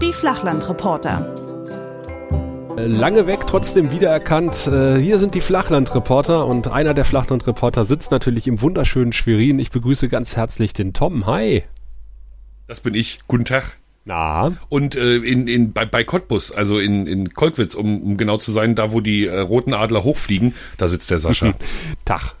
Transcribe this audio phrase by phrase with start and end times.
[0.00, 1.34] Die Flachlandreporter.
[2.76, 4.66] Lange weg, trotzdem wiedererkannt.
[4.66, 9.58] Äh, hier sind die Flachlandreporter und einer der Flachlandreporter sitzt natürlich im wunderschönen Schwerin.
[9.58, 11.26] Ich begrüße ganz herzlich den Tom.
[11.26, 11.62] Hi.
[12.66, 13.20] Das bin ich.
[13.28, 13.78] Guten Tag.
[14.04, 14.52] Na.
[14.68, 18.52] Und äh, in, in, bei, bei Cottbus, also in, in Kolkwitz, um, um genau zu
[18.52, 21.54] sein, da wo die äh, roten Adler hochfliegen, da sitzt der Sascha.
[22.04, 22.34] Tag.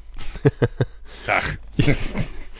[1.24, 1.58] Tag.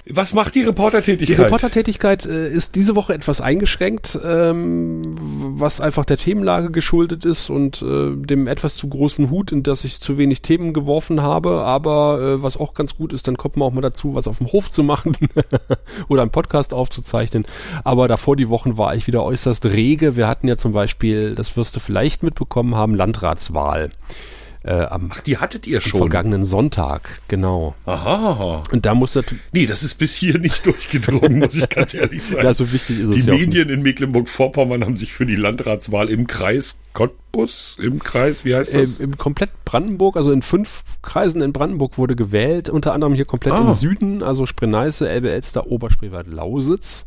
[0.07, 1.39] Was macht die Reportertätigkeit?
[1.39, 7.49] Die Reportertätigkeit äh, ist diese Woche etwas eingeschränkt, ähm, was einfach der Themenlage geschuldet ist
[7.49, 11.63] und äh, dem etwas zu großen Hut, in das ich zu wenig Themen geworfen habe.
[11.63, 14.39] Aber äh, was auch ganz gut ist, dann kommt man auch mal dazu, was auf
[14.39, 15.13] dem Hof zu machen
[16.09, 17.47] oder einen Podcast aufzuzeichnen.
[17.83, 20.17] Aber davor die Wochen war ich wieder äußerst rege.
[20.17, 23.91] Wir hatten ja zum Beispiel, das wirst du vielleicht mitbekommen haben, Landratswahl.
[24.67, 25.99] Äh, am Ach, die hattet ihr schon.
[26.01, 27.75] vergangenen Sonntag, genau.
[27.85, 28.63] Aha.
[28.73, 29.23] Und da musste.
[29.53, 32.45] Nee, das ist bis hier nicht durchgedrungen, muss ich ganz ehrlich sagen.
[32.45, 36.09] Ja, so wichtig ist die es Die Medien in Mecklenburg-Vorpommern haben sich für die Landratswahl
[36.09, 39.01] im Kreis Cottbus, im Kreis, wie heißt das?
[39.01, 43.25] Äh, Im komplett Brandenburg, also in fünf Kreisen in Brandenburg wurde gewählt, unter anderem hier
[43.27, 43.59] komplett Ah.
[43.67, 47.05] im Süden, also Spree-Neiße, Elbe-Elster, Oberspreewald, Lausitz.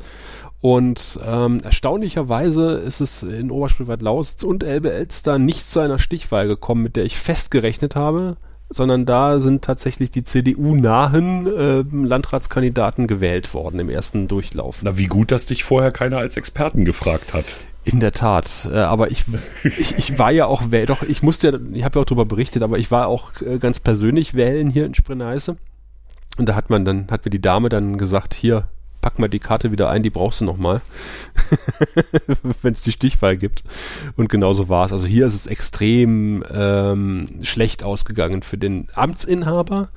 [0.59, 6.95] Und ähm, erstaunlicherweise ist es in Oberspreewald-Lausitz und Elbe-Elster nicht zu einer Stichwahl gekommen, mit
[6.95, 8.37] der ich festgerechnet habe,
[8.69, 14.79] sondern da sind tatsächlich die CDU-nahen äh, Landratskandidaten gewählt worden im ersten Durchlauf.
[14.81, 17.45] Na, wie gut, dass dich vorher keiner als Experten gefragt hat.
[17.85, 19.23] In der Tat, äh, aber ich,
[19.63, 22.25] ich, ich war ja auch, wähl- doch, ich musste ja, ich habe ja auch darüber
[22.25, 25.55] berichtet, aber ich war auch äh, ganz persönlich wählen hier in Spree-Neiße.
[26.37, 28.67] Und da hat man dann, hat mir die Dame dann gesagt, hier,
[29.07, 30.81] pack mal die Karte wieder ein, die brauchst du noch mal,
[32.61, 33.63] wenn es die Stichwahl gibt.
[34.17, 34.91] Und genauso war es.
[34.91, 39.91] Also hier ist es extrem ähm, schlecht ausgegangen für den Amtsinhaber,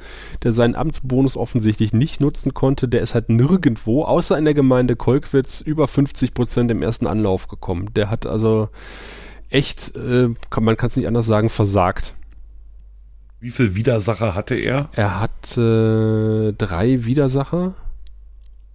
[0.44, 2.86] der seinen Amtsbonus offensichtlich nicht nutzen konnte.
[2.86, 7.48] Der ist halt nirgendwo, außer in der Gemeinde Kolkwitz, über 50 Prozent im ersten Anlauf
[7.48, 7.92] gekommen.
[7.96, 8.68] Der hat also
[9.48, 12.14] echt, äh, kann, man kann es nicht anders sagen, versagt.
[13.40, 14.88] Wie viel Widersacher hatte er?
[14.92, 17.74] Er hat äh, drei Widersacher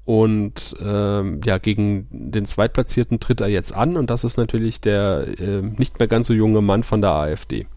[0.05, 5.27] und ähm, ja, gegen den Zweitplatzierten tritt er jetzt an und das ist natürlich der
[5.39, 7.67] äh, nicht mehr ganz so junge Mann von der AfD.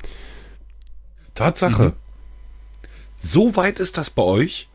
[1.35, 1.95] Tatsache.
[3.21, 4.69] So weit ist das bei euch,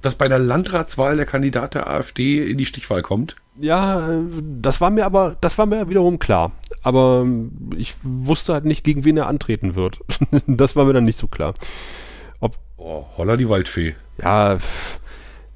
[0.00, 3.36] dass bei der Landratswahl der Kandidat der AfD in die Stichwahl kommt?
[3.60, 4.08] Ja,
[4.60, 6.52] das war mir aber, das war mir wiederum klar.
[6.82, 9.98] Aber ähm, ich wusste halt nicht, gegen wen er antreten wird.
[10.46, 11.54] das war mir dann nicht so klar.
[12.84, 13.94] Oh, holla die Waldfee.
[14.20, 14.58] Ja,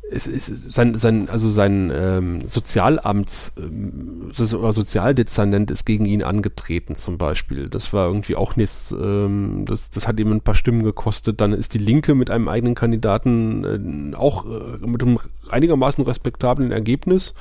[0.08, 7.18] es ist sein, sein, also sein ähm, Sozialamts, ähm, Sozialdezernent ist gegen ihn angetreten zum
[7.18, 7.68] Beispiel.
[7.68, 11.40] Das war irgendwie auch nichts, ähm, das, das hat ihm ein paar Stimmen gekostet.
[11.40, 15.18] Dann ist die Linke mit einem eigenen Kandidaten äh, auch äh, mit einem
[15.50, 17.34] einigermaßen respektablen Ergebnis.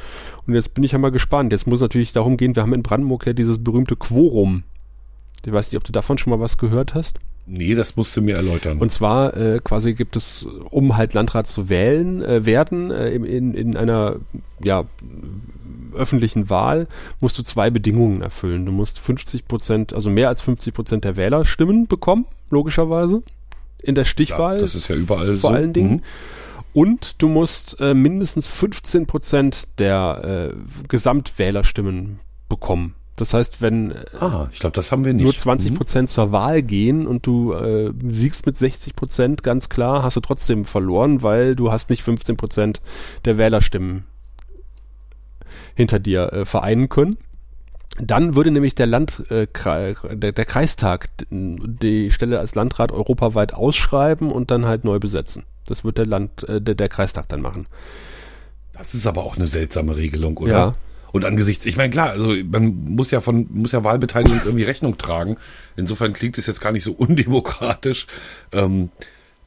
[0.47, 1.51] Und jetzt bin ich ja mal gespannt.
[1.51, 4.63] Jetzt muss natürlich darum gehen, wir haben in Brandenburg ja dieses berühmte Quorum.
[5.45, 7.19] Ich weiß nicht, ob du davon schon mal was gehört hast.
[7.47, 8.79] Nee, das musst du mir erläutern.
[8.79, 13.23] Und zwar äh, quasi gibt es, um halt Landrat zu wählen äh, werden, äh, in,
[13.23, 14.17] in, in einer
[14.63, 14.85] ja,
[15.93, 16.87] öffentlichen Wahl,
[17.19, 18.65] musst du zwei Bedingungen erfüllen.
[18.65, 23.21] Du musst 50 Prozent, also mehr als 50 Prozent der Wählerstimmen bekommen, logischerweise,
[23.81, 24.55] in der Stichwahl.
[24.55, 25.55] ja, das ist ja überall vor so.
[25.55, 25.91] allen Dingen.
[25.91, 26.01] Mhm.
[26.73, 32.19] Und du musst äh, mindestens 15 Prozent der äh, Gesamtwählerstimmen
[32.49, 32.95] bekommen.
[33.17, 35.23] Das heißt, wenn Ah, ich glaube, das haben wir nicht.
[35.23, 35.75] nur 20 Mhm.
[35.75, 40.21] Prozent zur Wahl gehen und du äh, siegst mit 60 Prozent, ganz klar, hast du
[40.21, 42.81] trotzdem verloren, weil du hast nicht 15 Prozent
[43.23, 44.03] der Wählerstimmen
[45.75, 47.17] hinter dir äh, vereinen können.
[47.97, 49.47] Dann würde nämlich der Land, äh,
[50.13, 55.43] der, der Kreistag die Stelle als Landrat europaweit ausschreiben und dann halt neu besetzen.
[55.67, 57.67] Das wird der Land, äh, der, der Kreistag dann machen.
[58.73, 60.51] Das ist aber auch eine seltsame Regelung, oder?
[60.51, 60.75] Ja.
[61.11, 64.97] Und angesichts, ich meine, klar, also man muss ja von, muss ja Wahlbeteiligung irgendwie Rechnung
[64.97, 65.37] tragen.
[65.77, 68.07] Insofern klingt es jetzt gar nicht so undemokratisch.
[68.51, 68.89] Ähm,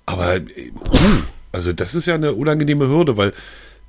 [0.07, 0.73] aber äh,
[1.53, 3.33] also das ist ja eine unangenehme Hürde, weil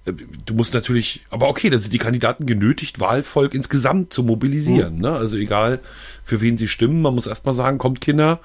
[0.05, 0.13] äh,
[0.45, 4.99] du musst natürlich, aber okay, dann sind die Kandidaten genötigt, Wahlvolk insgesamt zu mobilisieren.
[4.99, 5.11] Ne?
[5.11, 5.79] Also egal,
[6.23, 8.39] für wen sie stimmen, man muss erstmal sagen, kommt Kinder,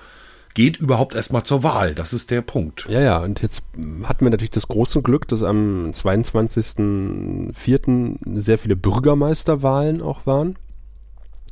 [0.55, 1.95] geht überhaupt erstmal zur Wahl.
[1.95, 2.87] Das ist der Punkt.
[2.89, 3.65] Ja, ja, und jetzt
[4.05, 8.39] hatten wir natürlich das große Glück, dass am 22.04.
[8.39, 10.57] sehr viele Bürgermeisterwahlen auch waren.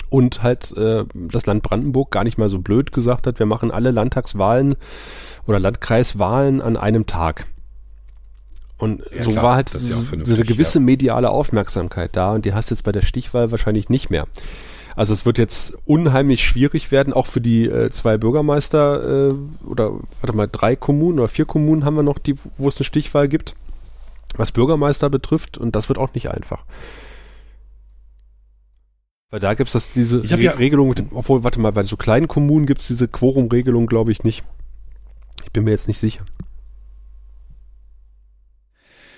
[0.09, 3.71] Und halt äh, das Land Brandenburg gar nicht mal so blöd gesagt hat, wir machen
[3.71, 4.77] alle Landtagswahlen
[5.47, 7.47] oder Landkreiswahlen an einem Tag.
[8.77, 12.53] Und Ja, so klar, war halt ja so, eine gewisse mediale Aufmerksamkeit da und die
[12.53, 14.27] hast du jetzt bei der Stichwahl wahrscheinlich nicht mehr.
[14.95, 19.35] Also es wird jetzt unheimlich schwierig werden, auch für die äh, zwei Bürgermeister äh,
[19.65, 22.85] oder warte mal, drei Kommunen oder vier Kommunen haben wir noch, die, wo es eine
[22.85, 23.55] Stichwahl gibt,
[24.37, 26.65] was Bürgermeister betrifft und das wird auch nicht einfach.
[29.31, 31.85] Weil da gibt es das diese hab ja- Regelung, mit dem, obwohl, warte mal, bei
[31.85, 34.45] so kleinen Kommunen gibt es diese Quorum-Regelung, glaube ich, nicht.
[35.45, 36.25] Ich bin mir jetzt nicht sicher.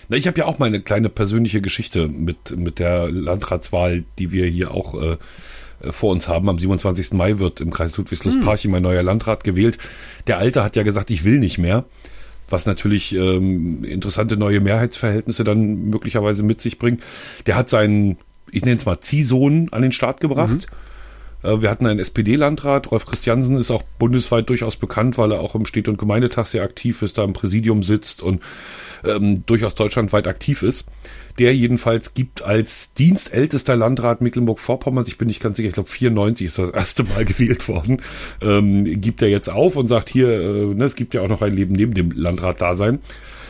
[0.08, 4.46] Na, ich habe ja auch meine kleine persönliche Geschichte mit, mit der Landratswahl, die wir
[4.46, 5.16] hier auch äh,
[5.90, 6.48] vor uns haben.
[6.48, 7.12] Am 27.
[7.12, 9.78] Mai wird im Kreis Ludwigslust-Parchim mein neuer Landrat gewählt.
[10.26, 11.84] Der Alte hat ja gesagt, ich will nicht mehr.
[12.50, 17.02] Was natürlich ähm, interessante neue Mehrheitsverhältnisse dann möglicherweise mit sich bringt.
[17.46, 18.18] Der hat seinen,
[18.50, 20.66] ich nenne es mal, Ziehsohn an den Start gebracht.
[20.66, 20.93] Äh,
[21.44, 22.90] Wir hatten einen SPD-Landrat.
[22.90, 26.62] Rolf Christiansen ist auch bundesweit durchaus bekannt, weil er auch im Städte- und Gemeindetag sehr
[26.62, 28.42] aktiv ist, da im Präsidium sitzt und
[29.04, 30.88] ähm, durchaus deutschlandweit aktiv ist.
[31.38, 36.46] Der jedenfalls gibt als dienstältester Landrat Mecklenburg-Vorpommern, ich bin nicht ganz sicher, ich glaube 94
[36.46, 38.00] ist das erste Mal gewählt worden,
[38.40, 41.42] ähm, gibt er jetzt auf und sagt hier, äh, ne, es gibt ja auch noch
[41.42, 43.00] ein Leben neben dem Landrat-Dasein.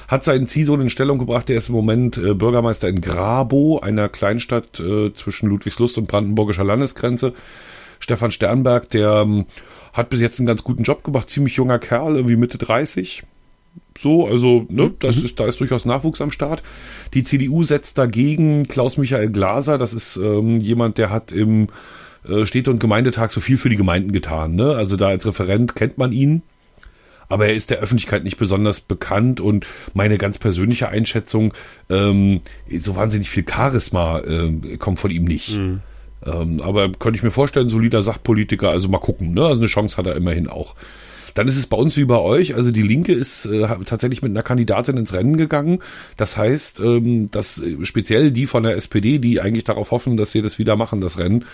[0.08, 4.08] Hat seinen Ziehsohn in Stellung gebracht, der ist im Moment äh, Bürgermeister in Grabow, einer
[4.08, 7.32] Kleinstadt äh, zwischen Ludwigslust und brandenburgischer Landesgrenze.
[8.04, 9.46] Stefan Sternberg, der ähm,
[9.94, 13.22] hat bis jetzt einen ganz guten Job gemacht, ziemlich junger Kerl, irgendwie Mitte 30.
[13.98, 16.62] So, also, ne, das ist, da ist durchaus Nachwuchs am Start.
[17.14, 21.68] Die CDU setzt dagegen Klaus-Michael Glaser, das ist ähm, jemand, der hat im
[22.28, 24.74] äh, Städte- und Gemeindetag so viel für die Gemeinden getan, ne?
[24.74, 26.42] Also da als Referent kennt man ihn.
[27.30, 31.54] Aber er ist der Öffentlichkeit nicht besonders bekannt und meine ganz persönliche Einschätzung,
[31.88, 35.58] ähm, so wahnsinnig viel Charisma äh, kommt von ihm nicht.
[36.26, 39.44] Ähm, aber könnte ich mir vorstellen, solider Sachpolitiker, also mal gucken, ne?
[39.44, 40.74] Also eine Chance hat er immerhin auch.
[41.34, 44.30] Dann ist es bei uns wie bei euch, also die Linke ist äh, tatsächlich mit
[44.30, 45.80] einer Kandidatin ins Rennen gegangen.
[46.16, 50.30] Das heißt, ähm, dass äh, speziell die von der SPD, die eigentlich darauf hoffen, dass
[50.30, 51.44] sie das wieder machen, das Rennen,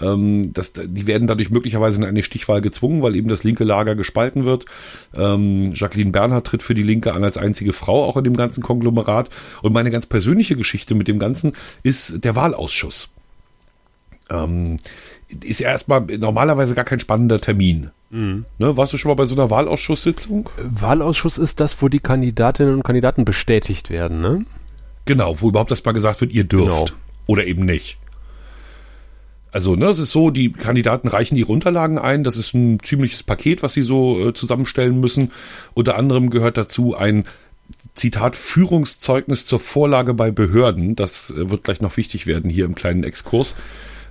[0.00, 3.94] ähm, dass, die werden dadurch möglicherweise in eine Stichwahl gezwungen, weil eben das linke Lager
[3.94, 4.66] gespalten wird.
[5.14, 8.62] Ähm, Jacqueline Bernhard tritt für die Linke an als einzige Frau auch in dem ganzen
[8.62, 9.30] Konglomerat.
[9.62, 11.52] Und meine ganz persönliche Geschichte mit dem Ganzen
[11.84, 13.10] ist der Wahlausschuss
[14.30, 14.78] ähm,
[15.42, 17.90] ist ja erstmal normalerweise gar kein spannender Termin.
[18.10, 20.48] Ne, warst du schon mal bei so einer Wahlausschusssitzung?
[20.56, 24.46] Wahlausschuss ist das, wo die Kandidatinnen und Kandidaten bestätigt werden, ne?
[25.04, 26.86] Genau, wo überhaupt erstmal gesagt wird, ihr dürft.
[26.86, 26.98] Genau.
[27.26, 27.98] Oder eben nicht.
[29.50, 32.24] Also, ne, es ist so, die Kandidaten reichen ihre Unterlagen ein.
[32.24, 35.32] Das ist ein ziemliches Paket, was sie so äh, zusammenstellen müssen.
[35.74, 37.24] Unter anderem gehört dazu ein
[37.94, 40.96] Zitat Führungszeugnis zur Vorlage bei Behörden.
[40.96, 43.54] Das äh, wird gleich noch wichtig werden hier im kleinen Exkurs.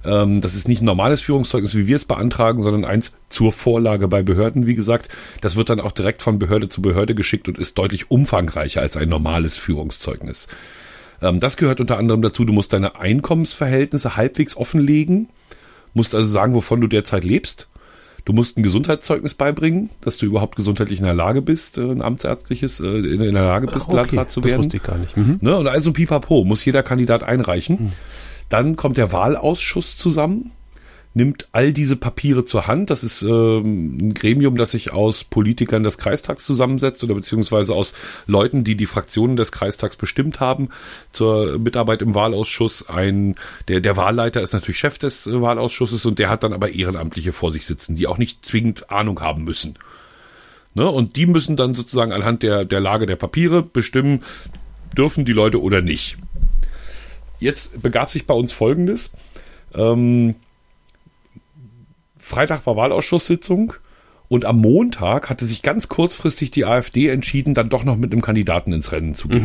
[0.08, 4.08] Ähm, das ist nicht ein normales Führungszeugnis, wie wir es beantragen, sondern eins zur Vorlage
[4.08, 5.10] bei Behörden, wie gesagt.
[5.42, 8.96] Das wird dann auch direkt von Behörde zu Behörde geschickt und ist deutlich umfangreicher als
[8.96, 10.48] ein normales Führungszeugnis.
[11.22, 15.30] Ähm, das gehört unter anderem dazu, du musst deine Einkommensverhältnisse halbwegs offenlegen,
[15.94, 17.68] musst also sagen, wovon du derzeit lebst.
[18.24, 22.02] Du musst ein Gesundheitszeugnis beibringen, dass du überhaupt gesundheitlich in der Lage bist, äh, ein
[22.02, 24.64] amtsärztliches, äh, in der Lage bist, Landrat zu das werden.
[24.64, 25.16] wusste ich gar nicht.
[25.16, 25.40] Mhm.
[25.42, 25.56] Ne?
[25.56, 27.94] Und also pipapo, muss jeder Kandidat einreichen.
[28.50, 30.52] Dann kommt der Wahlausschuss zusammen,
[31.14, 32.90] nimmt all diese Papiere zur Hand.
[32.90, 37.94] Das ist ähm, ein Gremium, das sich aus Politikern des Kreistags zusammensetzt oder beziehungsweise aus
[38.28, 40.70] Leuten, die die Fraktionen des Kreistags bestimmt haben
[41.12, 42.88] zur Mitarbeit im Wahlausschuss.
[42.88, 43.36] Ein
[43.68, 47.34] der der Wahlleiter ist natürlich Chef des äh, Wahlausschusses und der hat dann aber Ehrenamtliche
[47.34, 49.74] vor sich sitzen, die auch nicht zwingend Ahnung haben müssen.
[50.76, 50.88] Ne?
[50.88, 54.24] Und die müssen dann sozusagen anhand der, der Lage der Papiere bestimmen,
[54.96, 56.18] dürfen die Leute oder nicht.
[57.40, 59.12] Jetzt begab sich bei uns Folgendes.
[59.76, 60.36] Ähm,
[62.18, 63.74] Freitag war Wahlausschusssitzung
[64.28, 68.22] und am Montag hatte sich ganz kurzfristig die AfD entschieden, dann doch noch mit einem
[68.22, 69.44] Kandidaten ins Rennen zu gehen.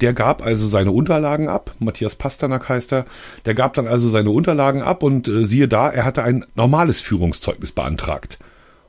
[0.00, 1.74] Der gab also seine Unterlagen ab.
[1.78, 3.04] Matthias Pasternak heißt er.
[3.46, 7.00] Der gab dann also seine Unterlagen ab und äh, siehe da, er hatte ein normales
[7.00, 8.38] Führungszeugnis beantragt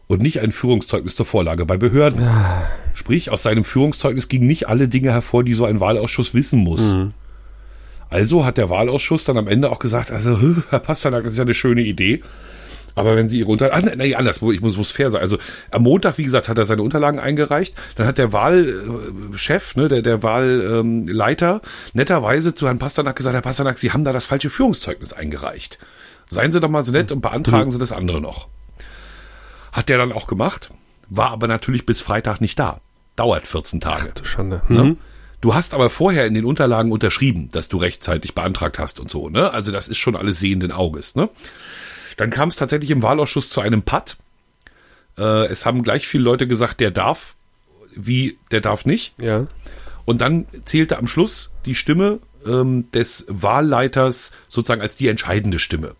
[0.08, 2.28] und nicht ein Führungszeugnis zur Vorlage bei Behörden.
[2.94, 6.94] Sprich, aus seinem Führungszeugnis gingen nicht alle Dinge hervor, die so ein Wahlausschuss wissen muss.
[8.10, 11.44] Also hat der Wahlausschuss dann am Ende auch gesagt, also Herr Pasternak, das ist ja
[11.44, 12.22] eine schöne Idee.
[12.96, 15.20] Aber wenn Sie Ihre Unterlagen, ach, nee, anders, ich muss, muss fair sein.
[15.20, 15.38] Also
[15.70, 17.76] am Montag, wie gesagt, hat er seine Unterlagen eingereicht.
[17.96, 21.62] Dann hat der Wahlchef, ne, der, der Wahlleiter,
[21.94, 25.78] netterweise zu Herrn Pasternak gesagt, Herr Pasternak, Sie haben da das falsche Führungszeugnis eingereicht.
[26.30, 28.48] Seien Sie doch mal so nett und beantragen Sie das andere noch.
[29.74, 30.72] Hat der dann auch gemacht,
[31.10, 32.80] war aber natürlich bis Freitag nicht da.
[33.18, 34.12] Dauert 14 Tage.
[34.24, 34.62] Schande.
[34.70, 34.96] Ne?
[35.46, 39.30] Du hast aber vorher in den Unterlagen unterschrieben, dass du rechtzeitig beantragt hast und so,
[39.30, 39.54] ne?
[39.54, 41.30] Also das ist schon alles sehenden Auges, ne?
[42.18, 44.18] Dann kam es tatsächlich im Wahlausschuss zu einem Patt.
[45.20, 47.36] Äh, es haben gleich viele Leute gesagt, der darf,
[47.94, 49.14] wie der darf nicht.
[49.20, 49.46] Ja.
[50.06, 55.94] Und dann zählte am Schluss die Stimme ähm, des Wahlleiters sozusagen als die entscheidende Stimme.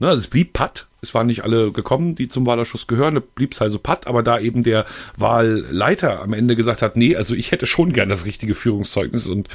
[0.00, 0.88] Ne, also es blieb Patt.
[1.04, 3.16] Es waren nicht alle gekommen, die zum Wahlausschuss gehören.
[3.16, 4.06] Da blieb es also Patt.
[4.06, 8.08] Aber da eben der Wahlleiter am Ende gesagt hat, nee, also ich hätte schon gern
[8.08, 9.48] das richtige Führungszeugnis und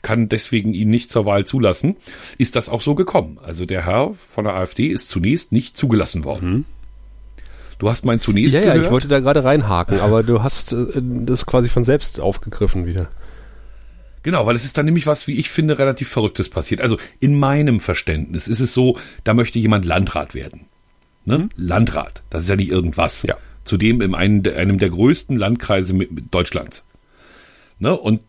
[0.00, 1.96] kann deswegen ihn nicht zur Wahl zulassen,
[2.38, 3.38] ist das auch so gekommen.
[3.42, 6.50] Also der Herr von der AfD ist zunächst nicht zugelassen worden.
[6.50, 6.64] Mhm.
[7.78, 8.86] Du hast mein zunächst Ja, ja, gehört?
[8.86, 13.10] ich wollte da gerade reinhaken, aber du hast äh, das quasi von selbst aufgegriffen wieder.
[14.22, 16.80] Genau, weil es ist dann nämlich was, wie ich finde, relativ Verrücktes passiert.
[16.80, 20.66] Also in meinem Verständnis ist es so, da möchte jemand Landrat werden.
[21.24, 21.38] Ne?
[21.38, 21.50] Mhm.
[21.56, 23.22] Landrat, das ist ja nicht irgendwas.
[23.22, 23.36] Ja.
[23.64, 25.94] Zudem in einem, einem der größten Landkreise
[26.30, 26.84] Deutschlands.
[27.78, 27.96] Ne?
[27.96, 28.22] Und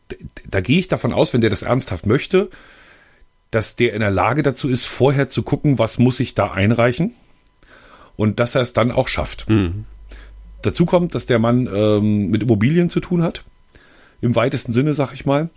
[0.50, 2.50] da gehe ich davon aus, wenn der das ernsthaft möchte,
[3.52, 7.14] dass der in der Lage dazu ist, vorher zu gucken, was muss ich da einreichen
[8.16, 9.50] und dass er es dann auch schafft.
[9.50, 9.86] Mhm.
[10.62, 13.44] Dazu kommt, dass der Mann ähm, mit Immobilien zu tun hat,
[14.22, 15.50] im weitesten Sinne, sag ich mal.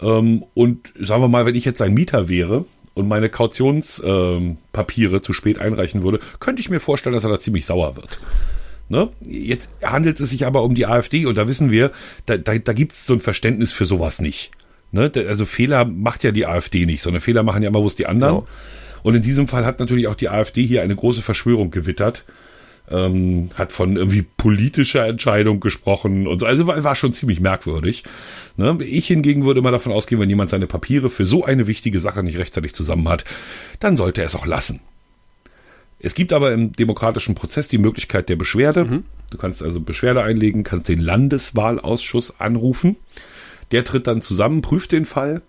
[0.00, 5.22] Ähm, und sagen wir mal, wenn ich jetzt ein Mieter wäre und meine Kautionspapiere ähm,
[5.22, 8.20] zu spät einreichen würde, könnte ich mir vorstellen, dass er da ziemlich sauer wird.
[8.88, 9.08] Ne?
[9.20, 11.92] Jetzt handelt es sich aber um die AfD und da wissen wir,
[12.26, 14.50] da, da, da gibt es so ein Verständnis für sowas nicht.
[14.90, 15.10] Ne?
[15.14, 18.34] Also Fehler macht ja die AfD nicht, sondern Fehler machen ja immer bloß die anderen.
[18.34, 18.46] Genau.
[19.02, 22.24] Und in diesem Fall hat natürlich auch die AfD hier eine große Verschwörung gewittert.
[22.92, 26.46] Ähm, hat von irgendwie politischer Entscheidung gesprochen und so.
[26.46, 28.04] Also war, war schon ziemlich merkwürdig.
[28.56, 28.78] Ne?
[28.84, 32.22] Ich hingegen würde immer davon ausgehen, wenn jemand seine Papiere für so eine wichtige Sache
[32.22, 33.24] nicht rechtzeitig zusammen hat,
[33.80, 34.80] dann sollte er es auch lassen.
[36.00, 38.84] Es gibt aber im demokratischen Prozess die Möglichkeit der Beschwerde.
[38.84, 39.04] Mhm.
[39.30, 42.96] Du kannst also Beschwerde einlegen, kannst den Landeswahlausschuss anrufen.
[43.70, 45.42] Der tritt dann zusammen, prüft den Fall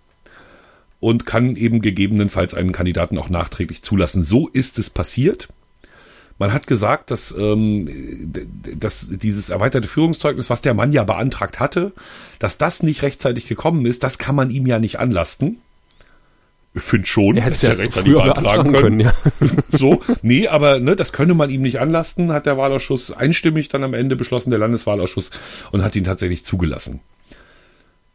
[0.99, 4.23] und kann eben gegebenenfalls einen Kandidaten auch nachträglich zulassen.
[4.23, 5.49] So ist es passiert.
[6.39, 7.87] Man hat gesagt, dass, ähm,
[8.77, 11.93] dass dieses erweiterte Führungszeugnis, was der Mann ja beantragt hatte,
[12.39, 15.59] dass das nicht rechtzeitig gekommen ist, das kann man ihm ja nicht anlasten.
[16.75, 18.83] Ich finde schon, er hätte es ja früher beantragen können.
[18.83, 19.13] können ja.
[19.69, 23.83] so, nee, aber ne, das könne man ihm nicht anlasten, hat der Wahlausschuss einstimmig dann
[23.83, 25.29] am Ende beschlossen, der Landeswahlausschuss,
[25.71, 26.99] und hat ihn tatsächlich zugelassen.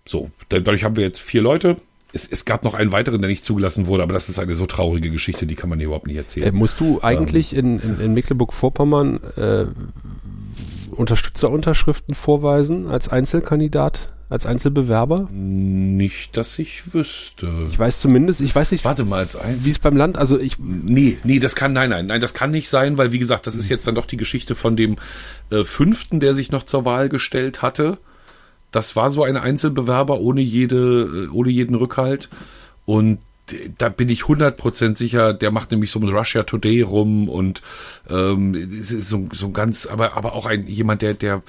[0.05, 1.77] So, dadurch haben wir jetzt vier Leute,
[2.13, 4.67] es, es gab noch einen weiteren, der nicht zugelassen wurde, aber das ist eine so
[4.67, 6.49] traurige Geschichte, die kann man hier überhaupt nicht erzählen.
[6.49, 9.67] Äh, musst du eigentlich ähm, in, in, in Mecklenburg-Vorpommern äh,
[10.91, 15.29] Unterstützerunterschriften vorweisen als Einzelkandidat, als Einzelbewerber?
[15.31, 17.67] Nicht, dass ich wüsste.
[17.71, 20.39] Ich weiß zumindest, ich weiß nicht, Warte mal, als Einzel wie es beim Land, also
[20.39, 20.59] ich.
[20.59, 23.55] Nee, nee, das kann, nein, nein, nein, das kann nicht sein, weil wie gesagt, das
[23.55, 24.97] ist jetzt dann doch die Geschichte von dem
[25.51, 27.99] äh, Fünften, der sich noch zur Wahl gestellt hatte
[28.71, 32.29] das war so ein Einzelbewerber ohne jede, äh, ohne jeden Rückhalt.
[32.85, 33.19] Und
[33.79, 37.63] da bin ich 100% sicher, der macht nämlich so mit Russia Today rum und
[38.11, 41.43] ähm, so, so ganz, aber, aber auch ein jemand, der, der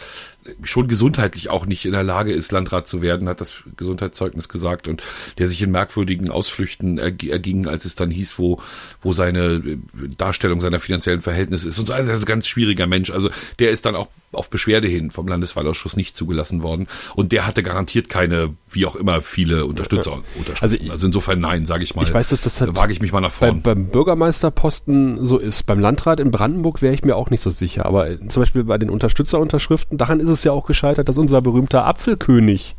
[0.64, 4.88] schon gesundheitlich auch nicht in der Lage ist, Landrat zu werden, hat das Gesundheitszeugnis gesagt
[4.88, 5.04] und
[5.38, 8.62] der sich in merkwürdigen Ausflüchten erging, als es dann hieß, wo,
[9.02, 9.78] wo seine äh,
[10.18, 11.94] Darstellung seiner finanziellen Verhältnisse ist und so.
[11.94, 13.10] Also ein ganz schwieriger Mensch.
[13.12, 13.30] Also
[13.60, 17.64] der ist dann auch auf Beschwerde hin vom Landeswahlausschuss nicht zugelassen worden und der hatte
[17.64, 20.22] garantiert keine, wie auch immer, viele Unterstützer.
[20.62, 22.04] Also, also insofern nein, sage ich mal.
[22.04, 23.54] Ich weiß, dass das halt wage ich mich mal nach vorne.
[23.54, 25.64] Beim, beim Bürgermeisterposten so ist.
[25.64, 27.86] Beim Landrat in Brandenburg wäre ich mir auch nicht so sicher.
[27.86, 31.86] Aber zum Beispiel bei den Unterstützerunterschriften, daran ist es ja auch gescheitert, dass unser berühmter
[31.86, 32.76] Apfelkönig,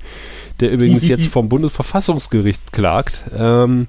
[0.61, 3.87] der übrigens jetzt vom Bundesverfassungsgericht klagt, ähm,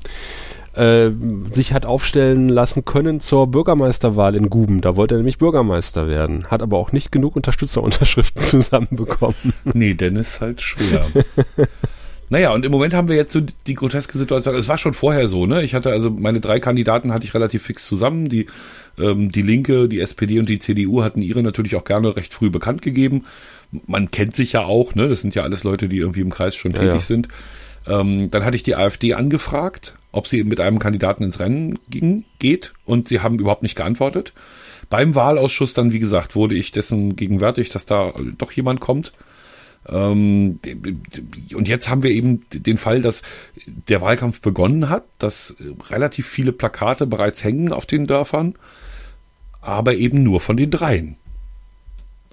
[0.73, 1.11] äh,
[1.51, 4.81] sich hat aufstellen lassen können zur Bürgermeisterwahl in Guben.
[4.81, 9.53] Da wollte er nämlich Bürgermeister werden, hat aber auch nicht genug Unterstützerunterschriften zusammenbekommen.
[9.65, 11.05] Nee, denn ist halt schwer.
[12.31, 14.55] Naja, und im Moment haben wir jetzt so die groteske Situation.
[14.55, 15.63] Es war schon vorher so, ne?
[15.63, 18.29] Ich hatte also meine drei Kandidaten hatte ich relativ fix zusammen.
[18.29, 18.47] Die,
[18.97, 22.49] ähm, die Linke, die SPD und die CDU hatten ihre natürlich auch gerne recht früh
[22.49, 23.25] bekannt gegeben.
[23.87, 25.07] Man kennt sich ja auch, ne?
[25.07, 26.99] Das sind ja alles Leute, die irgendwie im Kreis schon tätig ja, ja.
[26.99, 27.27] sind.
[27.87, 32.25] Ähm, dann hatte ich die AfD angefragt, ob sie mit einem Kandidaten ins Rennen ging,
[32.39, 34.33] geht, und sie haben überhaupt nicht geantwortet.
[34.89, 39.13] Beim Wahlausschuss dann, wie gesagt, wurde ich dessen gegenwärtig, dass da doch jemand kommt.
[39.87, 40.59] Ähm,
[41.55, 43.23] und jetzt haben wir eben den Fall, dass
[43.65, 45.55] der Wahlkampf begonnen hat, dass
[45.89, 48.55] relativ viele Plakate bereits hängen auf den Dörfern,
[49.61, 51.15] aber eben nur von den dreien.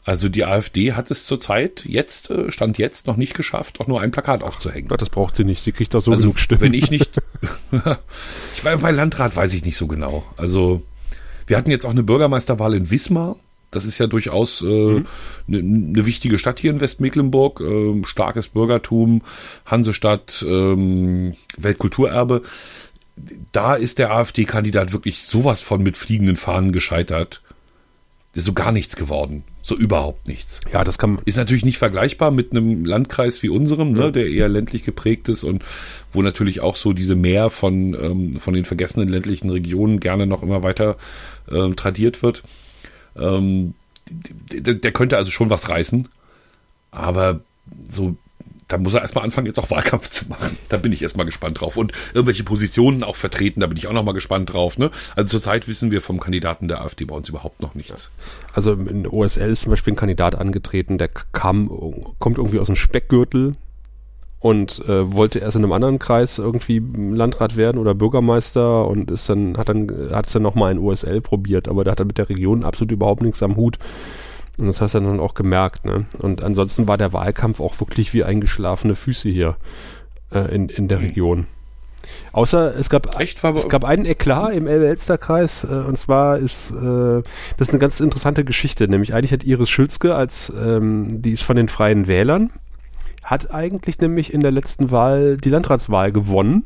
[0.08, 4.00] Also die AfD hat es zurzeit jetzt, äh, Stand jetzt, noch nicht geschafft, auch nur
[4.00, 4.88] ein Plakat aufzuhängen.
[4.88, 6.62] Das braucht sie nicht, sie kriegt doch so also, genug Stimmen.
[6.62, 7.10] Wenn ich nicht,
[8.56, 10.24] ich war bei Landrat, weiß ich nicht so genau.
[10.38, 10.80] Also
[11.46, 13.36] wir hatten jetzt auch eine Bürgermeisterwahl in Wismar
[13.70, 15.04] das ist ja durchaus eine äh,
[15.46, 15.92] mhm.
[15.92, 17.60] ne wichtige Stadt hier in Westmecklenburg.
[17.60, 19.20] Äh, starkes Bürgertum,
[19.66, 22.40] Hansestadt, ähm, Weltkulturerbe.
[23.52, 27.42] Da ist der AfD-Kandidat wirklich sowas von mit fliegenden Fahnen gescheitert.
[28.32, 29.44] ist so gar nichts geworden.
[29.68, 30.62] So überhaupt nichts.
[30.72, 34.48] Ja, das kann Ist natürlich nicht vergleichbar mit einem Landkreis wie unserem, ne, der eher
[34.48, 35.62] ländlich geprägt ist und
[36.10, 40.42] wo natürlich auch so diese Mehr von, ähm, von den vergessenen ländlichen Regionen gerne noch
[40.42, 40.96] immer weiter
[41.52, 42.44] ähm, tradiert wird.
[43.14, 43.74] Ähm,
[44.08, 46.08] der, der könnte also schon was reißen.
[46.90, 47.40] Aber
[47.90, 48.16] so
[48.68, 50.56] da muss er erstmal anfangen, jetzt auch Wahlkampf zu machen.
[50.68, 51.76] Da bin ich erstmal gespannt drauf.
[51.76, 54.78] Und irgendwelche Positionen auch vertreten, da bin ich auch nochmal gespannt drauf.
[54.78, 54.90] Ne?
[55.16, 58.10] Also zurzeit wissen wir vom Kandidaten der AfD bei uns überhaupt noch nichts.
[58.52, 61.68] Also in OSL ist zum Beispiel ein Kandidat angetreten, der kam,
[62.18, 63.54] kommt irgendwie aus dem Speckgürtel
[64.40, 69.28] und äh, wollte erst in einem anderen Kreis irgendwie Landrat werden oder Bürgermeister und ist
[69.28, 72.18] dann, hat dann, hat es dann nochmal in OSL probiert, aber da hat er mit
[72.18, 73.78] der Region absolut überhaupt nichts am Hut.
[74.58, 75.84] Und das hast du dann auch gemerkt.
[75.84, 76.06] Ne?
[76.18, 79.56] Und ansonsten war der Wahlkampf auch wirklich wie eingeschlafene Füße hier
[80.32, 81.46] äh, in, in der Region.
[82.32, 87.22] Außer es gab, Echt, es gab einen Eklat im Elbe-Elster-Kreis äh, und zwar ist äh,
[87.56, 88.88] das ist eine ganz interessante Geschichte.
[88.88, 92.50] Nämlich eigentlich hat Iris Schülzke als ähm, die ist von den Freien Wählern
[93.28, 96.64] hat eigentlich nämlich in der letzten Wahl die Landratswahl gewonnen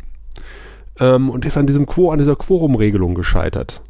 [1.00, 3.82] ähm, und ist an diesem Quo an dieser Quorum-Regelung gescheitert.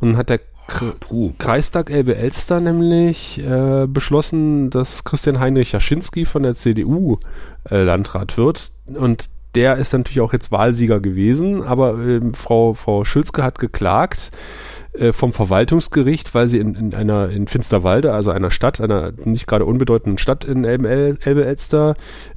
[0.00, 1.32] Und hat der K Puh.
[1.38, 7.18] Kreistag Elbe-Elster nämlich äh, beschlossen, dass Christian Heinrich Jaschinski von der CDU
[7.68, 8.70] äh, Landrat wird.
[8.86, 14.30] Und der ist natürlich auch jetzt Wahlsieger gewesen, aber ähm, Frau, Frau Schülzke hat geklagt
[14.92, 19.46] äh, vom Verwaltungsgericht, weil sie in, in einer in Finsterwalde, also einer Stadt, einer nicht
[19.46, 21.94] gerade unbedeutenden Stadt in Elbe- Elbe-Elster,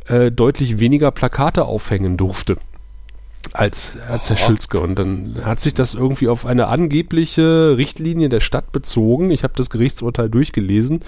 [0.08, 2.58] äh, deutlich weniger Plakate aufhängen durfte
[3.54, 4.46] als, als Herr Aha.
[4.46, 4.80] Schülzke.
[4.80, 9.32] Und dann hat sich das irgendwie auf eine angebliche Richtlinie der Stadt bezogen.
[9.32, 11.02] Ich habe das Gerichtsurteil durchgelesen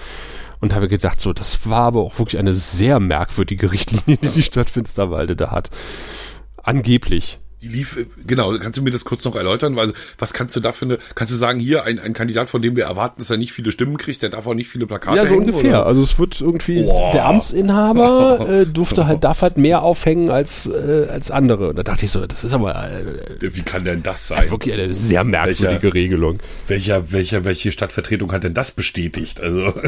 [0.60, 4.42] und habe gedacht, so, das war aber auch wirklich eine sehr merkwürdige Richtlinie, die die
[4.42, 5.70] Stadt Finsterwalde da hat.
[6.62, 7.38] Angeblich.
[7.64, 9.74] Die lief, äh, genau, kannst du mir das kurz noch erläutern?
[9.74, 12.60] Weil, was kannst du da für eine, kannst du sagen, hier, ein, ein Kandidat, von
[12.60, 15.16] dem wir erwarten, dass er nicht viele Stimmen kriegt, der darf auch nicht viele Plakate
[15.16, 15.70] Ja, so hängen, ungefähr.
[15.70, 15.86] oder?
[15.86, 17.10] Also es wird irgendwie, Boah.
[17.12, 21.70] der Amtsinhaber äh, durfte halt, darf halt mehr aufhängen als, äh, als andere.
[21.70, 23.04] Und da dachte ich so, das ist aber äh,
[23.40, 24.50] Wie kann denn das sein?
[24.50, 26.38] wirklich eine sehr merkwürdige Welcher- Regelung.
[26.66, 29.40] Welcher, welcher, welche Stadtvertretung hat denn das bestätigt?
[29.40, 29.72] Also,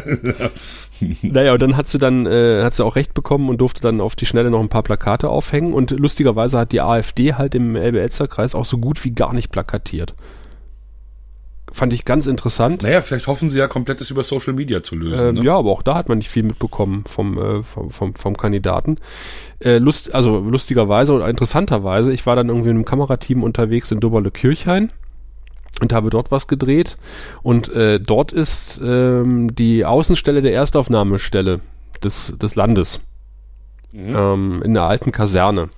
[1.22, 4.00] Naja, und dann hat sie dann, äh, hat sie auch recht bekommen und durfte dann
[4.00, 5.72] auf die Schnelle noch ein paar Plakate aufhängen.
[5.74, 10.14] Und lustigerweise hat die AfD halt im Elbe-Elster-Kreis auch so gut wie gar nicht plakatiert.
[11.72, 12.84] Fand ich ganz interessant.
[12.84, 15.28] naja, vielleicht hoffen sie ja komplettes über Social Media zu lösen.
[15.28, 15.42] Ähm, ne?
[15.42, 18.96] Ja, aber auch da hat man nicht viel mitbekommen vom, äh, vom, vom, vom Kandidaten.
[19.58, 24.00] Äh, lust, also lustigerweise oder interessanterweise, ich war dann irgendwie in einem Kamerateam unterwegs in
[24.00, 24.92] Doberle-Kirchhain
[25.80, 26.96] und habe dort was gedreht.
[27.42, 31.60] Und äh, dort ist ähm, die Außenstelle der Erstaufnahmestelle
[32.02, 33.00] des, des Landes
[33.92, 35.68] ähm, in der alten Kaserne.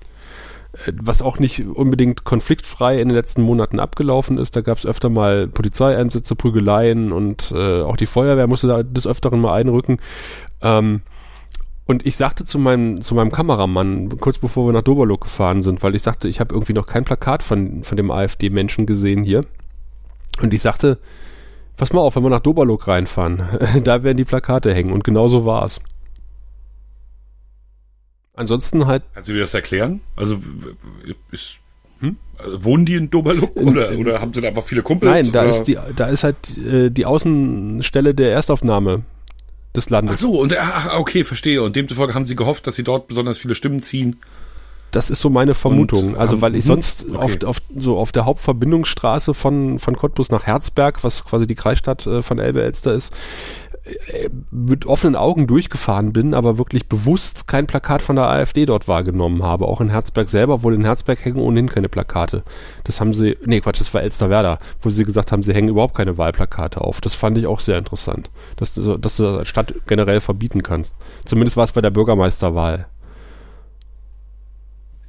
[1.01, 4.55] Was auch nicht unbedingt konfliktfrei in den letzten Monaten abgelaufen ist.
[4.55, 9.07] Da gab es öfter mal Polizeieinsätze, Prügeleien und äh, auch die Feuerwehr musste da des
[9.07, 9.99] Öfteren mal einrücken.
[10.61, 11.01] Ähm,
[11.89, 15.81] und ich sagte zu meinem, zu meinem Kameramann, kurz bevor wir nach Doberlook gefahren sind,
[15.81, 19.43] weil ich sagte, ich habe irgendwie noch kein Plakat von, von dem AfD-Menschen gesehen hier.
[20.39, 20.99] Und ich sagte,
[21.77, 23.41] pass mal auf, wenn wir nach Doberlook reinfahren,
[23.83, 24.93] da werden die Plakate hängen.
[24.93, 25.81] Und genau so war es.
[28.39, 29.99] Ansonsten halt Kannst du dir das erklären?
[30.15, 30.39] Also,
[31.29, 31.59] ist,
[31.99, 32.15] hm?
[32.37, 35.11] Also, wohnen die in Doberluck oder, oder haben sie da einfach viele Kumpels?
[35.11, 35.49] Nein, da oder?
[35.49, 39.03] ist die, da ist halt äh, die Außenstelle der Erstaufnahme
[39.75, 40.21] des Ach Landes.
[40.21, 41.61] so, und ach, okay, verstehe.
[41.61, 44.21] Und demzufolge haben sie gehofft, dass sie dort besonders viele Stimmen ziehen.
[44.91, 46.13] Das ist so meine Vermutung.
[46.13, 47.17] Und, also weil ich mhm, sonst okay.
[47.17, 52.07] auf, auf, so auf der Hauptverbindungsstraße von, von Cottbus nach Herzberg, was quasi die Kreisstadt
[52.07, 53.13] äh, von Elbe-Elster ist,
[54.51, 59.43] mit offenen Augen durchgefahren bin, aber wirklich bewusst kein Plakat von der AfD dort wahrgenommen
[59.43, 59.67] habe.
[59.67, 62.43] Auch in Herzberg selber, obwohl in Herzberg hängen ohnehin keine Plakate.
[62.85, 65.95] Das haben sie, nee Quatsch, das war Elsterwerda, wo sie gesagt haben, sie hängen überhaupt
[65.95, 67.01] keine Wahlplakate auf.
[67.01, 70.95] Das fand ich auch sehr interessant, dass dass du das als Stadt generell verbieten kannst.
[71.25, 72.87] Zumindest war es bei der Bürgermeisterwahl.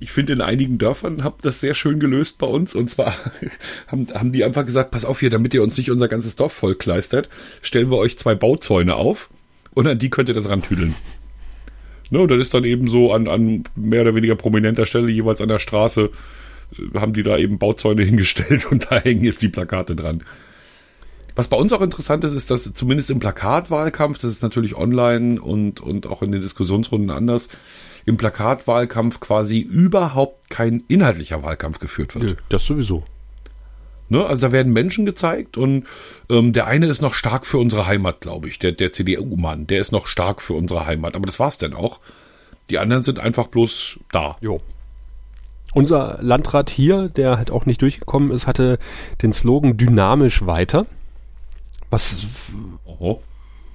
[0.02, 2.74] Ich finde, in einigen Dörfern habt das sehr schön gelöst bei uns.
[2.74, 3.14] Und zwar
[3.86, 6.54] haben, haben die einfach gesagt, pass auf hier, damit ihr uns nicht unser ganzes Dorf
[6.54, 7.28] vollkleistert,
[7.62, 9.28] stellen wir euch zwei Bauzäune auf
[9.72, 10.94] und an die könnt ihr das rantüdeln.
[12.10, 15.40] Ne, und das ist dann eben so an, an mehr oder weniger prominenter Stelle, jeweils
[15.40, 16.10] an der Straße,
[16.76, 20.24] äh, haben die da eben Bauzäune hingestellt und da hängen jetzt die Plakate dran.
[21.36, 25.40] Was bei uns auch interessant ist, ist, dass zumindest im Plakatwahlkampf, das ist natürlich online
[25.40, 27.48] und, und auch in den Diskussionsrunden anders,
[28.06, 32.38] im Plakatwahlkampf quasi überhaupt kein inhaltlicher Wahlkampf geführt wird.
[32.48, 33.04] Das sowieso.
[34.10, 34.26] Ne?
[34.26, 35.86] Also da werden Menschen gezeigt und
[36.28, 38.58] ähm, der eine ist noch stark für unsere Heimat, glaube ich.
[38.58, 41.14] Der, der CDU-Mann, der ist noch stark für unsere Heimat.
[41.14, 42.00] Aber das war's denn auch.
[42.68, 44.36] Die anderen sind einfach bloß da.
[44.40, 44.60] Jo.
[45.72, 48.78] Unser Landrat hier, der halt auch nicht durchgekommen ist, hatte
[49.22, 50.86] den Slogan dynamisch weiter.
[51.90, 52.26] Was,
[52.84, 53.20] Oho.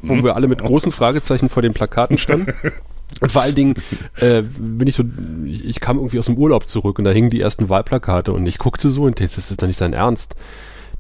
[0.02, 2.54] wo wir alle mit großen Fragezeichen vor den Plakaten standen.
[3.22, 3.76] Und vor allen Dingen
[4.20, 5.04] äh, bin ich so,
[5.46, 8.58] ich kam irgendwie aus dem Urlaub zurück und da hingen die ersten Wahlplakate und ich
[8.58, 10.36] guckte so und das ist doch nicht sein Ernst.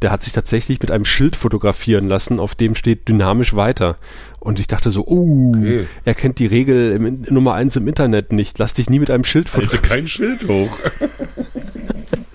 [0.01, 3.97] Der hat sich tatsächlich mit einem Schild fotografieren lassen, auf dem steht dynamisch weiter.
[4.39, 5.87] Und ich dachte so, oh, Okay.
[6.03, 8.59] er kennt die Regel im, Nummer eins im Internet nicht.
[8.59, 9.99] Lass dich nie mit einem Schild Halte fotografieren.
[10.01, 10.77] kein Schild hoch.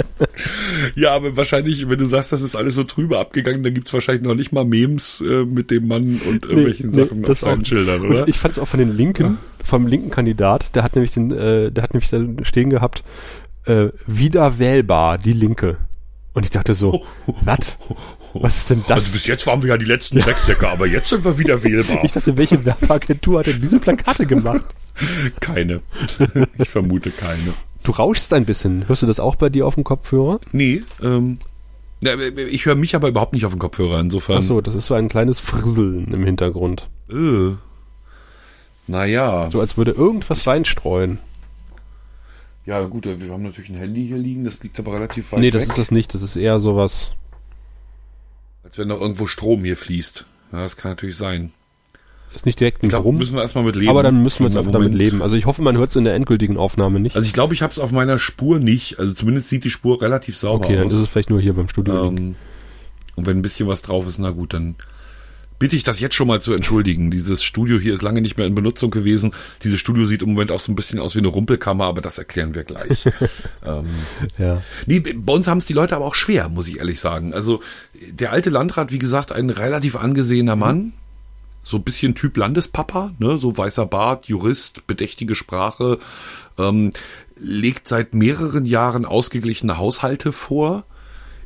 [0.94, 4.22] ja, aber wahrscheinlich, wenn du sagst, das ist alles so trübe abgegangen, dann gibt's wahrscheinlich
[4.22, 8.10] noch nicht mal Memes äh, mit dem Mann und irgendwelchen Sachen auf seinen Schildern, Und
[8.10, 8.28] oder?
[8.28, 11.70] ich fand es auch von den Linken, vom linken Kandidat, der hat nämlich den, äh,
[11.70, 13.04] der hat nämlich da stehen gehabt,
[13.66, 15.76] äh, wieder wählbar, die Linke.
[16.32, 17.04] Und ich dachte so,
[17.42, 17.78] was?
[18.34, 19.06] Was ist denn das?
[19.06, 22.00] Also bis jetzt waren wir ja die letzten Sechssäcke, aber jetzt sind wir wieder wählbar.
[22.04, 24.64] ich dachte, welche Werbeagentur hat denn diese Plakate gemacht?
[25.40, 25.80] Keine.
[26.58, 27.54] Ich vermute keine.
[27.82, 28.88] Du rauschst ein bisschen.
[28.88, 30.40] Hörst du das auch bei dir auf dem Kopfhörer?
[30.52, 31.38] Nee, ähm,
[32.02, 34.38] ich höre mich aber überhaupt nicht auf den Kopfhörer, insofern.
[34.38, 36.88] Ach so, das ist so ein kleines Frisseln im Hintergrund.
[37.10, 37.52] Äh.
[38.86, 39.48] Naja.
[39.50, 41.18] So als würde irgendwas reinstreuen.
[42.66, 45.50] Ja, gut, wir haben natürlich ein Handy hier liegen, das liegt aber relativ weit nee,
[45.50, 45.70] das weg.
[45.70, 46.14] ist das nicht.
[46.14, 47.12] Das ist eher sowas.
[48.62, 50.24] Als wenn noch irgendwo Strom hier fließt.
[50.52, 51.52] Ja, das kann natürlich sein.
[52.34, 53.16] Ist nicht direkt ein Ich glaube, Brumm.
[53.16, 53.90] müssen wir erstmal mit leben.
[53.90, 55.20] Aber dann müssen wir jetzt einfach damit leben.
[55.20, 57.16] Also ich hoffe, man hört es in der endgültigen Aufnahme nicht.
[57.16, 58.98] Also ich glaube, ich habe es auf meiner Spur nicht.
[58.98, 60.94] Also zumindest sieht die Spur relativ sauber okay, dann aus.
[60.94, 62.06] ist es vielleicht nur hier beim Studio.
[62.06, 62.36] Ähm,
[63.16, 64.76] und wenn ein bisschen was drauf ist, na gut, dann
[65.60, 67.10] bitte ich das jetzt schon mal zu entschuldigen.
[67.10, 69.32] Dieses Studio hier ist lange nicht mehr in Benutzung gewesen.
[69.62, 72.16] Dieses Studio sieht im Moment auch so ein bisschen aus wie eine Rumpelkammer, aber das
[72.16, 73.06] erklären wir gleich.
[73.66, 73.84] ähm,
[74.38, 74.62] ja.
[74.86, 77.34] nee, bei uns haben es die Leute aber auch schwer, muss ich ehrlich sagen.
[77.34, 77.60] Also
[78.10, 80.94] der alte Landrat, wie gesagt, ein relativ angesehener Mann.
[81.62, 83.38] So ein bisschen Typ Landespapa, ne?
[83.38, 85.98] so weißer Bart, Jurist, bedächtige Sprache,
[86.58, 86.90] ähm,
[87.36, 90.84] legt seit mehreren Jahren ausgeglichene Haushalte vor,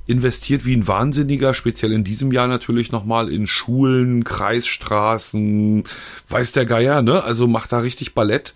[0.07, 5.85] investiert wie ein Wahnsinniger, speziell in diesem Jahr natürlich nochmal in Schulen, Kreisstraßen,
[6.29, 7.23] weiß der Geier, ne?
[7.25, 8.53] Also macht da richtig Ballett,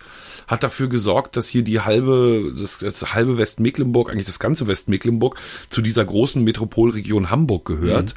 [0.47, 5.39] hat dafür gesorgt, dass hier die halbe, das, das halbe Westmecklenburg, eigentlich das ganze Westmecklenburg,
[5.69, 8.15] zu dieser großen Metropolregion Hamburg gehört.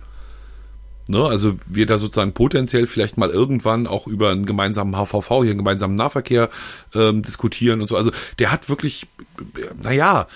[1.08, 5.50] Ne, also wir da sozusagen potenziell vielleicht mal irgendwann auch über einen gemeinsamen HVV, hier
[5.50, 6.48] einen gemeinsamen Nahverkehr
[6.94, 7.96] ähm, diskutieren und so.
[7.96, 9.08] Also der hat wirklich,
[9.82, 10.28] naja,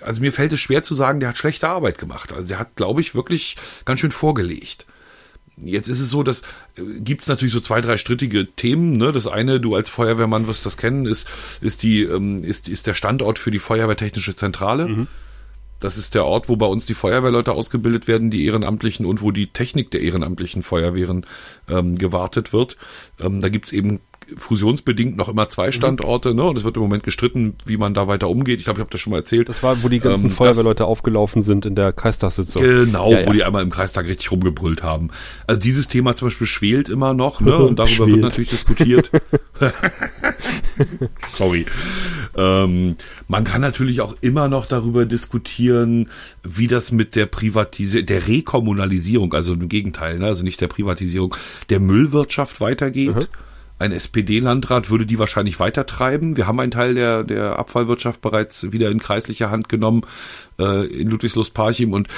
[0.00, 2.32] also mir fällt es schwer zu sagen, der hat schlechte Arbeit gemacht.
[2.32, 4.86] Also der hat, glaube ich, wirklich ganz schön vorgelegt.
[5.60, 6.42] Jetzt ist es so, dass
[6.76, 8.96] äh, gibt's natürlich so zwei, drei strittige Themen.
[8.96, 9.12] Ne?
[9.12, 11.28] Das eine, du als Feuerwehrmann wirst das kennen, ist,
[11.60, 15.06] ist, die, ähm, ist, ist der Standort für die Feuerwehrtechnische Zentrale.
[15.80, 19.30] Das ist der Ort, wo bei uns die Feuerwehrleute ausgebildet werden, die Ehrenamtlichen und wo
[19.30, 21.24] die Technik der ehrenamtlichen Feuerwehren
[21.68, 22.76] ähm, gewartet wird.
[23.20, 24.00] Ähm, da gibt's eben
[24.36, 26.44] fusionsbedingt noch immer zwei Standorte, ne?
[26.44, 28.58] Und es wird im Moment gestritten, wie man da weiter umgeht.
[28.58, 29.48] Ich glaube, ich habe das schon mal erzählt.
[29.48, 32.62] Das war, wo die ganzen Ähm, das- Feuerwehrleute aufgelaufen sind in der Kreistagssitzung.
[32.62, 33.26] Genau, Ja, ja.
[33.26, 35.10] wo die einmal im Kreistag richtig rumgebrüllt haben.
[35.46, 37.56] Also dieses Thema zum Beispiel schwelt immer noch, ne?
[37.58, 38.10] Und darüber Schwelt.
[38.12, 39.10] wird natürlich diskutiert.
[41.24, 41.66] Sorry.
[42.36, 46.08] Ähm, man kann natürlich auch immer noch darüber diskutieren,
[46.42, 50.26] wie das mit der Privatisierung, der Rekommunalisierung, also im Gegenteil, ne?
[50.26, 51.34] also nicht der Privatisierung,
[51.70, 53.28] der Müllwirtschaft weitergeht.
[53.78, 56.36] Ein SPD-Landrat würde die wahrscheinlich weitertreiben.
[56.36, 60.02] Wir haben einen Teil der, der Abfallwirtschaft bereits wieder in kreislicher Hand genommen
[60.58, 62.08] äh, in Ludwigslust-Parchim und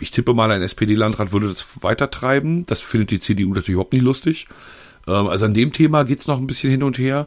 [0.00, 2.64] ich tippe mal, ein SPD-Landrat würde das weitertreiben.
[2.66, 4.46] Das findet die CDU natürlich überhaupt nicht lustig.
[5.06, 7.26] Ähm, also an dem Thema geht's noch ein bisschen hin und her.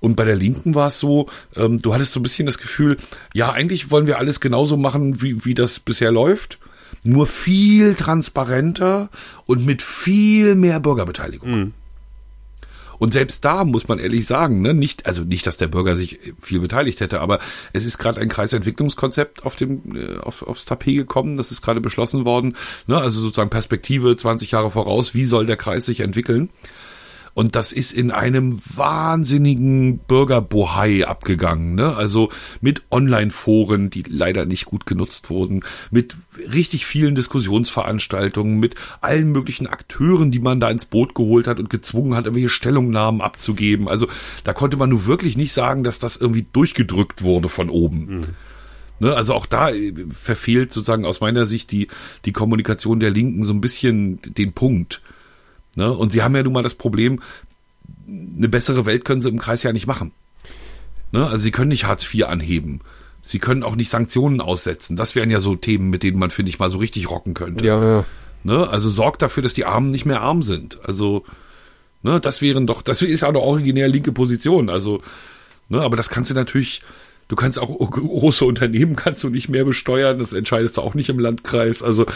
[0.00, 2.96] Und bei der Linken war es so, ähm, du hattest so ein bisschen das Gefühl,
[3.34, 6.58] ja, eigentlich wollen wir alles genauso machen, wie, wie das bisher läuft.
[7.04, 9.10] Nur viel transparenter
[9.46, 11.74] und mit viel mehr Bürgerbeteiligung.
[12.98, 16.18] Und selbst da muss man ehrlich sagen, ne, nicht, also nicht, dass der Bürger sich
[16.40, 17.38] viel beteiligt hätte, aber
[17.72, 21.80] es ist gerade ein Kreisentwicklungskonzept auf dem, äh, auf, aufs Tapet gekommen, das ist gerade
[21.80, 22.56] beschlossen worden,
[22.86, 26.50] ne, also sozusagen Perspektive 20 Jahre voraus, wie soll der Kreis sich entwickeln?
[27.34, 31.94] Und das ist in einem wahnsinnigen Bürgerbohai abgegangen, ne?
[31.96, 36.16] Also mit Online-Foren, die leider nicht gut genutzt wurden, mit
[36.52, 41.70] richtig vielen Diskussionsveranstaltungen, mit allen möglichen Akteuren, die man da ins Boot geholt hat und
[41.70, 43.88] gezwungen hat, irgendwelche Stellungnahmen abzugeben.
[43.88, 44.08] Also
[44.44, 48.26] da konnte man nur wirklich nicht sagen, dass das irgendwie durchgedrückt wurde von oben.
[49.00, 51.88] Ne, also auch da äh, verfehlt sozusagen aus meiner Sicht die,
[52.24, 55.02] die Kommunikation der Linken so ein bisschen den Punkt.
[55.78, 55.92] Ne?
[55.92, 57.22] Und sie haben ja nun mal das Problem,
[58.08, 60.10] eine bessere Welt können sie im Kreis ja nicht machen.
[61.12, 61.24] Ne?
[61.24, 62.80] Also sie können nicht Hartz IV anheben.
[63.22, 64.96] Sie können auch nicht Sanktionen aussetzen.
[64.96, 67.64] Das wären ja so Themen, mit denen man, finde ich, mal so richtig rocken könnte.
[67.64, 68.04] Ja, ja.
[68.42, 68.68] Ne?
[68.68, 70.80] Also sorgt dafür, dass die Armen nicht mehr arm sind.
[70.84, 71.24] Also,
[72.02, 74.70] ne, das wären doch, das ist ja eine originär linke Position.
[74.70, 75.00] Also,
[75.68, 76.82] ne, aber das kannst du natürlich
[77.28, 80.18] Du kannst auch große Unternehmen kannst du nicht mehr besteuern.
[80.18, 81.82] Das entscheidest du auch nicht im Landkreis.
[81.82, 82.06] Also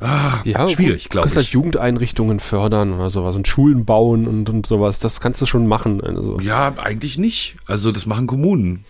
[0.00, 1.52] ah, Ja, schwierig, glaube Du kannst halt ich.
[1.54, 4.98] Jugendeinrichtungen fördern oder sowas und Schulen bauen und, und sowas.
[4.98, 6.02] Das kannst du schon machen.
[6.02, 7.54] Also, Ja, eigentlich nicht.
[7.66, 8.84] Also das machen Kommunen.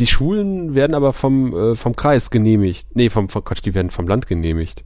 [0.00, 2.88] die Schulen werden aber vom, äh, vom Kreis genehmigt.
[2.94, 4.84] Nee, vom, vom Quatsch, die werden vom Land genehmigt.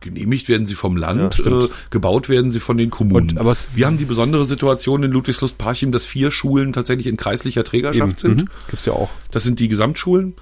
[0.00, 1.64] Genehmigt werden sie vom Ja, Land, stimmt.
[1.64, 3.30] äh, gebaut werden sie von den Kommunen.
[3.30, 7.64] Und- aber Wir haben die besondere Situation in Ludwigslust-Parchim, dass vier Schulen tatsächlich in kreislicher
[7.64, 8.42] Trägerschaft sind.
[8.42, 8.48] Mhm.
[8.70, 9.10] Gibt's ja auch.
[9.32, 10.34] Das sind die Gesamtschulen.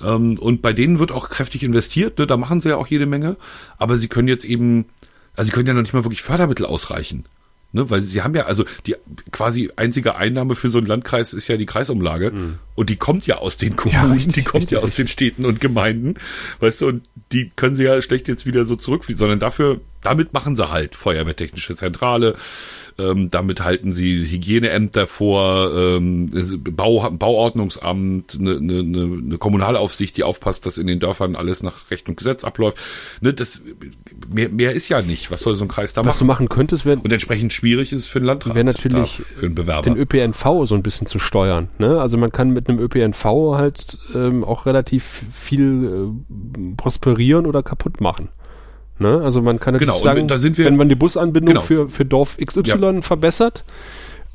[0.00, 2.18] Ähm, und bei denen wird auch kräftig investiert.
[2.18, 2.26] Ne?
[2.26, 3.36] Da machen sie ja auch jede Menge.
[3.78, 4.86] Aber sie können jetzt eben,
[5.36, 7.24] also sie können ja noch nicht mal wirklich Fördermittel ausreichen.
[7.72, 7.90] Ne?
[7.90, 8.96] Weil sie haben ja, also die
[9.32, 12.32] quasi einzige Einnahme für so einen Landkreis ist ja die Kreisumlage.
[12.74, 15.60] Und die kommt ja aus den Kommunen, richtig, die kommt ja aus den Städten und
[15.60, 16.14] Gemeinden.
[16.60, 20.32] Weißt du, und die können sie ja schlecht jetzt wieder so zurückfliegen, sondern dafür, damit
[20.32, 22.36] machen sie halt Feuerwehrtechnische Zentrale,
[22.98, 26.30] ähm, damit halten sie Hygieneämter vor, ähm,
[26.76, 31.90] Bau, Bauordnungsamt, eine ne, ne, ne Kommunalaufsicht, die aufpasst, dass in den Dörfern alles nach
[31.90, 32.78] Recht und Gesetz abläuft.
[33.20, 33.62] Ne, das,
[34.32, 35.30] mehr, mehr ist ja nicht.
[35.30, 36.36] Was soll so ein Kreis da Was du machen?
[36.36, 38.54] machen könntest, wäre Und entsprechend schwierig ist es für den Landrat.
[38.54, 39.82] Wäre natürlich für einen Bewerber.
[39.82, 41.68] den ÖPNV so ein bisschen zu steuern.
[41.78, 41.98] Ne?
[41.98, 48.00] Also man kann mit einem ÖPNV halt ähm, auch relativ viel äh, prosperieren oder kaputt
[48.00, 48.28] machen.
[48.98, 49.20] Ne?
[49.22, 51.60] Also man kann natürlich Genau, sagen, wir- wenn man die Busanbindung Genau.
[51.64, 53.64] für, für Dorf XY verbessert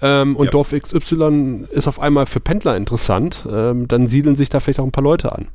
[0.02, 0.52] ähm, und Ja.
[0.52, 4.86] Dorf XY ist auf einmal für Pendler interessant, ähm, dann siedeln sich da vielleicht auch
[4.86, 5.48] ein paar Leute an.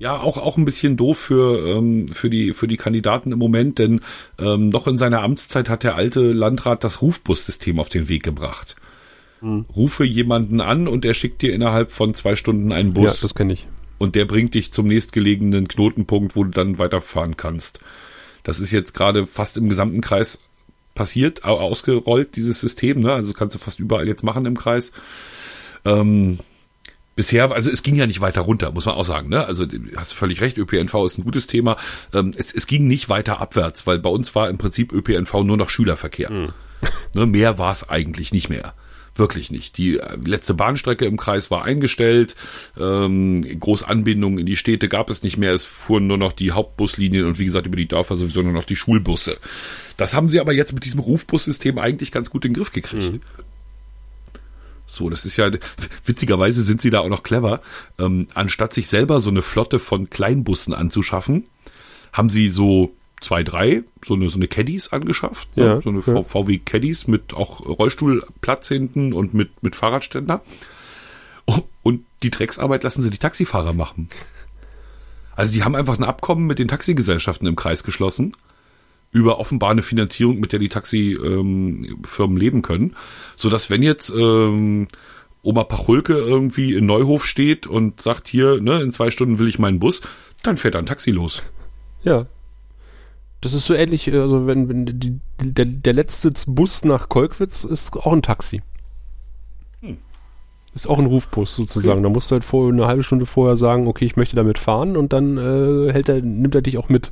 [0.00, 3.80] Ja, auch, auch ein bisschen doof für, ähm, für, die, für die Kandidaten im Moment,
[3.80, 3.98] denn
[4.38, 8.76] ähm, noch in seiner Amtszeit hat der alte Landrat das Rufbussystem auf den Weg gebracht.
[9.40, 9.64] Hm.
[9.74, 13.34] Rufe jemanden an und er schickt dir innerhalb von zwei Stunden einen Ja, Bus das
[13.34, 13.66] kenne ich.
[13.98, 17.80] Und der bringt dich zum nächstgelegenen Knotenpunkt, wo du dann weiterfahren kannst.
[18.44, 20.38] Das ist jetzt gerade fast im gesamten Kreis
[20.94, 23.12] passiert, au- ausgerollt, dieses System, ne?
[23.12, 24.92] Also das kannst du fast überall jetzt machen im Kreis.
[25.84, 26.38] Ähm,
[27.14, 29.28] bisher, also es ging ja nicht weiter runter, muss man auch sagen.
[29.28, 29.44] Ne?
[29.44, 29.64] Also
[29.96, 31.76] hast du völlig recht, ÖPNV ist ein gutes Thema.
[32.14, 35.56] Ähm, es, es ging nicht weiter abwärts, weil bei uns war im Prinzip ÖPNV nur
[35.56, 36.30] noch Schülerverkehr.
[37.12, 38.72] Ne, mehr war es eigentlich nicht mehr.
[39.18, 39.76] Wirklich nicht.
[39.78, 42.36] Die äh, letzte Bahnstrecke im Kreis war eingestellt.
[42.78, 45.52] Ähm, Großanbindungen in die Städte gab es nicht mehr.
[45.52, 48.64] Es fuhren nur noch die Hauptbuslinien und wie gesagt über die Dörfer sowieso nur noch
[48.64, 49.38] die Schulbusse.
[49.96, 53.20] Das haben sie aber jetzt mit diesem Rufbussystem eigentlich ganz gut in den Griff gekriegt.
[54.86, 55.50] So, das ist ja,
[56.04, 57.60] witzigerweise sind sie da auch noch clever.
[57.98, 61.44] Ähm, anstatt sich selber so eine Flotte von Kleinbussen anzuschaffen,
[62.12, 65.56] haben sie so zwei, drei, so eine, so eine Caddies angeschafft.
[65.56, 65.64] ne?
[65.64, 66.22] Ja, so eine ja.
[66.22, 70.42] VW Caddies mit auch Rollstuhlplatz hinten und mit, mit Fahrradständer.
[71.82, 74.10] Und die Drecksarbeit lassen sie die Taxifahrer machen.
[75.34, 78.32] Also die haben einfach ein Abkommen mit den Taxigesellschaften im Kreis geschlossen
[79.10, 82.94] über offenbar eine Finanzierung, mit der die Taxifirmen leben können,
[83.36, 84.88] so dass wenn jetzt ähm,
[85.42, 89.58] Oma Pachulke irgendwie in Neuhof steht und sagt hier, ne, in zwei Stunden will ich
[89.58, 90.02] meinen Bus,
[90.42, 91.42] dann fährt ein Taxi los.
[92.02, 92.26] Ja.
[93.40, 97.64] Das ist so ähnlich, äh, also wenn, wenn die, der, der letzte Bus nach Kolkwitz
[97.64, 98.62] ist auch ein Taxi.
[100.74, 102.02] Ist auch ein Rufbus sozusagen.
[102.02, 104.96] Da musst du halt vor, eine halbe Stunde vorher sagen, okay, ich möchte damit fahren
[104.96, 107.10] und dann äh, hält er, nimmt er dich auch mit.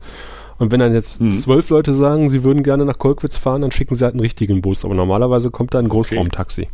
[0.59, 1.33] Und wenn dann jetzt Mhm.
[1.33, 4.63] zwölf Leute sagen, sie würden gerne nach Kolkwitz fahren, dann schicken sie halt einen richtigen
[4.63, 4.85] Bus.
[4.85, 6.69] Aber normalerweise kommt da ein Großraumtaxi.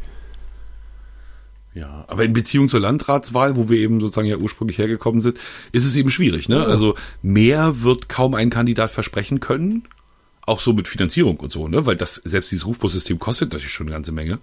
[1.75, 5.39] Ja, aber in Beziehung zur Landratswahl, wo wir eben sozusagen ja ursprünglich hergekommen sind,
[5.73, 6.49] ist es eben schwierig.
[6.49, 6.67] Ne?
[6.67, 9.85] Also mehr wird kaum ein Kandidat versprechen können,
[10.43, 11.87] auch so mit Finanzierung und so, ne?
[11.87, 14.39] weil das selbst dieses Rufbussystem kostet natürlich schon eine ganze Menge.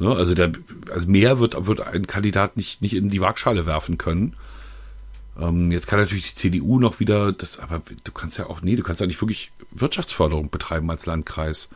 [0.00, 0.10] Ne?
[0.10, 0.52] Also, der,
[0.90, 4.34] also mehr wird, wird ein Kandidat nicht, nicht in die Waagschale werfen können.
[5.38, 8.74] Ähm, jetzt kann natürlich die CDU noch wieder, das, aber du kannst ja auch, nee,
[8.76, 11.68] du kannst ja nicht wirklich Wirtschaftsförderung betreiben als Landkreis.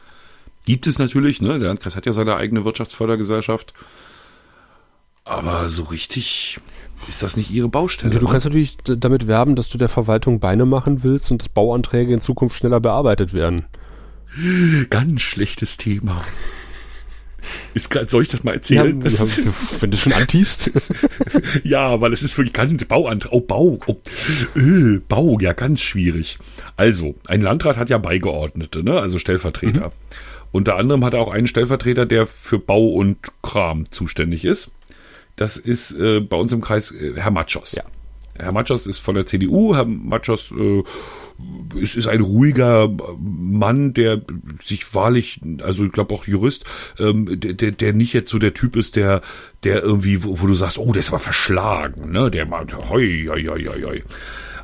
[0.65, 1.59] Gibt es natürlich, ne?
[1.59, 3.73] Der Landkreis hat ja seine eigene Wirtschaftsfördergesellschaft.
[5.29, 6.59] Aber so richtig
[7.09, 8.15] ist das nicht ihre Baustelle.
[8.15, 8.31] Ja, du ne?
[8.31, 12.21] kannst natürlich damit werben, dass du der Verwaltung Beine machen willst und dass Bauanträge in
[12.21, 13.67] Zukunft schneller bearbeitet werden.
[14.91, 16.25] Ganz schlechtes Thema.
[17.73, 19.01] Ist grad, soll ich das mal erzählen?
[19.01, 20.71] Ja, das ist, wenn du schon antiest.
[21.63, 23.33] ja, weil es ist wirklich ganz Bauantrag.
[23.33, 23.79] Oh, Bau.
[23.87, 23.97] Oh,
[24.57, 26.39] äh, Bau, ja, ganz schwierig.
[26.77, 28.99] Also, ein Landrat hat ja Beigeordnete, ne?
[28.99, 29.93] also Stellvertreter.
[30.51, 34.71] Unter anderem hat er auch einen Stellvertreter, der für Bau und Kram zuständig ist.
[35.39, 37.73] Das ist äh, bei uns im Kreis äh, Herr Matschos.
[37.73, 37.85] Ja.
[38.37, 39.75] Herr Matschos ist von der CDU.
[39.75, 40.83] Herr Matschos äh,
[41.79, 44.21] ist, ist ein ruhiger Mann, der
[44.63, 46.65] sich wahrlich, also ich glaube auch Jurist,
[46.99, 49.23] ähm, der, der, der nicht jetzt so der Typ ist, der,
[49.65, 52.31] der irgendwie, wo, wo du sagst, oh, der ist aber verschlagen, ne?
[52.31, 54.03] Der meint, hoi, hoi, hoi, hoi.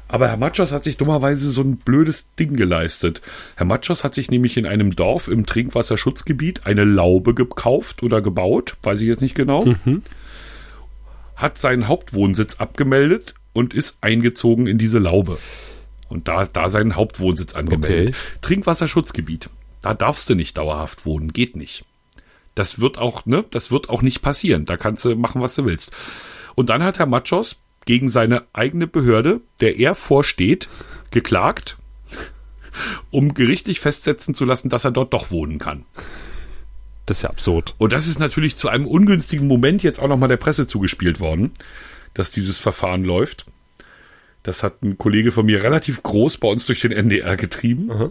[0.08, 3.22] Aber Herr Matschos hat sich dummerweise so ein blödes Ding geleistet.
[3.56, 8.76] Herr Matschos hat sich nämlich in einem Dorf im Trinkwasserschutzgebiet eine Laube gekauft oder gebaut,
[8.82, 9.64] weiß ich jetzt nicht genau.
[11.36, 15.38] Hat seinen Hauptwohnsitz abgemeldet und ist eingezogen in diese Laube.
[16.08, 18.10] Und da, da seinen Hauptwohnsitz angemeldet.
[18.10, 18.38] Okay.
[18.42, 19.50] Trinkwasserschutzgebiet.
[19.82, 21.32] Da darfst du nicht dauerhaft wohnen.
[21.32, 21.84] Geht nicht.
[22.54, 24.64] Das wird auch, ne, das wird auch nicht passieren.
[24.64, 25.92] Da kannst du machen, was du willst.
[26.54, 30.68] Und dann hat Herr Machos gegen seine eigene Behörde, der er vorsteht,
[31.10, 31.76] geklagt,
[33.10, 35.84] um gerichtlich festsetzen zu lassen, dass er dort doch wohnen kann.
[37.06, 37.74] Das ist ja absurd.
[37.78, 41.52] Und das ist natürlich zu einem ungünstigen Moment jetzt auch nochmal der Presse zugespielt worden,
[42.14, 43.46] dass dieses Verfahren läuft.
[44.42, 47.90] Das hat ein Kollege von mir relativ groß bei uns durch den NDR getrieben.
[47.90, 48.10] Aha.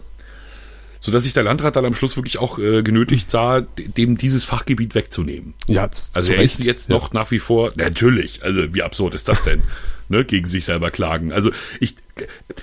[1.00, 4.44] So dass sich der Landrat dann am Schluss wirklich auch äh, genötigt sah, dem dieses
[4.44, 5.52] Fachgebiet wegzunehmen.
[5.66, 6.94] Ja, Also er ist jetzt Ja.
[6.96, 9.62] noch nach wie vor, natürlich, also wie absurd ist das denn?
[10.08, 11.30] ne, gegen sich selber klagen.
[11.32, 11.96] Also ich,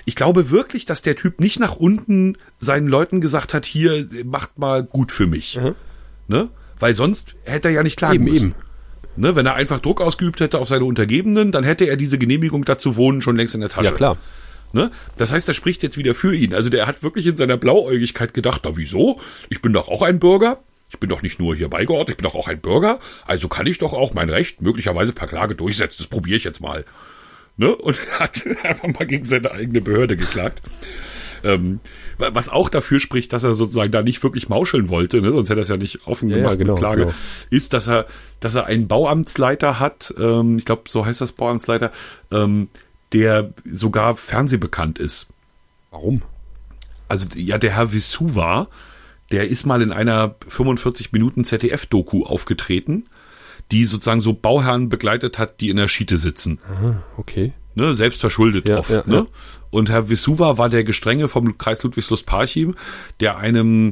[0.06, 4.58] ich glaube wirklich, dass der Typ nicht nach unten seinen Leuten gesagt hat, hier, macht
[4.58, 5.60] mal gut für mich.
[6.32, 6.48] Ne?
[6.80, 8.52] Weil sonst hätte er ja nicht klagen Eben, müssen.
[8.52, 8.56] eben.
[9.18, 12.64] Ne, wenn er einfach Druck ausgeübt hätte auf seine Untergebenen, dann hätte er diese Genehmigung
[12.64, 13.90] dazu wohnen schon längst in der Tasche.
[13.90, 14.18] Ja, klar.
[14.72, 14.90] Ne?
[15.18, 16.54] Das heißt, das spricht jetzt wieder für ihn.
[16.54, 19.20] Also der hat wirklich in seiner Blauäugigkeit gedacht, na wieso?
[19.50, 20.60] Ich bin doch auch ein Bürger.
[20.90, 23.00] Ich bin doch nicht nur hier beigeordnet, ich bin doch auch ein Bürger.
[23.28, 25.98] Also kann ich doch auch mein Recht möglicherweise per Klage durchsetzen.
[26.00, 26.86] Das probiere ich jetzt mal.
[27.58, 27.76] Ne?
[27.76, 30.62] Und er hat einfach mal gegen seine eigene Behörde geklagt.
[31.44, 31.80] Ähm,
[32.18, 35.32] wa- was auch dafür spricht, dass er sozusagen da nicht wirklich mauscheln wollte, ne?
[35.32, 37.14] sonst hätte er es ja nicht offen Ja, ja, gemacht genau, mit Klage, genau.
[37.50, 38.06] ist, dass er,
[38.40, 41.92] dass er einen Bauamtsleiter hat, ähm, ich glaube, so heißt das Bauamtsleiter,
[42.32, 42.70] ähm,
[43.14, 45.28] der sogar fernsehbekannt ist.
[45.90, 46.22] Warum?
[47.10, 48.68] Also ja, der Herr Visuva,
[49.32, 53.06] der ist mal in einer 45 Minuten ZDF-Doku aufgetreten,
[53.72, 56.60] die sozusagen so Bauherren begleitet hat, die in der Schiete sitzen.
[57.18, 57.54] Okay.
[57.76, 58.90] Ne, selbst verschuldet Ja, oft.
[58.90, 59.16] ja, ne?
[59.16, 59.26] ja.
[59.70, 62.76] Und Herr Visuva war der Gestrenge vom Kreis Ludwigslust-Parchim,
[63.22, 63.92] der einem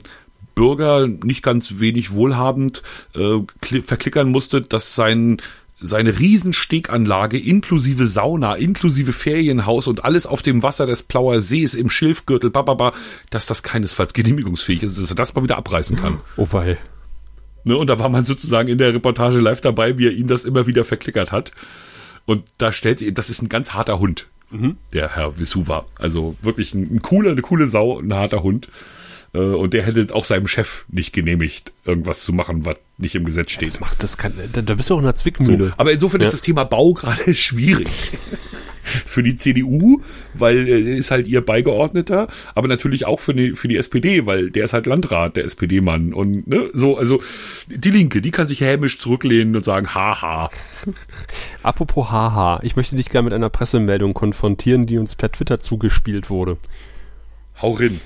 [0.56, 2.84] Bürger nicht ganz wenig wohlhabend
[3.16, 3.20] äh,
[3.64, 5.38] kli- verklickern musste, dass sein
[5.82, 11.90] seine Riesensteganlage inklusive Sauna, inklusive Ferienhaus und alles auf dem Wasser des Plauer Sees im
[11.90, 12.92] Schilfgürtel, bababa,
[13.30, 16.18] dass das keinesfalls genehmigungsfähig ist, dass er das mal wieder abreißen kann.
[16.36, 16.78] Oh, weil.
[17.64, 20.44] Ne, und da war man sozusagen in der Reportage live dabei, wie er ihm das
[20.44, 21.54] immer wieder verklickert hat.
[22.30, 24.28] Und da stellt sie, das ist ein ganz harter Hund,
[24.94, 25.86] der Herr Visuva.
[25.98, 28.68] Also wirklich ein, ein cooler, eine coole Sau, ein harter Hund.
[29.34, 33.26] Äh, Und der hätte auch seinem Chef nicht genehmigt, irgendwas zu machen, was nicht im
[33.26, 33.70] Gesetz steht.
[33.74, 35.22] Das macht das kann, da, bist du auch in einer So.
[35.24, 35.74] Zwickmühle.
[35.78, 36.28] Aber insofern Ja.
[36.28, 37.88] ist das Thema Bau gerade schwierig.
[39.06, 40.02] Für die CDU,
[40.34, 44.50] weil äh, ist halt ihr Beigeordneter, aber natürlich auch für die, für die SPD, weil
[44.50, 46.14] der ist halt Landrat, der SPD-Mann.
[46.14, 47.22] Und ne, so, also
[47.68, 50.50] die Linke, die kann sich hämisch zurücklehnen und sagen, haha.
[51.64, 56.30] Apropos Haha, ich möchte dich gerne mit einer Pressemeldung konfrontieren, die uns per Twitter zugespielt
[56.30, 56.58] wurde.
[57.62, 58.00] Hau rin.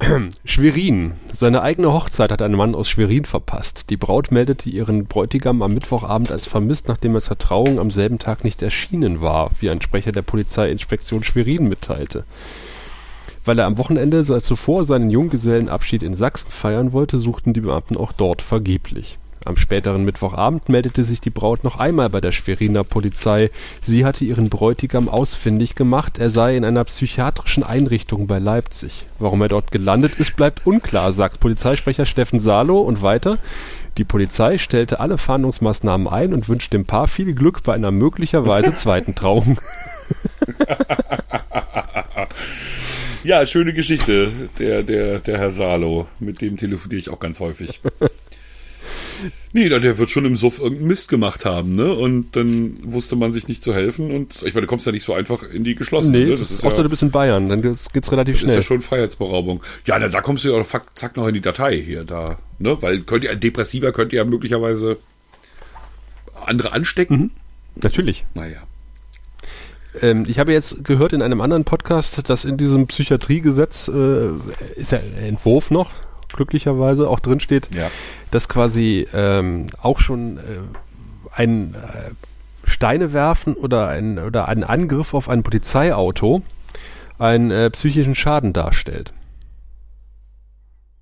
[0.44, 1.12] Schwerin.
[1.32, 3.90] Seine eigene Hochzeit hat ein Mann aus Schwerin verpasst.
[3.90, 8.18] Die Braut meldete ihren Bräutigam am Mittwochabend als vermisst, nachdem er zur Trauung am selben
[8.18, 12.24] Tag nicht erschienen war, wie ein Sprecher der Polizeiinspektion Schwerin mitteilte.
[13.44, 18.12] Weil er am Wochenende zuvor seinen Junggesellenabschied in Sachsen feiern wollte, suchten die Beamten auch
[18.12, 19.18] dort vergeblich.
[19.48, 23.48] Am späteren Mittwochabend meldete sich die Braut noch einmal bei der Schweriner Polizei.
[23.80, 29.06] Sie hatte ihren Bräutigam ausfindig gemacht, er sei in einer psychiatrischen Einrichtung bei Leipzig.
[29.18, 33.38] Warum er dort gelandet ist, bleibt unklar, sagt Polizeisprecher Steffen Salo und weiter.
[33.96, 38.74] Die Polizei stellte alle Fahndungsmaßnahmen ein und wünscht dem Paar viel Glück bei einer möglicherweise
[38.76, 39.58] zweiten Trauung.
[43.24, 46.06] Ja, schöne Geschichte, der, der, der Herr Salo.
[46.20, 47.80] Mit dem telefoniere ich auch ganz häufig.
[49.52, 51.92] Nee, der wird schon im Suff irgendeinen Mist gemacht haben, ne?
[51.92, 54.10] Und dann wusste man sich nicht zu helfen.
[54.10, 56.12] Und ich meine, du kommst ja nicht so einfach in die geschlossen.
[56.12, 56.30] Nee, ne?
[56.30, 58.56] das ist außer du bist in Bayern, dann geht's, geht's relativ Das ist schnell.
[58.56, 59.62] ja schon Freiheitsberaubung.
[59.86, 62.80] Ja, da, da kommst du ja auch zack noch in die Datei hier, da, ne?
[62.80, 64.98] Weil könnte ja, ein Depressiver könnte ja möglicherweise
[66.44, 67.30] andere anstecken.
[67.74, 68.24] Natürlich.
[68.34, 68.58] Naja.
[70.00, 74.28] Ähm, ich habe jetzt gehört in einem anderen Podcast, dass in diesem Psychiatriegesetz, äh,
[74.76, 75.92] ist ja ein Entwurf noch,
[76.28, 77.90] glücklicherweise, auch drin steht, Ja.
[78.30, 80.40] dass quasi ähm, auch schon äh,
[81.34, 82.10] ein äh,
[82.68, 86.42] Steine werfen oder ein, oder ein Angriff auf ein Polizeiauto
[87.18, 89.12] einen äh, psychischen Schaden darstellt.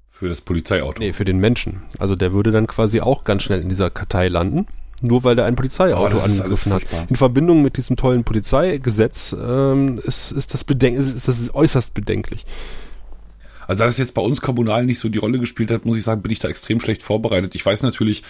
[0.09, 0.99] Für das Polizeiauto.
[1.01, 1.83] Nee, für den Menschen.
[1.99, 4.67] Also der würde dann quasi auch ganz schnell in dieser Kartei landen.
[5.03, 6.83] Nur weil der ein Oh, Polizeiauto alles angegriffen hat.
[7.11, 11.93] In Verbindung mit diesem tollen Polizeigesetz ähm, ist, ist, das bedenk ist, ist das äußerst
[11.93, 12.47] bedenklich.
[13.67, 16.05] Also da das jetzt bei uns kommunal nicht so die Rolle gespielt hat, muss ich
[16.05, 17.55] sagen, bin ich da extrem schlecht vorbereitet.
[17.55, 18.23] Ich weiß natürlich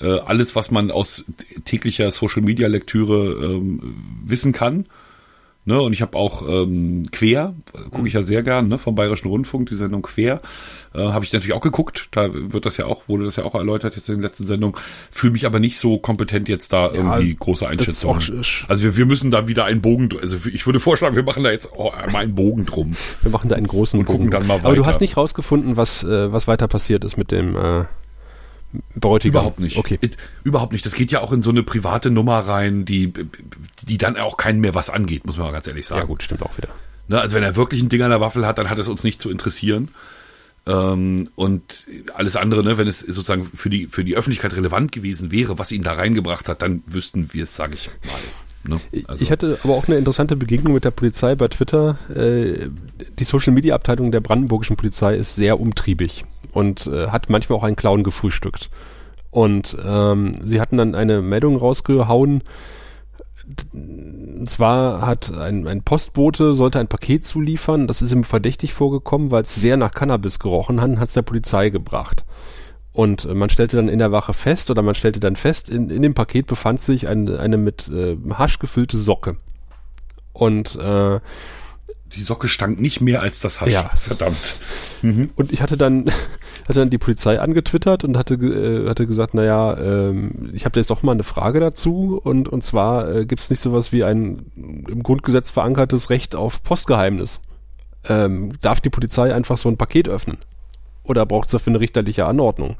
[0.00, 1.24] äh, alles, was man aus
[1.64, 4.86] täglicher Social Media Lektüre ähm, wissen kann.
[5.64, 7.54] Ne, und ich habe auch ähm, Quer,
[7.92, 10.40] gucke ich ja sehr gern, ne, vom Bayerischen Rundfunk, die Sendung Quer,
[10.92, 12.08] äh, habe ich natürlich auch geguckt.
[12.10, 14.76] Da wird das ja auch, wurde das ja auch erläutert jetzt in der letzten Sendung.
[15.08, 18.42] Fühle mich aber nicht so kompetent jetzt da irgendwie große Einschätzungen.
[18.66, 21.52] Also wir, wir müssen da wieder einen Bogen, also ich würde vorschlagen, wir machen da
[21.52, 22.96] jetzt oh, einmal einen Bogen drum.
[23.22, 24.18] Wir machen da einen großen und Bogen.
[24.18, 24.66] gucken dann mal weiter.
[24.66, 27.84] Aber du hast nicht rausgefunden, was, äh, was weiter passiert ist mit dem äh,
[28.94, 29.40] Bräutigam.
[29.40, 29.76] Überhaupt nicht.
[29.76, 29.98] Okay.
[30.44, 30.86] Überhaupt nicht.
[30.86, 33.12] Das geht ja auch in so eine private Nummer rein, die,
[33.82, 36.00] die dann auch keinen mehr was angeht, muss man mal ganz ehrlich sagen.
[36.00, 36.68] Ja gut, stimmt auch wieder.
[37.08, 39.04] Ne, also wenn er wirklich ein Ding an der Waffel hat, dann hat es uns
[39.04, 39.88] nicht zu interessieren.
[40.64, 45.30] Ähm, und alles andere, ne, wenn es sozusagen für die, für die Öffentlichkeit relevant gewesen
[45.30, 48.74] wäre, was ihn da reingebracht hat, dann wüssten wir es, sage ich mal.
[48.74, 48.80] Ne?
[49.08, 49.22] Also.
[49.22, 51.98] Ich hatte aber auch eine interessante Begegnung mit der Polizei bei Twitter.
[52.14, 52.68] Äh,
[53.18, 57.64] die Social Media Abteilung der brandenburgischen Polizei ist sehr umtriebig und äh, hat manchmal auch
[57.64, 58.70] einen Clown gefrühstückt.
[59.30, 62.42] Und ähm, sie hatten dann eine Meldung rausgehauen.
[63.72, 67.86] Und zwar hat ein, ein Postbote sollte ein Paket zuliefern.
[67.86, 71.22] Das ist ihm verdächtig vorgekommen, weil es sehr nach Cannabis gerochen hat, hat es der
[71.22, 72.24] Polizei gebracht.
[72.92, 75.88] Und äh, man stellte dann in der Wache fest, oder man stellte dann fest, in,
[75.88, 79.36] in dem Paket befand sich eine, eine mit äh, Hasch gefüllte Socke.
[80.34, 81.20] Und äh,
[82.14, 83.72] die Socke stank nicht mehr als das Hasch.
[83.72, 84.60] Ja, verdammt.
[85.04, 85.30] Mhm.
[85.34, 86.04] Und ich hatte dann,
[86.68, 90.90] hatte dann die Polizei angetwittert und hatte, äh, hatte gesagt, naja, ähm, ich habe jetzt
[90.90, 94.52] doch mal eine Frage dazu und, und zwar äh, gibt es nicht sowas wie ein
[94.54, 97.40] im Grundgesetz verankertes Recht auf Postgeheimnis.
[98.08, 100.38] Ähm, darf die Polizei einfach so ein Paket öffnen?
[101.02, 102.76] Oder braucht es dafür eine richterliche Anordnung?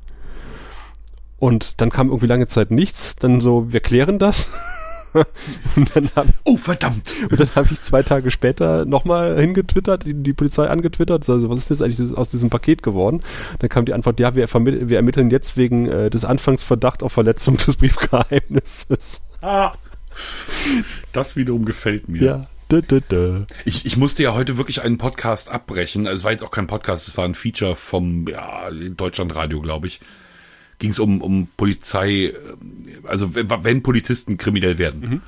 [1.39, 3.17] Und dann kam irgendwie lange Zeit nichts.
[3.17, 4.51] Dann so, wir klären das.
[5.77, 7.15] und dann hab, oh, verdammt!
[7.31, 11.59] Und dann habe ich zwei Tage später nochmal hingetwittert, die, die, Polizei angetwittert, also was
[11.59, 13.21] ist jetzt eigentlich aus diesem Paket geworden?
[13.59, 17.57] Dann kam die Antwort, ja, wir, wir ermitteln jetzt wegen äh, des Anfangsverdacht auf Verletzung
[17.57, 19.23] des Briefgeheimnisses.
[19.41, 19.73] Ah,
[21.13, 22.23] das wiederum gefällt mir.
[22.23, 22.47] Ja.
[23.67, 26.07] Ich, ich musste ja heute wirklich einen Podcast abbrechen.
[26.07, 29.89] Also es war jetzt auch kein Podcast, es war ein Feature vom ja, Deutschlandradio, glaube
[29.89, 30.01] ich
[30.83, 32.35] ging es um, um Polizei,
[33.05, 35.01] also wenn Polizisten kriminell werden.
[35.01, 35.21] Mhm.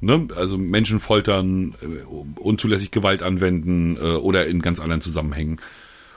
[0.00, 0.28] Ne?
[0.34, 2.02] Also Menschen foltern, äh,
[2.40, 5.60] unzulässig Gewalt anwenden äh, oder in ganz anderen Zusammenhängen.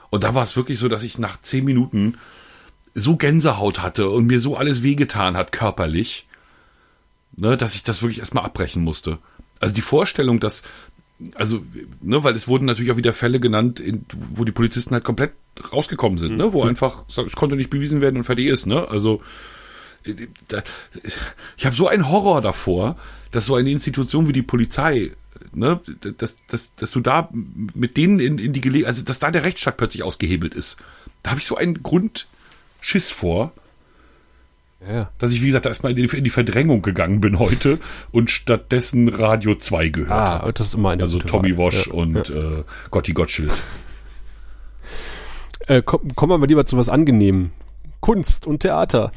[0.09, 2.17] Und da war es wirklich so, dass ich nach zehn Minuten
[2.95, 6.25] so Gänsehaut hatte und mir so alles wehgetan hat, körperlich,
[7.37, 9.19] ne, dass ich das wirklich erstmal abbrechen musste.
[9.59, 10.63] Also die Vorstellung, dass
[11.35, 11.63] also,
[12.01, 15.31] ne, weil es wurden natürlich auch wieder Fälle genannt, in, wo die Polizisten halt komplett
[15.71, 16.69] rausgekommen sind, ne, wo mhm.
[16.69, 19.21] einfach, es konnte nicht bewiesen werden und fertig ist, ne, also,
[20.47, 20.61] da,
[21.57, 22.97] ich habe so einen Horror davor,
[23.31, 25.11] dass so eine Institution wie die Polizei,
[25.53, 25.79] ne,
[26.17, 29.45] dass, dass, dass du da mit denen in, in die Gelegenheit, also dass da der
[29.45, 30.77] Rechtsstaat plötzlich ausgehebelt ist.
[31.23, 33.53] Da habe ich so einen Grundschiss vor,
[34.87, 35.09] ja.
[35.17, 37.79] Dass ich, wie gesagt, erstmal in die, in die Verdrängung gegangen bin heute
[38.11, 40.53] und stattdessen Radio 2 gehört ah, habe.
[40.53, 42.35] das ist immer eine Also Tommy Wash ja, und ja.
[42.35, 43.51] Äh, Gotti Gottschild.
[45.67, 47.51] Äh, komm, kommen wir mal lieber zu was Angenehmem.
[48.05, 49.11] Kunst und Theater.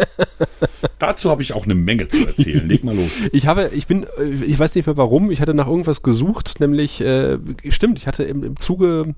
[0.98, 2.66] Dazu habe ich auch eine Menge zu erzählen.
[2.66, 3.10] Leg mal los.
[3.32, 6.58] Ich habe, ich bin, äh, ich weiß nicht mehr warum, ich hatte nach irgendwas gesucht,
[6.58, 7.36] nämlich, äh,
[7.68, 9.14] stimmt, ich hatte im, im Zuge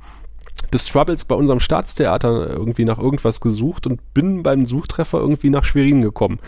[0.73, 5.65] des Troubles bei unserem Staatstheater irgendwie nach irgendwas gesucht und bin beim Suchtreffer irgendwie nach
[5.65, 6.39] Schwerin gekommen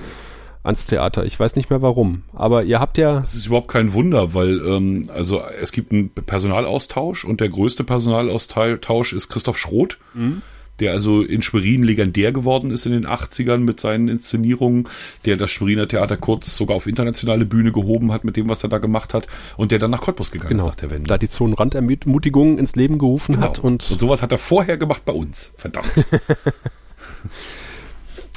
[0.62, 1.24] ans Theater.
[1.24, 2.24] Ich weiß nicht mehr warum.
[2.32, 3.20] Aber ihr habt ja.
[3.20, 7.84] Das ist überhaupt kein Wunder, weil ähm, also es gibt einen Personalaustausch und der größte
[7.84, 9.98] Personalaustausch ist Christoph Schroth.
[10.14, 10.42] Mhm
[10.80, 14.88] der also in Schwerin legendär geworden ist in den 80ern mit seinen Inszenierungen,
[15.24, 18.68] der das Schweriner Theater kurz sogar auf internationale Bühne gehoben hat mit dem, was er
[18.68, 20.64] da gemacht hat und der dann nach Cottbus gegangen genau.
[20.64, 21.08] ist nach der Wende.
[21.08, 23.46] Da die Zonenrandermutigung ins Leben gerufen genau.
[23.46, 25.52] hat und, und sowas hat er vorher gemacht bei uns.
[25.56, 25.88] Verdammt.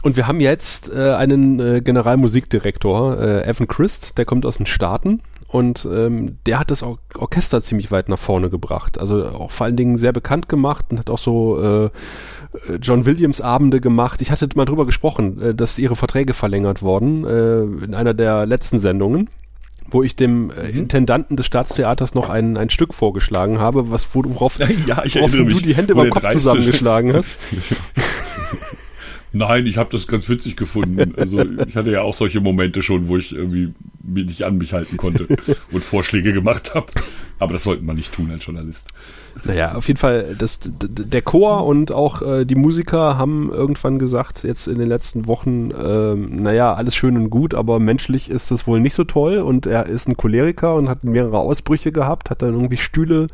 [0.02, 4.66] Und wir haben jetzt äh, einen äh, Generalmusikdirektor, äh, Evan Christ, der kommt aus den
[4.66, 9.00] Staaten und ähm, der hat das Or Orchester ziemlich weit nach vorne gebracht.
[9.00, 11.90] Also auch vor allen Dingen sehr bekannt gemacht und hat auch so äh,
[12.80, 14.22] John Williams Abende gemacht.
[14.22, 18.46] Ich hatte mal drüber gesprochen, äh, dass ihre Verträge verlängert wurden äh, in einer der
[18.46, 19.30] letzten Sendungen
[19.92, 20.82] wo ich dem äh, mhm.
[20.82, 25.46] Intendanten des Staatstheaters noch ein, ein Stück vorgeschlagen habe, was worauf, ja, ich worauf du
[25.46, 27.32] die Hände über den Kopf zusammengeschlagen hast.
[29.32, 31.14] Nein, ich habe das ganz witzig gefunden.
[31.16, 33.74] Also ich hatte ja auch solche Momente schon, wo ich irgendwie
[34.04, 35.28] mich nicht an mich halten konnte
[35.72, 36.88] und Vorschläge gemacht habe.
[37.38, 38.94] Aber das sollten wir nicht tun als Journalist.
[39.44, 44.44] Naja, auf jeden Fall, das, der Chor und auch äh, die Musiker haben irgendwann gesagt,
[44.44, 48.68] jetzt in den letzten Wochen, ähm, naja, alles schön und gut, aber menschlich ist das
[48.68, 49.38] wohl nicht so toll.
[49.38, 53.28] Und er ist ein Choleriker und hat mehrere Ausbrüche gehabt, hat dann irgendwie Stühle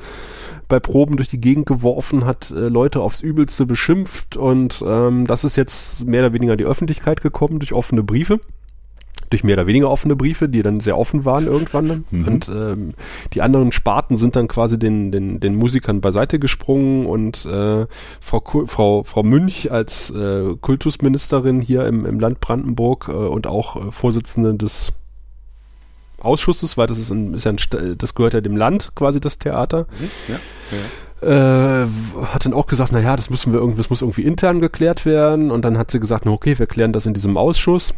[0.68, 4.38] bei Proben durch die Gegend geworfen, hat äh, Leute aufs Übelste beschimpft.
[4.38, 8.40] Und ähm, das ist jetzt mehr oder weniger die Öffentlichkeit gekommen durch offene Briefe
[9.36, 12.06] durch mehr oder weniger offene Briefe, die dann sehr offen waren irgendwann.
[12.10, 12.28] Mhm.
[12.28, 12.94] Und ähm,
[13.34, 17.86] die anderen Sparten sind dann quasi den, den, den Musikern beiseite gesprungen und äh,
[18.22, 23.76] Frau, Frau, Frau Münch als äh, Kultusministerin hier im, im Land Brandenburg äh, und auch
[23.76, 24.94] äh, Vorsitzende des
[26.22, 29.38] Ausschusses, weil das ist, ein, ist ja ein, das gehört ja dem Land quasi das
[29.38, 29.86] Theater.
[30.00, 30.10] Mhm.
[30.30, 30.40] Ja,
[30.72, 31.84] ja.
[31.84, 31.88] Äh,
[32.34, 35.06] hat dann auch gesagt, na ja, das müssen wir irgendwie, das muss irgendwie intern geklärt
[35.06, 35.52] werden.
[35.52, 37.94] Und dann hat sie gesagt, na okay, wir klären das in diesem Ausschuss.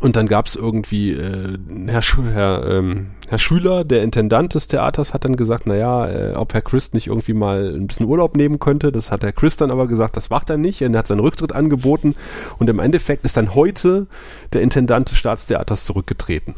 [0.00, 4.68] Und dann gab es irgendwie äh, Herr, Sch Herr, ähm, Herr Schüler, der Intendant des
[4.68, 8.36] Theaters, hat dann gesagt, naja, äh, ob Herr Christ nicht irgendwie mal ein bisschen Urlaub
[8.36, 8.92] nehmen könnte.
[8.92, 10.80] Das hat Herr Christ dann aber gesagt, das macht er nicht.
[10.82, 12.14] Er hat seinen Rücktritt angeboten.
[12.58, 14.06] Und im Endeffekt ist dann heute
[14.52, 16.54] der Intendant des Staatstheaters zurückgetreten.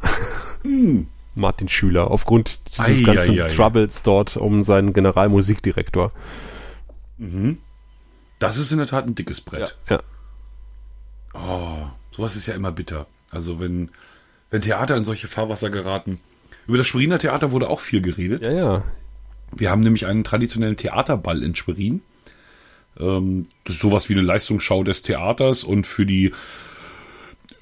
[0.62, 1.07] Hm.
[1.34, 6.12] Martin Schüler, aufgrund dieses ei, ganzen ei, ei, Troubles dort um seinen Generalmusikdirektor.
[7.18, 7.59] Mhm.
[8.38, 9.76] Das ist in der Tat ein dickes Brett.
[9.88, 9.97] Ja.
[9.97, 10.03] ja.
[11.34, 13.07] Oh, sowas ist ja immer bitter.
[13.31, 13.91] Also wenn,
[14.51, 16.20] wenn Theater in solche Fahrwasser geraten.
[16.66, 18.43] Über das Schweriner Theater wurde auch viel geredet.
[18.43, 18.85] Ja, ja.
[19.53, 22.03] Wir haben nämlich einen traditionellen Theaterball in Schwerin.
[22.99, 26.33] Ähm, das ist sowas wie eine Leistungsschau des Theaters und für die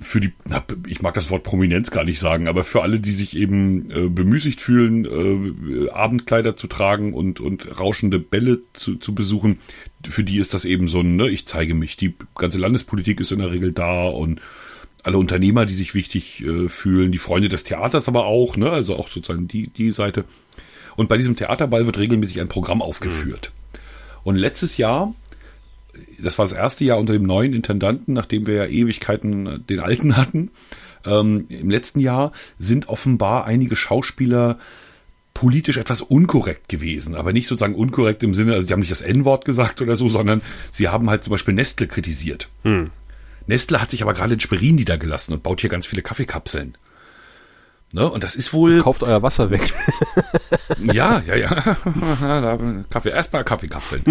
[0.00, 3.10] für die, na, ich mag das Wort Prominenz gar nicht sagen, aber für alle, die
[3.10, 9.12] sich eben äh, bemüßigt fühlen, äh, Abendkleider zu tragen und, und rauschende Bälle zu, zu
[9.12, 9.58] besuchen,
[10.08, 11.96] für die ist das eben so ein, ne, ich zeige mich.
[11.96, 14.40] Die ganze Landespolitik ist in der Regel da und
[15.08, 18.96] alle Unternehmer, die sich wichtig äh, fühlen, die Freunde des Theaters aber auch, ne, also
[18.96, 20.24] auch sozusagen die, die Seite.
[20.96, 23.52] Und bei diesem Theaterball wird regelmäßig ein Programm aufgeführt.
[23.52, 23.78] Mhm.
[24.24, 25.14] Und letztes Jahr
[26.20, 30.16] das war das erste Jahr unter dem neuen Intendanten, nachdem wir ja Ewigkeiten den alten
[30.16, 30.50] hatten.
[31.04, 34.58] Ähm, Im letzten Jahr sind offenbar einige Schauspieler
[35.34, 39.02] politisch etwas unkorrekt gewesen, aber nicht sozusagen unkorrekt im Sinne, also die haben nicht das
[39.02, 42.48] N-Wort gesagt oder so, sondern sie haben halt zum Beispiel Nestle kritisiert.
[42.64, 42.90] Hm.
[43.48, 46.76] Nestle hat sich aber gerade in Schwerin niedergelassen und baut hier ganz viele Kaffeekapseln.
[47.94, 48.06] Ne?
[48.06, 48.82] Und das ist wohl.
[48.82, 49.62] Kauft euer Wasser weg.
[50.92, 51.48] ja, ja, ja.
[52.90, 54.02] Kaffee, erstmal Kaffeekapseln.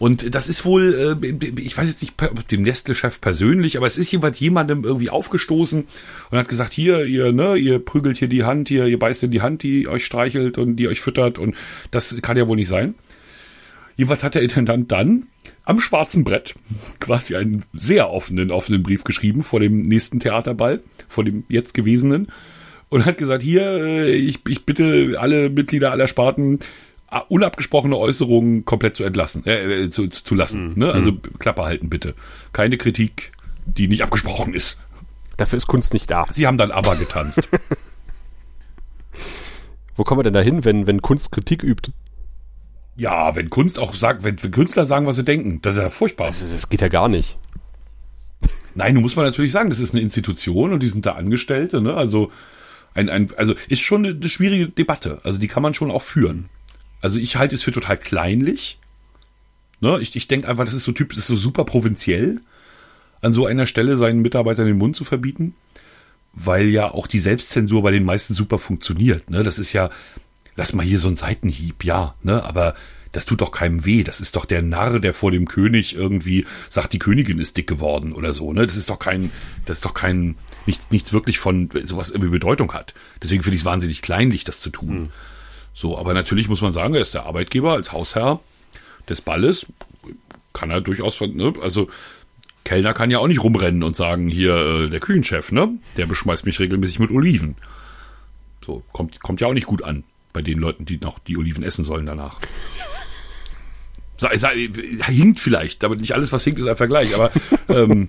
[0.00, 2.14] und das ist wohl, äh, ich weiß jetzt nicht
[2.50, 5.86] dem Nestle-Chef persönlich, aber es ist jeweils jemandem irgendwie aufgestoßen
[6.30, 9.30] und hat gesagt, hier, ihr, ne, ihr prügelt hier die Hand, hier, ihr beißt in
[9.30, 11.54] die Hand, die euch streichelt und die euch füttert und
[11.92, 12.96] das kann ja wohl nicht sein.
[13.96, 15.26] Jeweils hat der Intendant dann
[15.64, 16.54] am schwarzen Brett
[17.00, 22.28] quasi einen sehr offenen, offenen Brief geschrieben vor dem nächsten Theaterball, vor dem jetzt gewesenen
[22.88, 26.60] und hat gesagt, hier, äh, ich, ich bitte alle Mitglieder aller Sparten,
[27.28, 30.70] unabgesprochene Äußerungen komplett zu entlassen, äh, äh zu, zu lassen.
[30.70, 30.78] Mhm.
[30.78, 30.92] Ne?
[30.92, 31.20] Also mhm.
[31.38, 32.14] Klappe halten bitte.
[32.52, 33.32] Keine Kritik,
[33.66, 34.80] die nicht abgesprochen ist.
[35.36, 36.24] Dafür ist Kunst nicht da.
[36.30, 37.48] Sie haben dann aber getanzt.
[39.96, 41.92] Wo kommen wir denn da hin, wenn, wenn Kunst Kritik übt?
[42.96, 45.88] Ja, wenn Kunst auch sagt, wenn, wenn Künstler sagen, was sie denken, das ist ja
[45.88, 46.26] furchtbar.
[46.26, 47.38] Also, das geht ja gar nicht.
[48.74, 51.80] Nein, nun muss man natürlich sagen, das ist eine Institution und die sind da Angestellte,
[51.80, 51.94] ne?
[51.94, 52.32] Also
[52.94, 55.20] ein, ein, also ist schon eine, eine schwierige Debatte.
[55.24, 56.48] Also die kann man schon auch führen.
[57.00, 58.78] Also ich halte es für total kleinlich.
[59.80, 59.98] Ne?
[60.00, 62.40] Ich, ich denke einfach, das ist so typ, das ist so super provinziell,
[63.20, 65.54] an so einer Stelle seinen Mitarbeitern den Mund zu verbieten,
[66.32, 69.28] weil ja auch die Selbstzensur bei den meisten super funktioniert.
[69.30, 69.42] Ne?
[69.42, 69.90] Das ist ja,
[70.56, 72.42] lass mal hier so ein Seitenhieb, ja, ne?
[72.44, 72.74] Aber
[73.12, 74.02] das tut doch keinem weh.
[74.02, 77.66] Das ist doch der Narr, der vor dem König irgendwie sagt, die Königin ist dick
[77.66, 78.66] geworden oder so, ne?
[78.66, 79.30] Das ist doch kein,
[79.66, 80.36] das ist doch kein,
[80.66, 82.94] nichts, nichts wirklich von sowas irgendwie Bedeutung hat.
[83.22, 84.94] Deswegen finde ich es wahnsinnig kleinlich, das zu tun.
[84.94, 85.08] Mhm.
[85.74, 88.40] So, aber natürlich muss man sagen, er ist der Arbeitgeber als Hausherr
[89.08, 89.66] des Balles.
[90.52, 91.88] Kann er durchaus von, ne, also
[92.64, 95.68] Kellner kann ja auch nicht rumrennen und sagen, hier, äh, der Küchenchef, ne?
[95.96, 97.56] Der beschmeißt mich regelmäßig mit Oliven.
[98.64, 100.04] So, kommt, kommt ja auch nicht gut an
[100.34, 102.40] bei den Leuten, die noch die Oliven essen sollen danach.
[105.06, 107.30] Hinkt vielleicht, aber nicht alles, was hinkt, ist ein Vergleich, aber
[107.68, 108.08] ähm,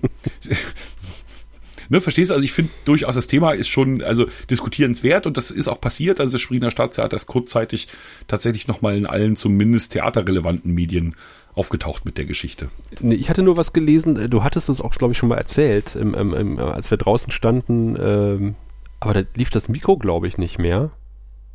[1.88, 2.34] Ne, verstehst du?
[2.34, 6.20] Also ich finde durchaus, das Thema ist schon also diskutierenswert und das ist auch passiert.
[6.20, 7.88] Also das Spriener Staatstheater ist kurzzeitig
[8.26, 11.14] tatsächlich nochmal in allen zumindest theaterrelevanten Medien
[11.54, 12.70] aufgetaucht mit der Geschichte.
[13.00, 15.38] Nee, ich hatte nur was gelesen, äh, du hattest es auch, glaube ich, schon mal
[15.38, 18.54] erzählt, im, im, im, als wir draußen standen, ähm,
[19.00, 20.90] aber da lief das Mikro, glaube ich, nicht mehr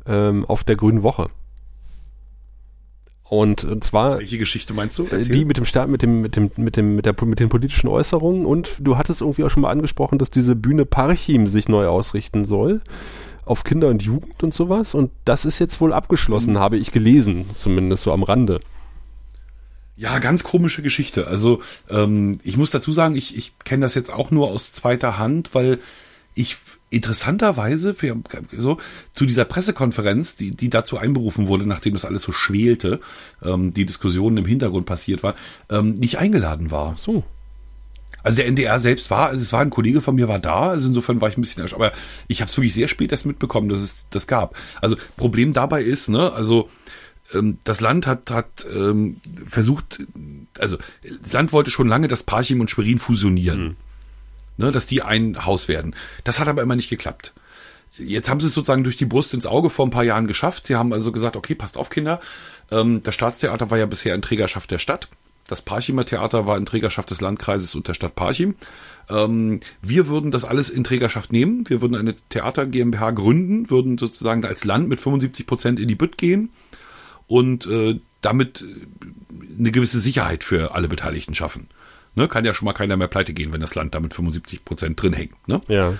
[0.06, 1.30] ähm, auf der Grünen Woche.
[3.32, 4.18] Und, und zwar.
[4.18, 5.04] Welche Geschichte meinst du?
[5.04, 5.34] Äh, Erzähl.
[5.34, 7.88] Die mit dem Start, mit dem, mit dem, mit dem, mit der, mit den politischen
[7.88, 8.44] Äußerungen.
[8.44, 12.44] Und du hattest irgendwie auch schon mal angesprochen, dass diese Bühne Parchim sich neu ausrichten
[12.44, 12.82] soll.
[13.46, 14.94] Auf Kinder und Jugend und sowas.
[14.94, 16.58] Und das ist jetzt wohl abgeschlossen, mhm.
[16.58, 18.60] habe ich gelesen, zumindest so am Rande.
[19.96, 21.26] Ja, ganz komische Geschichte.
[21.26, 25.18] Also ähm, ich muss dazu sagen, ich, ich kenne das jetzt auch nur aus zweiter
[25.18, 25.78] Hand, weil
[26.34, 26.58] ich
[26.92, 28.16] interessanterweise für,
[28.56, 28.76] so
[29.12, 33.00] zu dieser Pressekonferenz, die, die dazu einberufen wurde, nachdem das alles so schwelte,
[33.42, 35.34] ähm, die Diskussionen im Hintergrund passiert war,
[35.70, 36.96] ähm, nicht eingeladen war.
[36.98, 37.24] So.
[38.22, 40.88] Also der NDR selbst war, also es war ein Kollege von mir war da, also
[40.88, 41.92] insofern war ich ein bisschen, aber
[42.28, 44.56] ich habe es wirklich sehr spät erst mitbekommen, dass es das gab.
[44.80, 46.68] Also Problem dabei ist, ne, also
[47.34, 50.00] ähm, das Land hat hat ähm, versucht,
[50.58, 50.76] also
[51.22, 53.76] das Land wollte schon lange, dass Parchim und Schwerin fusionieren, mhm.
[54.56, 55.94] Ne, dass die ein Haus werden.
[56.24, 57.32] Das hat aber immer nicht geklappt.
[57.98, 60.66] Jetzt haben sie es sozusagen durch die Brust ins Auge vor ein paar Jahren geschafft.
[60.66, 62.20] Sie haben also gesagt, okay, passt auf, Kinder.
[62.70, 65.08] Ähm, das Staatstheater war ja bisher in Trägerschaft der Stadt.
[65.46, 68.54] Das Parchimer Theater war in Trägerschaft des Landkreises und der Stadt Parchim.
[69.10, 71.68] Ähm, wir würden das alles in Trägerschaft nehmen.
[71.68, 75.94] Wir würden eine Theater GmbH gründen, würden sozusagen als Land mit 75 Prozent in die
[75.94, 76.50] Bütt gehen
[77.26, 78.64] und äh, damit
[79.58, 81.68] eine gewisse Sicherheit für alle Beteiligten schaffen.
[82.14, 85.00] Ne, kann ja schon mal keiner mehr pleite gehen, wenn das Land damit 75 Prozent
[85.00, 85.48] drin hängt.
[85.48, 85.62] Ne?
[85.68, 85.94] Ja.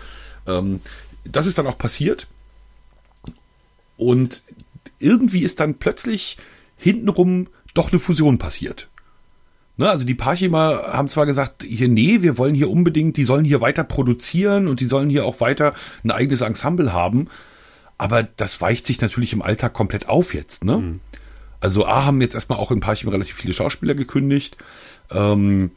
[0.47, 0.81] Ähm,
[1.25, 2.27] das ist dann auch passiert.
[3.97, 4.43] Und
[4.99, 6.37] irgendwie ist dann plötzlich
[6.77, 8.89] hintenrum doch eine Fusion passiert.
[9.79, 13.45] Ne, also die Parchimer haben zwar gesagt, hier, nee, wir wollen hier unbedingt, die sollen
[13.47, 15.73] hier weiter produzieren und die sollen hier auch weiter
[16.05, 17.29] ein eigenes Ensemble haben,
[17.97, 20.65] aber das weicht sich natürlich im Alltag komplett auf jetzt.
[20.65, 20.77] Ne?
[20.77, 21.01] Mhm.
[21.61, 24.59] Also A haben jetzt erstmal auch in Parchim relativ viele Schauspieler gekündigt.
[25.11, 25.71] Ähm,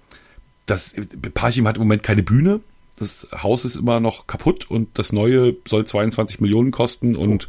[0.65, 0.95] das
[1.33, 2.61] Parchim hat im Moment keine Bühne.
[2.97, 7.47] Das Haus ist immer noch kaputt und das neue soll 22 Millionen kosten und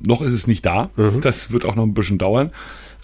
[0.00, 0.90] noch ist es nicht da.
[0.96, 1.20] Mhm.
[1.20, 2.52] Das wird auch noch ein bisschen dauern.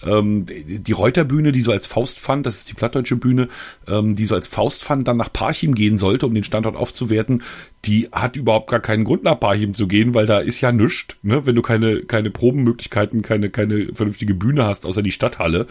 [0.05, 3.49] Ähm, die Reuterbühne, die so als Faustpfand, das ist die plattdeutsche Bühne,
[3.87, 7.41] ähm, die so als Faustpfand dann nach Parchim gehen sollte, um den Standort aufzuwerten,
[7.85, 11.15] die hat überhaupt gar keinen Grund nach Parchim zu gehen, weil da ist ja nichts,
[11.23, 11.45] ne?
[11.45, 15.65] wenn du keine, keine Probenmöglichkeiten, keine, keine vernünftige Bühne hast, außer die Stadthalle,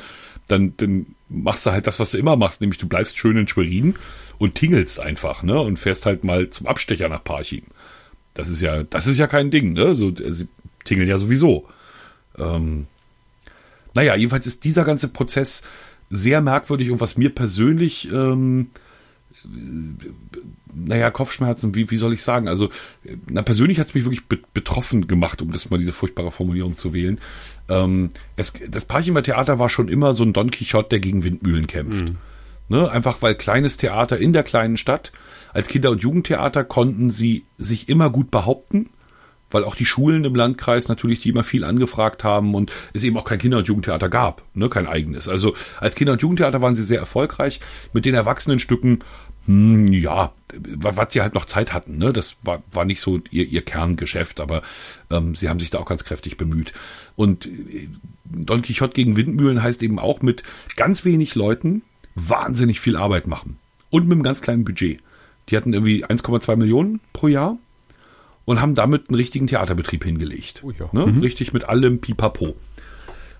[0.48, 3.48] dann, dann machst du halt das, was du immer machst, nämlich du bleibst schön in
[3.48, 3.94] Schwerin
[4.38, 7.64] und tingelst einfach, ne, und fährst halt mal zum Abstecher nach Parchim.
[8.34, 10.44] Das ist ja, das ist ja kein Ding, ne, so, also,
[10.84, 11.68] tingeln ja sowieso.
[12.38, 12.86] Ähm,
[13.94, 15.62] naja, jedenfalls ist dieser ganze Prozess
[16.10, 18.68] sehr merkwürdig und was mir persönlich, ähm,
[20.74, 22.48] naja, Kopfschmerzen, wie, wie soll ich sagen?
[22.48, 22.70] Also,
[23.28, 26.76] na, persönlich hat es mich wirklich be betroffen gemacht, um das mal diese furchtbare Formulierung
[26.76, 27.18] zu wählen.
[27.68, 31.66] Ähm, es, das Parchimer Theater war schon immer so ein Don Quixote, der gegen Windmühlen
[31.66, 32.10] kämpft.
[32.10, 32.16] Mhm.
[32.68, 32.90] Ne?
[32.90, 35.12] Einfach weil kleines Theater in der kleinen Stadt,
[35.52, 38.90] als Kinder- und Jugendtheater konnten sie sich immer gut behaupten
[39.50, 43.16] weil auch die Schulen im Landkreis natürlich die immer viel angefragt haben und es eben
[43.16, 45.28] auch kein Kinder- und Jugendtheater gab, ne, kein eigenes.
[45.28, 47.60] Also als Kinder- und Jugendtheater waren sie sehr erfolgreich.
[47.92, 49.00] Mit den Erwachsenenstücken,
[49.46, 53.46] hm, ja, was sie halt noch Zeit hatten, ne, das war, war nicht so ihr,
[53.46, 54.62] ihr Kerngeschäft, aber
[55.10, 56.72] ähm, sie haben sich da auch ganz kräftig bemüht.
[57.14, 57.88] Und äh,
[58.24, 60.42] Don Quixote gegen Windmühlen heißt eben auch mit
[60.76, 61.82] ganz wenig Leuten
[62.14, 63.58] wahnsinnig viel Arbeit machen
[63.90, 65.00] und mit einem ganz kleinen Budget.
[65.48, 67.56] Die hatten irgendwie 1,2 Millionen pro Jahr
[68.44, 70.62] und haben damit einen richtigen Theaterbetrieb hingelegt.
[70.64, 70.88] Oh ja.
[70.92, 71.06] ne?
[71.06, 71.20] mhm.
[71.20, 72.56] Richtig mit allem Pipapo.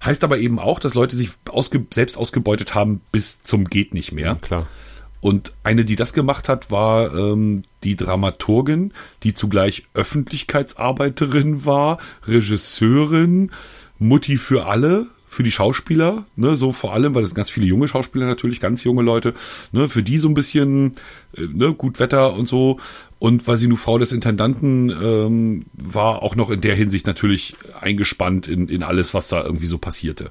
[0.05, 4.13] Heißt aber eben auch, dass Leute sich ausge selbst ausgebeutet haben bis zum geht nicht
[4.13, 4.27] mehr.
[4.27, 4.69] Ja, klar.
[5.21, 8.93] Und eine, die das gemacht hat, war ähm, die Dramaturgin,
[9.23, 13.51] die zugleich Öffentlichkeitsarbeiterin war, Regisseurin,
[13.99, 15.07] Mutti für alle,
[15.37, 18.85] für die Schauspieler, ne, so vor allem, weil es ganz viele junge Schauspieler natürlich, ganz
[18.85, 19.35] junge Leute,
[19.71, 20.93] ne, für die so ein bisschen,
[21.37, 22.79] äh, ne, gut Wetter und so.
[23.19, 27.55] Und weil sie nur Frau des Intendanten ähm, war, auch noch in der Hinsicht natürlich
[27.79, 30.31] eingespannt in, in alles, was da irgendwie so passierte.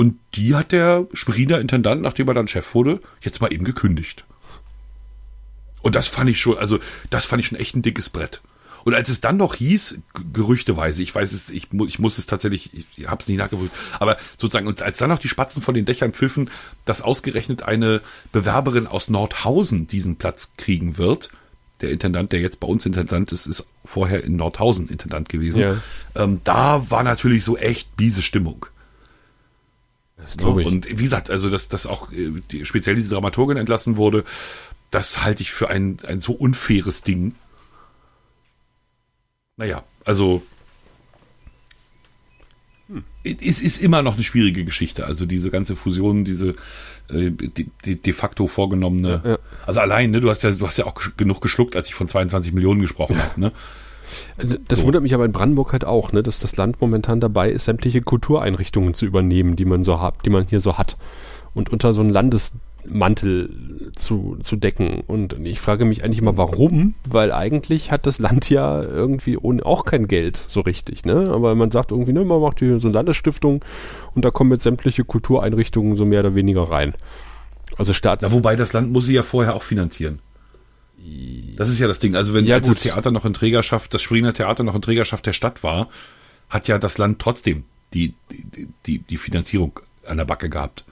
[0.00, 4.24] Und die hat der Speriner Intendant, nachdem er dann Chef wurde, jetzt mal eben gekündigt.
[5.82, 6.78] Und das fand ich schon, also
[7.10, 8.40] das fand ich schon echt ein dickes Brett.
[8.84, 9.98] Und als es dann noch hieß,
[10.32, 14.16] gerüchteweise, ich weiß es, ich, ich muss es tatsächlich, ich habe es nicht nachgeprüft, aber
[14.38, 16.48] sozusagen, und als dann noch die Spatzen von den Dächern pfiffen,
[16.86, 18.00] dass ausgerechnet eine
[18.32, 21.28] Bewerberin aus Nordhausen diesen Platz kriegen wird,
[21.82, 25.60] der Intendant, der jetzt bei uns Intendant ist, ist vorher in Nordhausen Intendant gewesen.
[25.60, 25.76] Ja.
[26.14, 28.64] Ähm, da war natürlich so echt biese Stimmung.
[30.22, 30.66] Das glaube ich.
[30.66, 34.24] Und wie gesagt, also dass, dass auch äh, die, speziell diese Dramaturgin entlassen wurde,
[34.90, 37.34] das halte ich für ein, ein so unfaires Ding.
[39.56, 40.42] Naja, also
[42.88, 43.04] hm.
[43.22, 45.06] es ist immer noch eine schwierige Geschichte.
[45.06, 46.54] Also diese ganze Fusion, diese
[47.08, 49.20] äh, die, die de facto vorgenommene.
[49.24, 49.38] Ja, ja.
[49.66, 52.08] Also allein, ne, du hast ja, du hast ja auch genug geschluckt, als ich von
[52.08, 53.22] 22 Millionen gesprochen ja.
[53.24, 53.40] habe.
[53.40, 53.52] Ne?
[54.68, 54.84] Das so.
[54.84, 58.02] wundert mich aber in Brandenburg halt auch, ne, dass das Land momentan dabei ist, sämtliche
[58.02, 60.96] Kultureinrichtungen zu übernehmen, die man so hat, die man hier so hat.
[61.54, 62.52] Und unter so ein Landes
[62.86, 65.02] Mantel zu, zu decken.
[65.06, 66.94] Und ich frage mich eigentlich immer, warum?
[67.08, 71.28] Weil eigentlich hat das Land ja irgendwie ohne, auch kein Geld so richtig, ne?
[71.30, 73.64] Aber man sagt irgendwie, ne, man macht hier so eine Landesstiftung
[74.14, 76.94] und da kommen jetzt sämtliche Kultureinrichtungen so mehr oder weniger rein.
[77.76, 78.22] Also Staats...
[78.22, 80.20] Na, wobei das Land muss sie ja vorher auch finanzieren.
[81.56, 82.16] Das ist ja das Ding.
[82.16, 85.32] Also wenn ja, das Theater noch in Trägerschaft, das Springer Theater noch in Trägerschaft der
[85.32, 85.88] Stadt war,
[86.48, 90.84] hat ja das Land trotzdem die, die, die, die Finanzierung an der Backe gehabt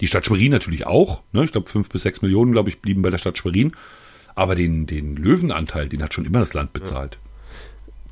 [0.00, 1.22] Die Stadt Schwerin natürlich auch.
[1.32, 1.44] Ne?
[1.44, 3.72] Ich glaube, fünf bis sechs Millionen, glaube ich, blieben bei der Stadt Schwerin.
[4.34, 7.18] Aber den, den Löwenanteil, den hat schon immer das Land bezahlt.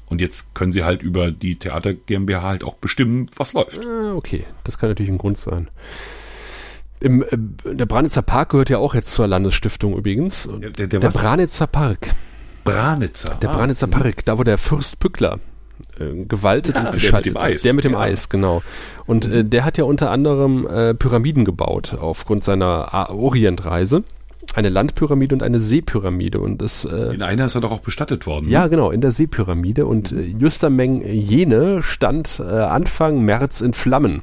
[0.06, 3.86] Und jetzt können sie halt über die Theater GmbH halt auch bestimmen, was läuft.
[3.86, 5.68] Ah, okay, das kann natürlich ein Grund sein.
[7.00, 7.28] Im, äh,
[7.74, 10.48] der Branitzer Park gehört ja auch jetzt zur Landesstiftung übrigens.
[10.60, 11.08] Der, der, der?
[11.08, 12.08] Branitzer Park.
[12.64, 13.34] Branitzer.
[13.40, 15.38] Der Ah, Branitzer Park, da wo der Fürst Pückler
[15.98, 17.42] äh, gewaltet Ja, und der mit geschaltet dem hat.
[17.44, 17.62] Eis.
[17.62, 18.00] Der mit dem Ja.
[18.00, 18.62] Eis, genau.
[19.06, 24.02] Und äh, der hat ja unter anderem äh, Pyramiden gebaut aufgrund seiner Orientreise.
[24.54, 26.40] Eine Landpyramide und eine Seepyramide.
[26.40, 28.46] Und das äh, In einer ist er doch auch bestattet worden.
[28.46, 28.52] ne?
[28.52, 29.86] ja, genau, in der Seepyramide.
[29.86, 34.22] Und äh, Justameng Jene stand äh, Anfang März in Flammen.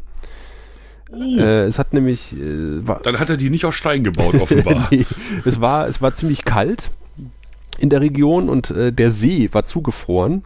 [1.12, 4.88] Äh, es hat nämlich, äh, war, Dann hat er die nicht aus Stein gebaut, offenbar.
[4.92, 5.06] nee,
[5.46, 6.92] es war, es war ziemlich kalt
[7.80, 10.44] in der Region und äh, der See war zugefroren.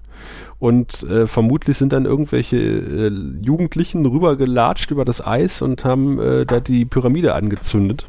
[0.59, 6.45] Und äh, vermutlich sind dann irgendwelche äh, Jugendlichen rübergelatscht über das Eis und haben äh,
[6.45, 8.07] da die Pyramide angezündet.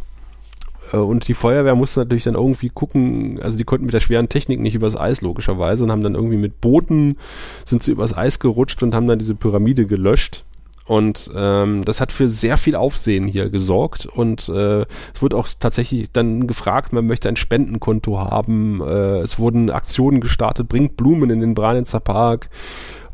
[0.92, 4.28] Äh, Und die Feuerwehr musste natürlich dann irgendwie gucken, also die konnten mit der schweren
[4.28, 7.16] Technik nicht übers Eis logischerweise und haben dann irgendwie mit Booten
[7.64, 10.44] sind sie übers Eis gerutscht und haben dann diese Pyramide gelöscht.
[10.92, 15.48] Und ähm, das hat für sehr viel Aufsehen hier gesorgt und äh, es wurde auch
[15.58, 18.82] tatsächlich dann gefragt, man möchte ein Spendenkonto haben.
[18.82, 22.50] Äh, es wurden Aktionen gestartet, bringt Blumen in den Branitzer Park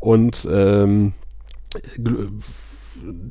[0.01, 1.13] und ähm,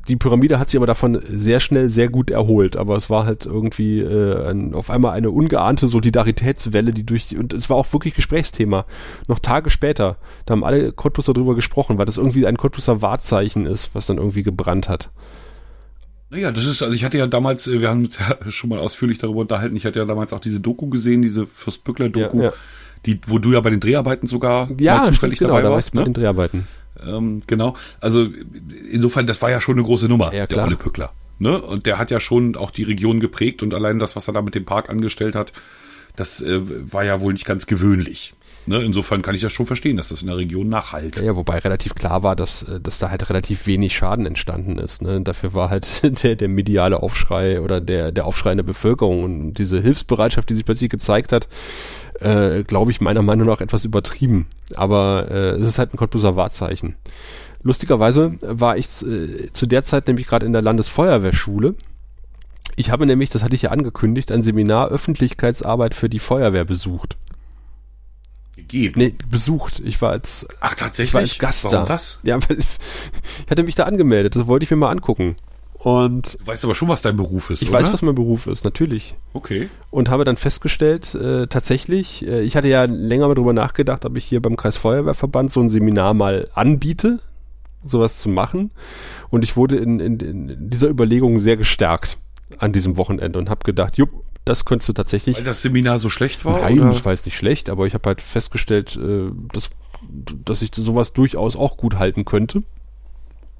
[0.07, 3.45] die Pyramide hat sich aber davon sehr schnell sehr gut erholt, aber es war halt
[3.45, 8.13] irgendwie äh, ein, auf einmal eine ungeahnte Solidaritätswelle, die durch und es war auch wirklich
[8.13, 8.85] Gesprächsthema.
[9.27, 13.65] Noch Tage später, da haben alle Cottbusser darüber gesprochen, weil das irgendwie ein Cottbusser Wahrzeichen
[13.65, 15.11] ist, was dann irgendwie gebrannt hat.
[16.31, 18.79] Naja, das ist, also ich hatte ja damals, äh, wir haben uns ja schon mal
[18.79, 22.53] ausführlich darüber unterhalten, ich hatte ja damals auch diese Doku gesehen, diese Fürstbückler-Doku, Ja, ja.
[23.05, 25.95] die, wo du ja bei den Dreharbeiten sogar Ja, zufällig stimmt, genau, dabei da warst,
[25.95, 26.07] warst ne?
[26.07, 26.67] in Dreharbeiten.
[27.05, 27.75] Ähm, genau.
[28.01, 28.27] Also
[28.91, 30.63] insofern, das war ja schon eine große Nummer, Ja, der.
[30.63, 31.11] Olle Pückler.
[31.37, 31.61] Ne?
[31.61, 34.41] Und der hat ja schon auch die Region geprägt und allein das, was er da
[34.41, 35.53] mit dem Park angestellt hat,
[36.15, 38.33] das äh, war ja wohl nicht ganz gewöhnlich.
[38.69, 38.83] Ne?
[38.83, 41.19] Insofern kann ich das schon verstehen, dass das in der Region nachhalt.
[41.19, 45.01] Ja, wobei relativ klar war, dass, äh, dass da halt relativ wenig Schaden entstanden ist.
[45.01, 45.21] Ne?
[45.21, 49.53] Dafür war halt der, der mediale Aufschrei oder der, der Aufschrei in der Bevölkerung und
[49.55, 51.47] diese Hilfsbereitschaft, die sich plötzlich gezeigt hat,
[52.19, 54.45] äh, glaube ich, meiner Meinung nach etwas übertrieben.
[54.75, 56.93] Aber äh, es ist halt ein Cottbuser Wahrzeichen.
[57.63, 61.73] Lustigerweise war ich äh, zu der Zeit nämlich gerade in der Landesfeuerwehrschule.
[62.75, 67.17] Ich habe nämlich, das hatte ich ja angekündigt, ein Seminar Öffentlichkeitsarbeit für die Feuerwehr besucht.
[68.59, 68.99] Gegeben.
[68.99, 69.81] Nee, besucht.
[69.83, 71.09] Ich war als Ach, tatsächlich?
[71.09, 71.85] ich war als Gast Warum da.
[71.85, 72.19] das?
[72.23, 72.65] Ja, weil ich,
[73.45, 75.35] ich hatte mich da angemeldet, das wollte ich mir mal angucken.
[75.73, 77.79] Und Du weißt aber schon, was dein Beruf ist, ich oder?
[77.79, 79.15] weiß, was mein Beruf ist, natürlich.
[79.31, 79.69] Okay.
[79.91, 84.17] Und habe dann festgestellt, äh, tatsächlich, äh, ich hatte ja länger mal drüber nachgedacht, ob
[84.17, 87.21] ich hier beim Kreisfeuerwehrverband so ein Seminar mal anbiete,
[87.85, 88.71] sowas zu machen.
[89.29, 92.17] Und ich wurde in, in, in dieser Überlegung sehr gestärkt
[92.57, 94.09] an diesem Wochenende und habe gedacht, jupp,
[94.49, 95.37] das könntest du tatsächlich.
[95.37, 96.61] Weil das Seminar so schlecht war?
[96.61, 97.05] Nein, oder?
[97.05, 99.69] war jetzt nicht schlecht, aber ich habe halt festgestellt, äh, dass,
[100.43, 102.63] dass ich sowas durchaus auch gut halten könnte.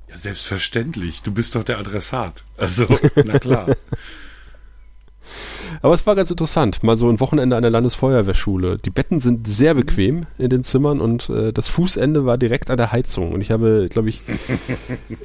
[0.10, 1.22] Ja, selbstverständlich.
[1.22, 2.44] Du bist doch der Adressat.
[2.58, 2.88] Also,
[3.24, 3.68] na klar.
[5.84, 8.78] Aber es war ganz interessant, mal so ein Wochenende an der Landesfeuerwehrschule.
[8.78, 12.78] Die Betten sind sehr bequem in den Zimmern und äh, das Fußende war direkt an
[12.78, 13.32] der Heizung.
[13.32, 14.40] Und ich habe, glaube ich, ich,
[15.10, 15.18] ich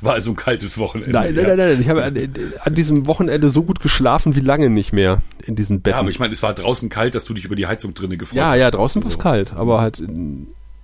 [0.00, 1.12] War also ein kaltes Wochenende.
[1.12, 1.56] nein, nein, ja.
[1.56, 2.16] nein, nein, ich habe an,
[2.60, 5.96] an diesem Wochenende so gut geschlafen wie lange nicht mehr in diesen Betten.
[5.96, 8.18] Ja, aber ich meine, es war draußen kalt, dass du dich über die Heizung drinnen
[8.18, 8.58] gefreut ja, hast.
[8.58, 10.02] ja, draußen war es Also, kalt, aber halt,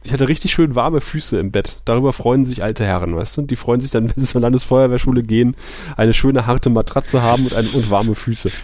[0.05, 1.77] ich hatte richtig schön warme Füße im Bett.
[1.85, 3.43] Darüber freuen sich alte Herren, weißt du?
[3.43, 5.55] Die freuen sich dann, wenn sie zur Landesfeuerwehrschule gehen,
[5.97, 8.51] eine schöne harte Matratze haben und, ein, und warme Füße.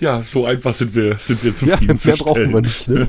[0.00, 3.06] Ja, so einfach sind wir, sind wir Ja, zufrieden mehr brauchen wir nicht, ne?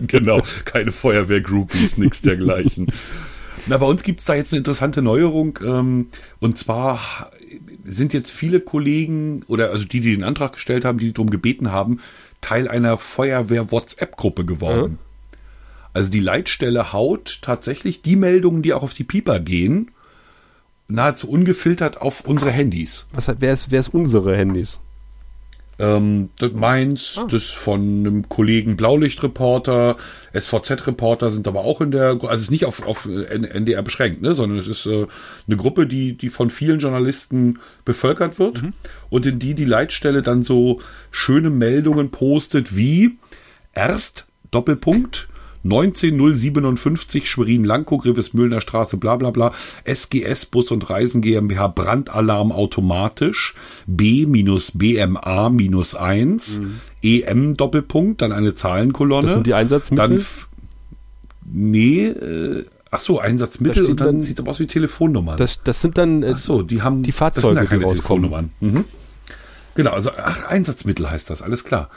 [0.06, 2.86] genau, keine Feuerwehr-Groupies, nix dergleichen.
[3.66, 5.58] Na, bei uns gibt's da jetzt eine interessante Neuerung.
[5.64, 6.08] Ähm,
[6.38, 7.30] und zwar
[7.84, 11.72] sind jetzt viele Kollegen oder also die, die den Antrag gestellt haben, die darum gebeten
[11.72, 12.00] haben,
[12.40, 14.98] Teil einer Feuerwehr-WhatsApp-Gruppe geworden.
[15.92, 19.90] Also die Leitstelle haut tatsächlich die Meldungen, die auch auf die Pieper gehen,
[20.88, 23.08] nahezu ungefiltert auf unsere Handys.
[23.12, 24.80] Was wer ist, wer ist unsere Handys?
[25.78, 27.26] Ähm, das meins, Ah.
[27.30, 29.96] das von einem Kollegen Blaulichtreporter,
[30.32, 34.34] SVZ-Reporter sind aber auch in der, also es ist nicht auf, auf NDR beschränkt, ne,
[34.34, 35.06] sondern es ist äh,
[35.46, 38.72] eine Gruppe, die, die von vielen Journalisten bevölkert wird Mhm.
[39.10, 43.18] und in die die Leitstelle dann so schöne Meldungen postet wie
[43.74, 45.28] erst Doppelpunkt
[45.68, 49.52] 19057 Schwerin-Lankow, Grevesmühlner Straße, bla bla bla,
[49.84, 53.54] SGS Bus und Reisen GmbH, Brandalarm automatisch,
[53.86, 56.60] B-BMA-1,
[57.02, 59.26] EM Doppelpunkt, dann eine Zahlenkolonne.
[59.26, 60.18] Das sind die Einsatzmittel?
[60.18, 60.24] Dann
[61.52, 65.36] nee, äh, Ach so, Einsatzmittel Da und dann dann- sieht aber aus wie Telefonnummern.
[65.36, 67.68] Das, das sind dann äh, ach so, die haben die das Fahrzeuge, sind ja die
[67.68, 68.22] keine rauskommen.
[68.22, 68.50] Telefonnummern.
[68.60, 68.84] Mhm.
[69.74, 71.90] Genau, also ach, Einsatzmittel heißt das, alles klar.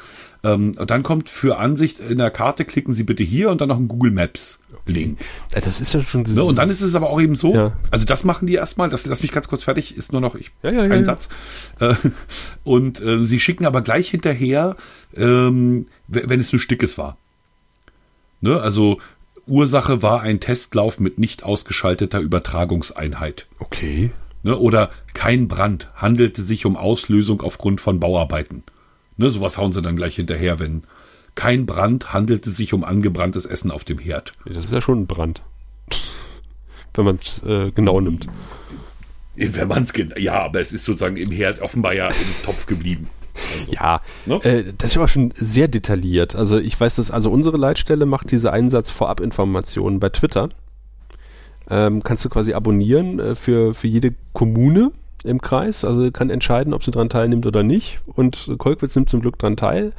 [0.43, 3.67] Ähm, und dann kommt für Ansicht in der Karte, klicken Sie bitte hier und dann
[3.69, 5.19] noch ein Google Maps Link.
[5.51, 6.43] das ist ja schon Ne?
[6.43, 7.73] Und dann ist es aber auch eben so, Ja.
[7.91, 10.51] also das machen die erstmal, das lass mich ganz kurz fertig, ist nur noch ich,
[10.63, 11.03] Ja, ja, ein.
[11.03, 11.29] Satz.
[11.79, 11.93] Äh,
[12.63, 14.75] und äh, sie schicken aber gleich hinterher,
[15.15, 17.17] ähm, wenn es nur Stickes war.
[18.41, 18.59] Ne?
[18.61, 18.99] Also
[19.45, 23.47] Ursache war ein Testlauf mit nicht ausgeschalteter Übertragungseinheit.
[23.59, 24.11] okay.
[24.41, 24.57] Ne?
[24.57, 28.63] Oder kein Brand, handelte sich um Auslösung aufgrund von Bauarbeiten.
[29.19, 29.29] Ne?
[29.29, 30.83] Sowas hauen sie dann gleich hinterher, wenn
[31.35, 34.33] kein Brand, handelte sich um angebranntes Essen auf dem Herd.
[34.45, 35.41] Das ist ja schon ein Brand.
[36.93, 38.27] Wenn man es äh, genau nimmt.
[39.35, 43.07] Wenn man es ja, aber es ist sozusagen im Herd offenbar ja im Topf geblieben.
[43.53, 44.35] Also, Ja, Ne?
[44.43, 46.35] äh, das ist aber schon sehr detailliert.
[46.35, 50.49] Also ich weiß das, also unsere Leitstelle macht diese Einsatz-Vorab-Informationen bei Twitter.
[51.69, 54.91] Ähm, kannst du quasi abonnieren äh, für, für jede Kommune
[55.23, 55.85] im Kreis.
[55.85, 57.99] Also kann entscheiden, ob sie dran teilnimmt oder nicht.
[58.05, 59.93] Und Kolkwitz nimmt zum Glück dran teil.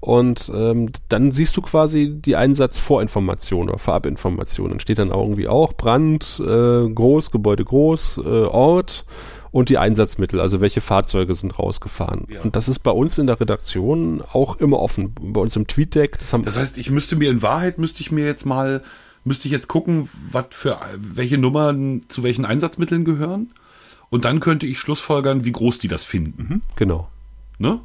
[0.00, 4.70] Und ähm, dann siehst du quasi die Einsatz-Vorinformation oder Vorabinformation.
[4.70, 9.04] Dann steht dann auch irgendwie auch Brand, äh, groß, Gebäude groß, äh, Ort
[9.50, 12.26] und die Einsatzmittel, also welche Fahrzeuge sind rausgefahren.
[12.28, 12.42] Ja.
[12.42, 15.14] Und das ist bei uns in der Redaktion auch immer offen.
[15.20, 18.12] Bei uns im Tweetdeck, das haben Das heißt, ich müsste mir in Wahrheit müsste ich
[18.12, 18.82] mir jetzt mal
[19.24, 23.50] müsste ich jetzt gucken, was für welche Nummern zu welchen Einsatzmitteln gehören
[24.10, 27.08] und dann könnte ich schlussfolgern, wie groß die das finden, genau.
[27.58, 27.80] ne?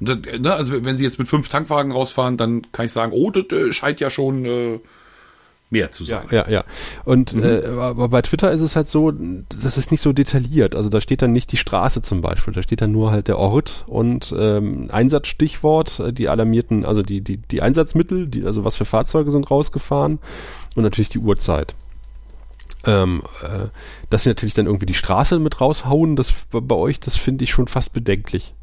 [0.00, 0.52] Ne?
[0.52, 3.72] Also wenn sie jetzt mit fünf Tankwagen rausfahren, dann kann ich sagen, oh, das äh,
[3.72, 4.80] scheint ja schon äh,
[5.70, 6.26] mehr zu sein.
[6.30, 6.64] Ja, ja.
[7.04, 10.74] Und äh, aber bei Twitter ist es halt so, das ist nicht so detailliert.
[10.74, 13.38] Also da steht dann nicht die Straße zum Beispiel, da steht dann nur halt der
[13.38, 18.76] Ort und ähm, Einsatzstichwort, äh, die alarmierten, also die, die, die Einsatzmittel, die, also was
[18.76, 20.18] für Fahrzeuge sind rausgefahren
[20.76, 21.74] und natürlich die Uhrzeit.
[22.86, 23.68] Ähm, äh,
[24.10, 27.50] dass sie natürlich dann irgendwie die Straße mit raushauen, das bei euch, das finde ich
[27.50, 28.54] schon fast bedenklich.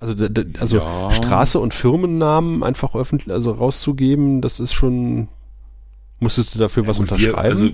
[0.00, 0.14] Also,
[0.60, 1.10] also Ja.
[1.10, 5.28] Straße und Firmennamen einfach öffentlich, also rauszugeben, das ist schon.
[6.20, 7.48] Musstest du dafür was Und wir- unterschreiben?
[7.48, 7.70] also,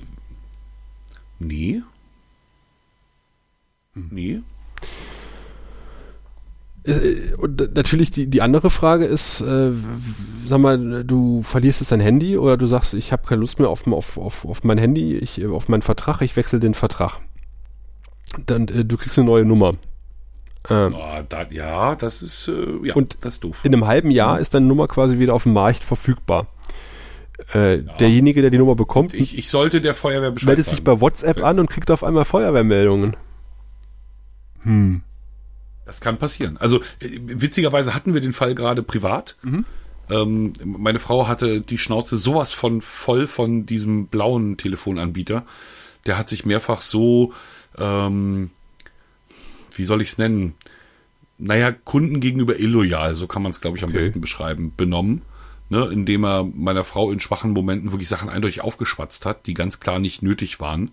[1.39, 1.83] nee.
[3.95, 4.09] Hm.
[4.11, 4.43] Nee.
[6.97, 9.73] Äh, Und natürlich die, die andere Frage ist, äh,
[10.45, 13.69] sag mal, du verlierst jetzt dein Handy oder du sagst, ich habe keine Lust mehr
[13.69, 17.19] auf, auf, auf, auf mein Handy, ich, äh, auf meinen Vertrag, ich wechsle den Vertrag.
[18.47, 19.75] Dann, äh, du kriegst eine neue Nummer.
[20.69, 23.65] Ähm, Ah, da, ja, das ist äh, ja, Und das ist doof.
[23.65, 26.49] in einem halben Jahr ist deine Nummer quasi wieder auf dem Markt verfügbar.
[27.55, 31.43] Äh, Derjenige, der die Nummer bekommt, Ich, ich sollte der Feuerwehr meldet sich bei WhatsApp
[31.43, 33.17] an und kriegt auf einmal Feuerwehrmeldungen.
[34.63, 35.03] Hm.
[35.91, 36.57] Das kann passieren.
[36.57, 39.37] Also äh, witzigerweise hatten wir den Fall gerade privat.
[40.09, 45.45] Ähm, meine Frau hatte die Schnauze sowas von voll von diesem blauen Telefonanbieter.
[46.07, 47.33] Der hat sich mehrfach so,
[47.77, 48.51] ähm,
[49.75, 50.55] wie soll ich es nennen?
[51.39, 53.99] Naja, Kunden gegenüber illoyal, so kann man es, glaube ich, am Okay.
[53.99, 55.23] besten beschreiben, benommen.
[55.71, 59.81] Ne, indem er meiner Frau in schwachen Momenten wirklich Sachen eindeutig aufgeschwatzt hat, die ganz
[59.81, 60.93] klar nicht nötig waren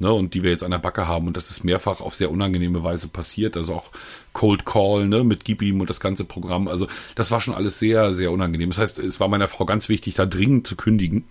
[0.00, 1.28] ne, und die wir jetzt an der Backe haben.
[1.28, 3.90] Und das ist mehrfach auf sehr unangenehme Weise passiert, also auch
[4.32, 7.78] Cold Call, ne, mit Gib ihm und das ganze Programm, also das war schon alles
[7.78, 8.70] sehr, sehr unangenehm.
[8.70, 11.24] Das heißt, es war meiner Frau ganz wichtig, da dringend zu kündigen.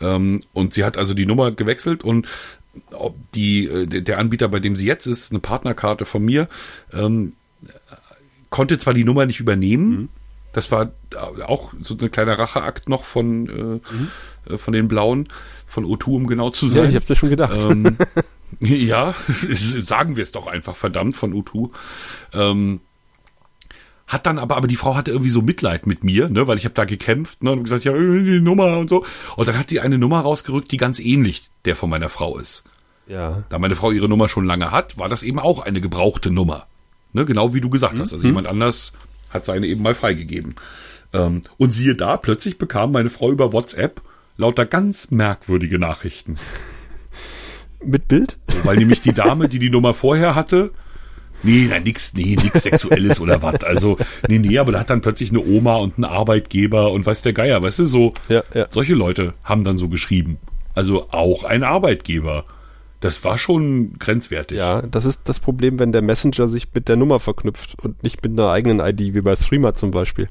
[0.00, 2.26] Ähm, und sie hat also die Nummer gewechselt und
[2.92, 6.48] ob die, äh, der Anbieter, bei dem sie jetzt ist, eine Partnerkarte von mir,
[6.92, 7.32] ähm,
[8.50, 10.08] konnte zwar die Nummer nicht übernehmen,
[10.56, 10.92] das war
[11.46, 13.82] auch so ein kleiner Racheakt noch von,
[14.48, 15.28] äh, äh, von den Blauen,
[15.66, 16.90] von O2, um genau zu Ja, sein.
[16.90, 17.56] ich hab's mir schon gedacht.
[17.64, 17.96] ähm,
[18.60, 19.14] ja,
[19.50, 21.70] sagen wir es doch einfach, verdammt, von O2.
[22.32, 22.80] Ähm,
[24.06, 26.64] hat dann aber, aber die Frau hatte irgendwie so Mitleid mit mir, ne, weil ich
[26.64, 29.04] habe da gekämpft, ne, und gesagt, ja, äh, die Nummer und so.
[29.34, 32.64] Und dann hat sie eine Nummer rausgerückt, die ganz ähnlich der von meiner Frau ist.
[33.08, 33.42] ja.
[33.48, 36.66] Da meine Frau ihre Nummer schon lange hat, war das eben auch eine gebrauchte Nummer.
[37.12, 38.12] Ne, genau wie du gesagt hast.
[38.12, 38.92] Also jemand anders
[39.30, 40.54] hat seine eben mal freigegeben.
[41.12, 44.02] Ähm, und siehe da, plötzlich bekam meine Frau über WhatsApp
[44.36, 46.36] lauter ganz merkwürdige Nachrichten.
[47.84, 48.38] Mit Bild?
[48.64, 50.72] Weil nämlich die Dame, die die Nummer vorher hatte,
[51.42, 53.62] nee, na, nix, nee, nix Sexuelles oder was.
[53.64, 53.96] Also,
[54.28, 57.32] nee, nee, aber da hat dann plötzlich eine Oma und ein Arbeitgeber und weiß der
[57.32, 58.66] Geier, weißt du, so, Ja, ja.
[58.70, 60.38] solche Leute haben dann so geschrieben.
[60.74, 62.44] Also auch ein Arbeitgeber.
[63.00, 64.58] Das war schon grenzwertig.
[64.58, 68.22] Ja, das ist das Problem, wenn der Messenger sich mit der Nummer verknüpft und nicht
[68.24, 70.28] mit einer eigenen ID, wie bei Threema zum Beispiel.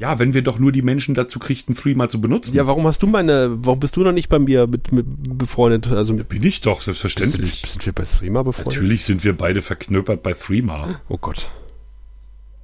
[0.00, 2.56] Ja, wenn wir doch nur die Menschen dazu kriegten, Threema zu benutzen.
[2.56, 5.04] Ja, warum hast du meine, warum bist du noch nicht bei mir mit, mit
[5.36, 5.88] befreundet?
[5.88, 7.64] Also mit, Bin ich doch, selbstverständlich.
[7.66, 8.72] sind wir bei Threema befreundet?
[8.72, 11.02] Natürlich sind wir beide verknöpert bei Threema.
[11.10, 11.50] Oh Gott.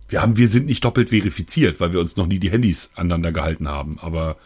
[0.09, 3.33] Wir haben, wir sind nicht doppelt verifiziert, weil wir uns noch nie die Handys aneinander
[3.33, 4.37] gehalten haben, aber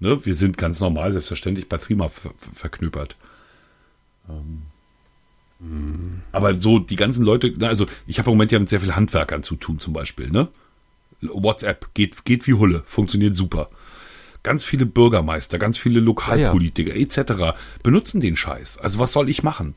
[0.00, 3.16] ne, wir sind ganz normal, selbstverständlich bei Threema ver verknüppert.
[4.28, 4.62] Ähm,
[6.32, 9.44] aber so die ganzen Leute, also ich habe im Moment ja mit sehr vielen Handwerkern
[9.44, 10.48] zu tun zum Beispiel, ne?
[11.22, 13.70] WhatsApp geht, geht wie Hulle, funktioniert super.
[14.42, 17.02] Ganz viele Bürgermeister, ganz viele Lokalpolitiker ja, ja.
[17.02, 17.58] etc.
[17.82, 18.78] benutzen den Scheiß.
[18.78, 19.74] Also was soll ich machen?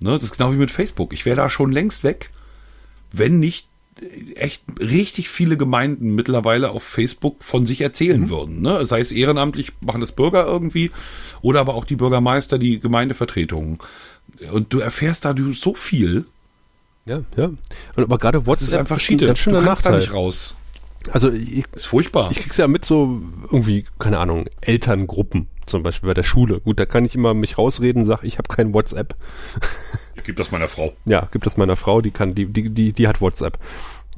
[0.00, 1.12] Ne, das ist genau wie mit Facebook.
[1.12, 2.30] Ich wäre da schon längst weg,
[3.12, 3.68] wenn nicht
[4.34, 8.30] echt richtig viele Gemeinden mittlerweile auf Facebook von sich erzählen mhm.
[8.30, 8.62] würden.
[8.62, 8.84] Ne?
[8.84, 10.90] Sei es ehrenamtlich, machen das Bürger irgendwie
[11.40, 13.78] oder aber auch die Bürgermeister, die Gemeindevertretungen.
[14.52, 16.26] Und du erfährst da so viel.
[17.08, 17.44] Ja, ja.
[17.46, 17.58] Und
[17.96, 20.00] aber gerade WhatsApp das ist einfach ein ganz schöner du kannst Nachteil.
[20.00, 20.54] da nicht raus.
[21.10, 22.30] Also ich, ist furchtbar.
[22.30, 26.60] Ich krieg's ja mit so irgendwie, keine Ahnung, Elterngruppen zum Beispiel bei der Schule.
[26.60, 29.14] Gut, da kann ich immer mich rausreden, sag, ich habe kein WhatsApp.
[30.16, 30.92] Ich gebe das meiner Frau.
[31.04, 33.58] Ja, gib das meiner Frau, die kann, die, die, die, die hat WhatsApp.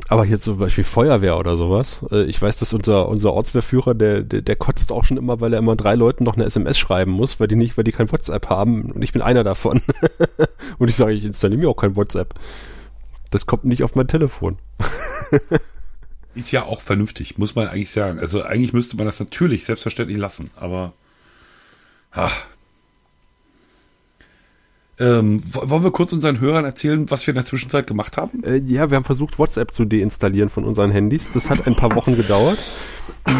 [0.09, 2.05] Aber hier zum Beispiel Feuerwehr oder sowas.
[2.11, 5.53] Äh, ich weiß, dass unser, unser Ortswehrführer, der, der, der kotzt auch schon immer, weil
[5.53, 8.11] er immer drei Leuten noch eine SMS schreiben muss, weil die nicht, weil die kein
[8.11, 8.93] WhatsApp haben.
[8.93, 9.82] Und ich bin einer davon.
[10.78, 12.34] Und ich sage, ich installiere mir auch kein WhatsApp.
[13.31, 14.57] Das kommt nicht auf mein Telefon.
[16.35, 18.18] Ist ja auch vernünftig, muss man eigentlich sagen.
[18.18, 20.93] Also eigentlich müsste man das natürlich selbstverständlich lassen, aber
[22.12, 22.45] ach.
[24.99, 28.45] Ähm, wollen wir kurz unseren Hörern erzählen, was wir in der Zwischenzeit gemacht haben?
[28.45, 31.31] Äh, ja, wir haben versucht, WhatsApp zu deinstallieren von unseren Handys.
[31.33, 32.59] Das hat ein paar Wochen gedauert.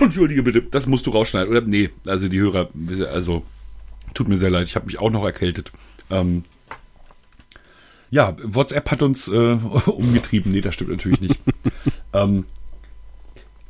[0.00, 1.50] Entschuldige bitte, das musst du rausschneiden.
[1.50, 2.68] Oder nee, also die Hörer,
[3.12, 3.42] also
[4.14, 5.72] tut mir sehr leid, ich habe mich auch noch erkältet.
[6.10, 6.44] Ähm,
[8.14, 9.30] ja, WhatsApp hat uns äh,
[9.86, 10.52] umgetrieben.
[10.52, 11.40] Nee, das stimmt natürlich nicht.
[12.12, 12.44] ähm,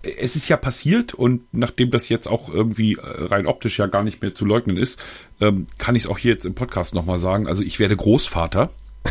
[0.03, 4.03] es ist ja passiert und nachdem das jetzt auch irgendwie äh, rein optisch ja gar
[4.03, 5.01] nicht mehr zu leugnen ist,
[5.41, 7.49] ähm, kann ich es auch hier jetzt im Podcast nochmal sagen.
[7.49, 8.71] Also ich werde Großvater.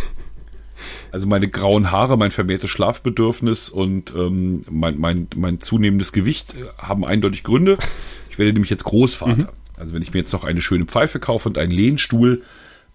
[1.14, 6.66] Also meine grauen Haare, mein vermehrtes Schlafbedürfnis und ähm, mein, mein, mein zunehmendes Gewicht äh,
[6.78, 7.78] haben eindeutig Gründe.
[8.32, 9.44] Ich werde nämlich jetzt Großvater.
[9.44, 9.50] Mhm.
[9.78, 12.42] Also wenn ich mir jetzt noch eine schöne Pfeife kaufe und einen Lehnstuhl,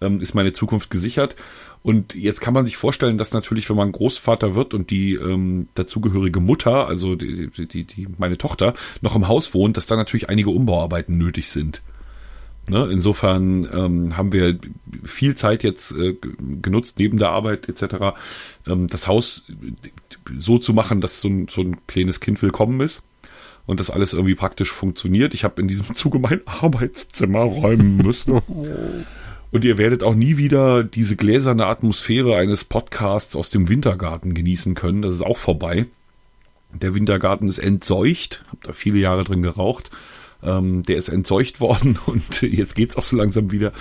[0.01, 1.35] ähm, ist meine Zukunft gesichert.
[1.81, 5.69] Und jetzt kann man sich vorstellen, dass natürlich, wenn man Großvater wird und die ähm,
[5.75, 10.29] dazugehörige Mutter, also die, die, die, meine Tochter, noch im Haus wohnt, dass da natürlich
[10.29, 11.81] einige Umbauarbeiten nötig sind.
[12.69, 12.87] Ne?
[12.91, 14.59] Insofern ähm, haben wir
[15.03, 16.15] viel Zeit jetzt äh,
[16.61, 18.17] genutzt, neben der Arbeit etc.,
[18.67, 19.45] ähm, das Haus
[20.37, 23.03] so zu machen, dass so ein, so ein kleines Kind willkommen ist
[23.65, 25.33] und das alles irgendwie praktisch funktioniert.
[25.33, 28.41] Ich habe in diesem Zuge mein Arbeitszimmer räumen müssen.
[29.51, 34.75] Und ihr werdet auch nie wieder diese gläserne Atmosphäre eines Podcasts aus dem Wintergarten genießen
[34.75, 35.01] können.
[35.01, 35.87] Das ist auch vorbei.
[36.71, 38.43] Der Wintergarten ist entseucht.
[38.51, 39.89] Hab da viele Jahre drin geraucht.
[40.41, 43.73] Ähm, der ist entseucht worden und jetzt geht's auch so langsam wieder.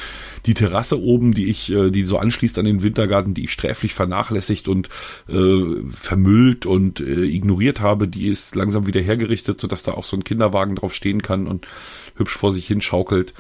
[0.46, 3.92] Die Terrasse oben, die ich, äh, die so anschließt an den Wintergarten, die ich sträflich
[3.92, 4.88] vernachlässigt und
[5.28, 10.16] äh, vermüllt und äh, ignoriert habe, die ist langsam wieder hergerichtet, sodass da auch so
[10.16, 11.68] ein Kinderwagen drauf stehen kann und
[12.16, 13.34] hübsch vor sich hinschaukelt.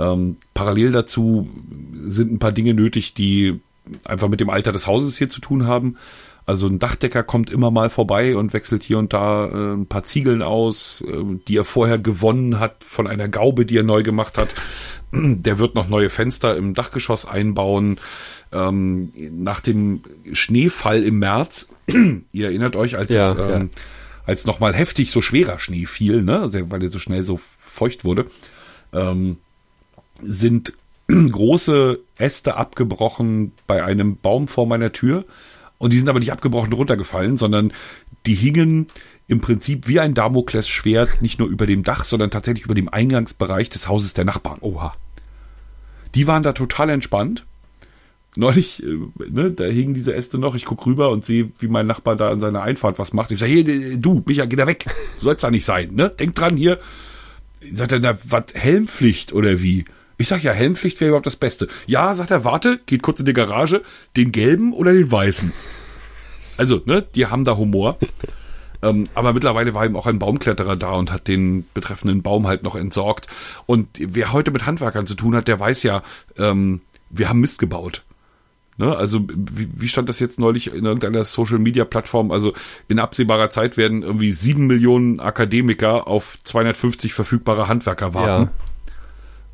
[0.00, 1.48] Ähm, parallel dazu
[1.94, 3.60] sind ein paar Dinge nötig, die
[4.04, 5.96] einfach mit dem Alter des Hauses hier zu tun haben.
[6.46, 10.04] Also ein Dachdecker kommt immer mal vorbei und wechselt hier und da äh, ein paar
[10.04, 14.38] Ziegeln aus, äh, die er vorher gewonnen hat von einer Gaube, die er neu gemacht
[14.38, 14.54] hat.
[15.12, 17.98] Der wird noch neue Fenster im Dachgeschoss einbauen.
[18.52, 21.68] Ähm, nach dem Schneefall im März,
[22.32, 23.82] ihr erinnert euch, als Ja, ähm, ja.
[24.24, 28.04] als nochmal heftig so schwerer Schnee fiel, ne, also, weil er so schnell so feucht
[28.04, 28.26] wurde,
[28.92, 29.36] ähm,
[30.22, 30.74] sind
[31.08, 35.24] große Äste abgebrochen bei einem Baum vor meiner Tür.
[35.78, 37.72] Und die sind aber nicht abgebrochen runtergefallen, sondern
[38.26, 38.88] die hingen
[39.28, 43.70] im Prinzip wie ein Damoklesschwert nicht nur über dem Dach, sondern tatsächlich über dem Eingangsbereich
[43.70, 44.58] des Hauses der Nachbarn.
[44.60, 44.92] Oha.
[46.14, 47.46] Die waren da total entspannt.
[48.36, 48.98] Neulich, äh,
[49.28, 50.54] ne, da hingen diese Äste noch.
[50.54, 53.30] Ich guck rüber und sehe, wie mein Nachbar da an seiner Einfahrt was macht.
[53.30, 54.84] Ich sage, hier, äh, du, Micha, geh da weg.
[55.20, 56.10] Soll's da nicht sein, ne?
[56.10, 56.78] Denk dran, hier.
[57.72, 59.84] Sagt er, na, was, Helmpflicht oder wie?
[60.20, 61.66] Ich sag ja, Helmpflicht wäre überhaupt das Beste.
[61.86, 63.80] Ja, sagt er, warte, geht kurz in die Garage,
[64.18, 65.50] den gelben oder den weißen.
[66.58, 67.98] Also, ne, die haben da Humor.
[68.82, 72.62] Ähm, aber mittlerweile war eben auch ein Baumkletterer da und hat den betreffenden Baum halt
[72.62, 73.26] noch entsorgt.
[73.66, 76.02] Und wer heute mit Handwerkern zu tun hat, der weiß ja,
[76.38, 78.04] ähm, wir haben Mist gebaut.
[78.78, 78.96] Ne?
[78.96, 82.30] Also wie, wie stand das jetzt neulich in irgendeiner Social-Media-Plattform?
[82.30, 82.54] Also
[82.88, 88.44] in absehbarer Zeit werden irgendwie sieben Millionen Akademiker auf 250 verfügbare Handwerker warten.
[88.44, 88.69] Ja.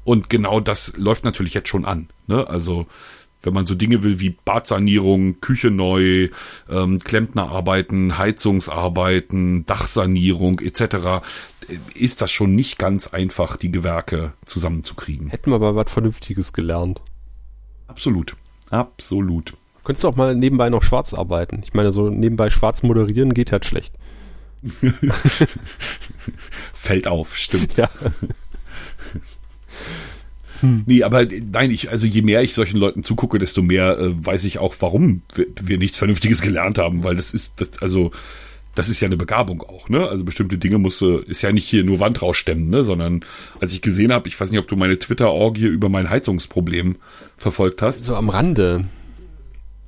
[0.07, 2.07] Und genau das läuft natürlich jetzt schon an.
[2.29, 2.47] Ne?
[2.49, 2.87] Also
[3.43, 6.29] wenn man so Dinge will wie Badsanierung, Küche neu,
[6.71, 11.21] ähm, Klempnerarbeiten, Heizungsarbeiten, Dachsanierung etc., äh,
[11.95, 15.29] ist das schon nicht ganz einfach, die Gewerke zusammenzukriegen.
[15.29, 17.03] Hätten wir aber was Vernünftiges gelernt.
[17.89, 18.37] Absolut.
[18.71, 19.55] Absolut.
[19.83, 21.63] Könntest du auch mal nebenbei noch schwarz arbeiten?
[21.65, 23.93] Ich meine, so nebenbei schwarz moderieren geht halt schlecht.
[26.73, 27.77] Fällt auf, stimmt.
[27.77, 27.91] Ja.
[30.61, 30.85] Hm.
[30.87, 34.45] Nee, aber nein, ich, also je mehr ich solchen Leuten zugucke, desto mehr äh, weiß
[34.45, 38.11] ich auch, warum wir, wir nichts Vernünftiges gelernt haben, weil das ist, das, also,
[38.75, 40.07] das ist ja eine Begabung auch, ne?
[40.09, 42.85] Also bestimmte Dinge musst du, ist ja nicht hier nur Wand rausstemmen, ne?
[42.85, 43.25] Sondern
[43.61, 46.97] als ich gesehen habe, ich weiß nicht, ob du meine Twitter-Orgie über mein Heizungsproblem
[47.39, 48.05] verfolgt hast.
[48.05, 48.85] So am Rande.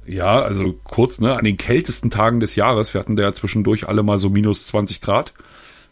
[0.06, 3.86] Ja, also kurz, ne, an den kältesten Tagen des Jahres, wir hatten da ja zwischendurch
[3.86, 5.34] alle mal so minus 20 Grad,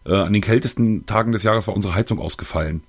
[0.06, 2.82] äh, an den kältesten Tagen des Jahres war unsere Heizung ausgefallen.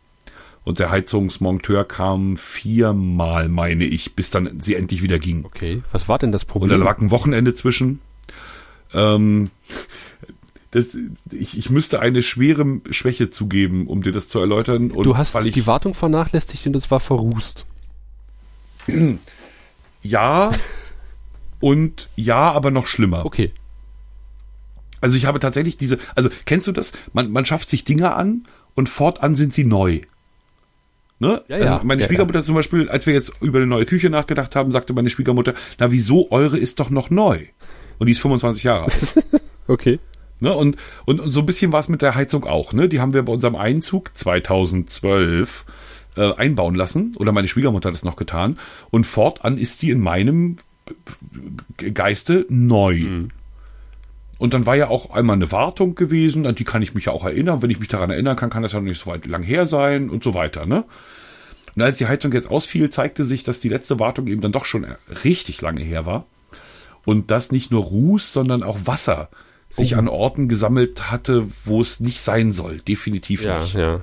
[0.68, 5.46] Und der Heizungsmonteur kam viermal, meine ich, bis dann sie endlich wieder ging.
[5.46, 6.70] Okay, was war denn das Problem?
[6.70, 8.02] Und da lag ein Wochenende zwischen.
[8.94, 9.50] Ähm,
[10.72, 10.98] das,
[11.32, 14.92] ich, ich müsste eine schwere Schwäche zugeben, um dir das zu erläutern.
[14.92, 17.66] Und du hast weil ich, die Wartung vernachlässigt und es war verrußt.
[20.04, 20.52] Ja
[21.60, 23.26] und ja, aber noch schlimmer.
[23.26, 23.52] Okay.
[25.02, 26.92] Also ich habe tatsächlich diese, also kennst du das?
[27.14, 28.44] Man, man schafft sich Dinge an
[28.76, 30.02] und fortan sind sie neu.
[31.20, 31.42] Ne?
[31.48, 32.46] Ja, also meine ja, Schwiegermutter ja.
[32.46, 35.92] zum Beispiel, als wir jetzt über eine neue Küche nachgedacht haben, sagte meine Schwiegermutter, na
[35.92, 37.40] wieso, eure ist doch noch neu.
[37.98, 39.26] Und die ist 25 Jahre alt.
[39.68, 40.00] okay.
[40.40, 40.54] Ne?
[40.54, 42.74] Und, und, und so ein bisschen war es mit der Heizung auch.
[42.74, 42.88] Ne?
[42.88, 45.66] Die haben wir bei unserem Einzug 2012
[46.16, 47.14] äh, einbauen lassen.
[47.18, 48.60] Oder meine Schwiegermutter hat es noch getan.
[48.92, 50.58] Und fortan ist sie in meinem
[51.78, 53.00] Geiste neu.
[53.00, 53.30] Mhm.
[54.38, 57.12] Und dann war ja auch einmal eine Wartung gewesen, an die kann ich mich ja
[57.12, 57.62] auch erinnern.
[57.62, 59.66] Wenn ich mich daran erinnern kann, kann das ja noch nicht so weit lang her
[59.66, 60.86] sein und so weiter, ne?
[61.76, 64.66] Und als die Heizung jetzt ausfiel, zeigte sich, dass die letzte Wartung eben dann doch
[64.66, 64.86] schon
[65.24, 66.26] richtig lange her war.
[67.06, 69.30] Und dass nicht nur Ruß, sondern auch Wasser
[69.70, 70.00] sich oh.
[70.00, 72.78] an Orten gesammelt hatte, wo es nicht sein soll.
[72.78, 73.76] Definitiv ja, nicht.
[73.76, 74.02] Ja.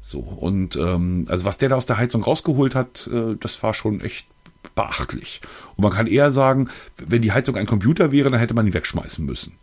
[0.00, 3.74] So, und ähm, also was der da aus der Heizung rausgeholt hat, äh, das war
[3.74, 4.26] schon echt
[4.74, 5.40] beachtlich.
[5.76, 8.74] Und man kann eher sagen, wenn die Heizung ein Computer wäre, dann hätte man ihn
[8.74, 9.58] wegschmeißen müssen.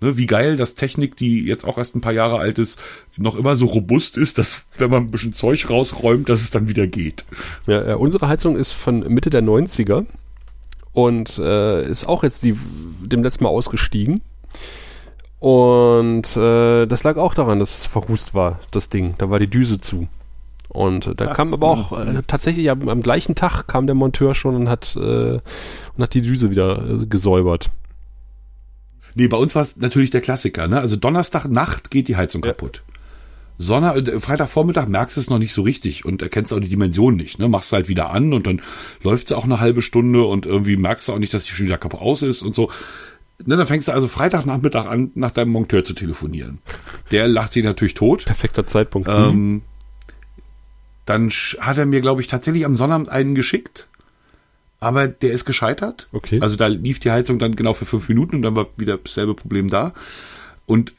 [0.00, 2.80] Ne, wie geil, dass Technik, die jetzt auch erst ein paar Jahre alt ist,
[3.16, 6.68] noch immer so robust ist, dass wenn man ein bisschen Zeug rausräumt, dass es dann
[6.68, 7.24] wieder geht.
[7.66, 10.06] Ja, äh, unsere Heizung ist von Mitte der 90er
[10.92, 12.56] und äh, ist auch jetzt die,
[13.00, 14.20] dem letzten Mal ausgestiegen.
[15.40, 19.14] Und äh, das lag auch daran, dass es verrußt war, das Ding.
[19.18, 20.08] Da war die Düse zu.
[20.68, 24.54] Und da kam aber auch äh, tatsächlich am, am, gleichen Tag kam der Monteur schon
[24.54, 25.42] und hat, äh, und
[25.98, 27.70] hat die Düse wieder äh, gesäubert.
[29.14, 30.78] Nee, bei uns war es natürlich der Klassiker, ne?
[30.78, 32.52] Also Donnerstag Nacht geht die Heizung ja.
[32.52, 32.82] kaputt.
[33.58, 37.16] Sonntag, äh, Freitagvormittag merkst du es noch nicht so richtig und erkennst auch die Dimension
[37.16, 37.38] nicht.
[37.38, 37.48] Ne?
[37.48, 38.62] Machst halt wieder an und dann
[39.02, 41.66] läuft sie auch eine halbe Stunde und irgendwie merkst du auch nicht, dass sie schon
[41.66, 42.70] wieder kaputt aus ist und so.
[43.44, 46.58] Ne, dann fängst du also Freitagnachmittag an, nach deinem Monteur zu telefonieren.
[47.12, 48.24] Der lacht sich natürlich tot.
[48.24, 49.08] Perfekter Zeitpunkt.
[49.08, 49.62] Ähm,
[51.08, 53.88] dann hat er mir, glaube ich, tatsächlich am Sonnabend einen geschickt.
[54.80, 56.06] Aber der ist gescheitert.
[56.12, 56.38] Okay.
[56.40, 59.34] Also da lief die Heizung dann genau für fünf Minuten und dann war wieder dasselbe
[59.34, 59.92] Problem da.
[60.66, 60.92] Und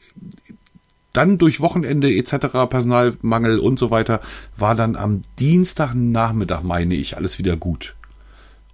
[1.14, 4.20] dann durch Wochenende etc., Personalmangel und so weiter,
[4.58, 7.96] war dann am Dienstagnachmittag, meine ich, alles wieder gut.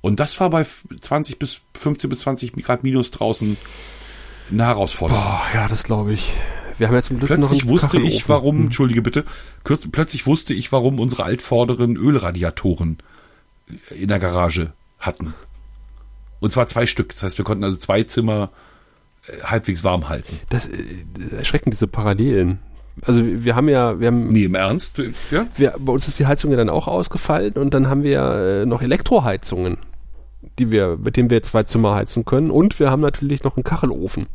[0.02, 0.66] Und das war bei
[1.02, 3.58] 20 bis 15 bis 20 Grad minus draußen
[4.52, 5.22] eine Herausforderung.
[5.22, 6.34] Boah, ja, das glaube ich.
[6.78, 8.66] Wir haben jetzt zum Glück plötzlich noch wusste ich, warum, hm.
[8.66, 9.24] entschuldige bitte,
[9.64, 12.98] kürz, plötzlich wusste ich, warum unsere altvorderen Ölradiatoren
[13.90, 15.34] in der Garage hatten.
[16.40, 17.14] Und zwar zwei Stück.
[17.14, 18.52] Das heißt, wir konnten also zwei Zimmer
[19.28, 20.40] äh, halbwegs warm halten.
[20.50, 20.84] Das äh,
[21.38, 22.60] erschrecken diese Parallelen.
[23.02, 24.30] Also wir haben ja, wir haben.
[24.30, 25.02] Nee, im Ernst?
[25.32, 25.48] Ja?
[25.58, 28.66] Wir, bei uns ist die Heizung ja dann auch ausgefallen und dann haben wir äh,
[28.66, 29.78] noch Elektroheizungen,
[30.60, 32.52] die wir, mit denen wir zwei Zimmer heizen können.
[32.52, 34.28] Und wir haben natürlich noch einen Kachelofen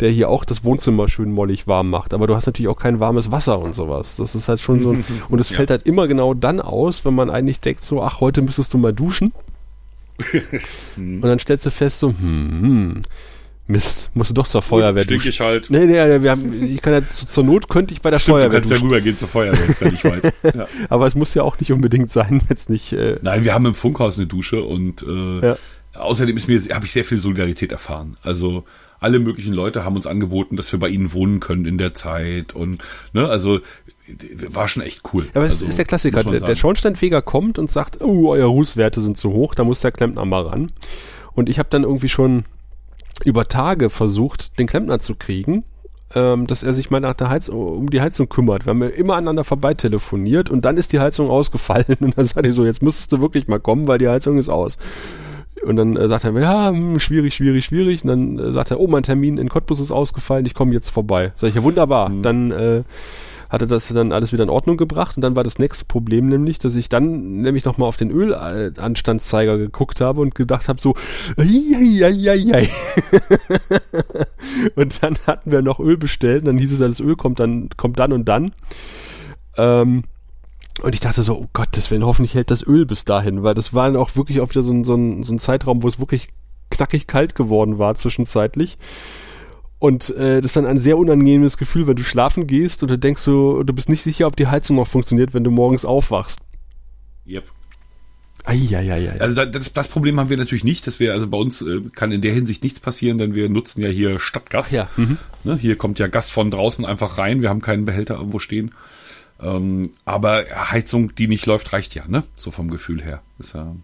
[0.00, 2.14] der hier auch das Wohnzimmer schön mollig warm macht.
[2.14, 4.16] Aber du hast natürlich auch kein warmes Wasser und sowas.
[4.16, 4.90] Das ist halt schon so.
[4.90, 5.56] Ein, und es ja.
[5.56, 8.78] fällt halt immer genau dann aus, wenn man eigentlich denkt, so, ach, heute müsstest du
[8.78, 9.32] mal duschen.
[10.96, 13.02] und dann stellst du fest, so, hm, hm
[13.66, 15.30] Mist, musst du doch zur Feuerwehr Gut, duschen.
[15.30, 15.70] ich halt.
[15.70, 18.48] Nee, nee, wir haben, ich kann ja, zur Not könnte ich bei der Stimmt, Feuerwehr
[18.50, 18.82] du kannst duschen.
[18.82, 20.34] ja rübergehen zur Feuerwehr, ist ja nicht weit.
[20.54, 20.66] Ja.
[20.90, 22.92] Aber es muss ja auch nicht unbedingt sein, jetzt nicht.
[22.92, 25.56] Äh Nein, wir haben im Funkhaus eine Dusche und äh, ja.
[25.94, 28.18] außerdem ist mir, habe ich sehr viel Solidarität erfahren.
[28.22, 28.64] Also
[29.04, 32.54] alle möglichen Leute haben uns angeboten, dass wir bei ihnen wohnen können in der Zeit
[32.54, 32.82] und
[33.12, 33.60] ne, also
[34.48, 35.26] war schon echt cool.
[35.34, 36.24] Aber es also, ist der Klassiker.
[36.24, 39.92] Der, der Schornsteinfeger kommt und sagt, oh, euer Rußwerte sind zu hoch, da muss der
[39.92, 40.72] Klempner mal ran.
[41.34, 42.44] Und ich habe dann irgendwie schon
[43.24, 45.64] über Tage versucht, den Klempner zu kriegen,
[46.14, 48.66] ähm, dass er sich mal nach der Heizung, um die Heizung kümmert.
[48.66, 52.24] Wir haben ja immer aneinander vorbei telefoniert und dann ist die Heizung ausgefallen und dann
[52.24, 54.78] sagte ich so, jetzt müsstest du wirklich mal kommen, weil die Heizung ist aus.
[55.64, 58.04] Und dann äh, sagt er, ja, hm, schwierig, schwierig, schwierig.
[58.04, 60.90] Und dann äh, sagt er, oh, mein Termin in Cottbus ist ausgefallen, ich komme jetzt
[60.90, 61.32] vorbei.
[61.36, 62.08] Sag ich, ja, wunderbar.
[62.08, 62.22] Mhm.
[62.22, 62.82] Dann äh,
[63.54, 66.58] hatte das dann alles wieder in Ordnung gebracht und dann war das nächste Problem nämlich,
[66.58, 70.94] dass ich dann nämlich nochmal auf den Ölanstandszeiger geguckt habe und gedacht habe so,
[71.36, 72.02] ei,
[74.74, 77.70] und dann hatten wir noch Öl bestellt und dann hieß es, das Öl kommt dann,
[77.76, 78.52] kommt dann und dann.
[79.56, 80.02] Ähm,
[80.82, 83.72] und ich dachte so, oh Gottes Willen, hoffentlich hält das Öl bis dahin, weil das
[83.72, 85.98] war dann auch wirklich auch wieder so ein, so ein, so ein Zeitraum, wo es
[85.98, 86.28] wirklich
[86.70, 88.76] knackig kalt geworden war zwischenzeitlich.
[89.78, 92.98] Und äh, das ist dann ein sehr unangenehmes Gefühl, wenn du schlafen gehst und du
[92.98, 96.40] denkst so, du bist nicht sicher, ob die Heizung noch funktioniert, wenn du morgens aufwachst.
[97.26, 97.44] Yep.
[98.44, 99.20] Eieiei.
[99.20, 102.12] Also das, das Problem haben wir natürlich nicht, dass wir, also bei uns äh, kann
[102.12, 104.70] in der Hinsicht nichts passieren, denn wir nutzen ja hier Stadtgas.
[104.70, 104.88] Ja.
[104.96, 105.18] Mhm.
[105.44, 108.72] Ne, hier kommt ja Gas von draußen einfach rein, wir haben keinen Behälter irgendwo stehen.
[109.42, 112.22] Ähm, aber Heizung, die nicht läuft, reicht ja, ne?
[112.36, 113.20] So vom Gefühl her.
[113.38, 113.74] Ist ja,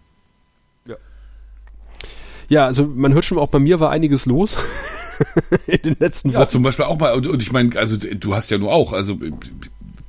[2.49, 4.57] Ja, also man hört schon auch bei mir war einiges los
[5.67, 6.49] in den letzten ja, Wochen.
[6.49, 9.17] zum Beispiel auch mal, und, und ich meine, also du hast ja nur auch, also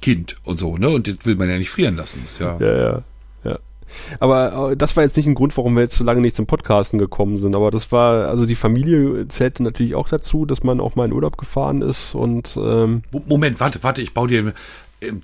[0.01, 0.89] Kind und so, ne?
[0.91, 2.21] Und das will man ja nicht frieren lassen.
[2.25, 3.03] Ist ja, Ja, ja,
[3.45, 3.59] ja.
[4.19, 6.47] Aber äh, das war jetzt nicht ein Grund, warum wir jetzt so lange nicht zum
[6.47, 7.55] Podcasten gekommen sind.
[7.55, 11.13] Aber das war, also die Familie zählte natürlich auch dazu, dass man auch mal in
[11.13, 14.53] Urlaub gefahren ist und ähm, Mo- Moment, warte, warte, ich baue dir.
[15.03, 15.21] Ähm,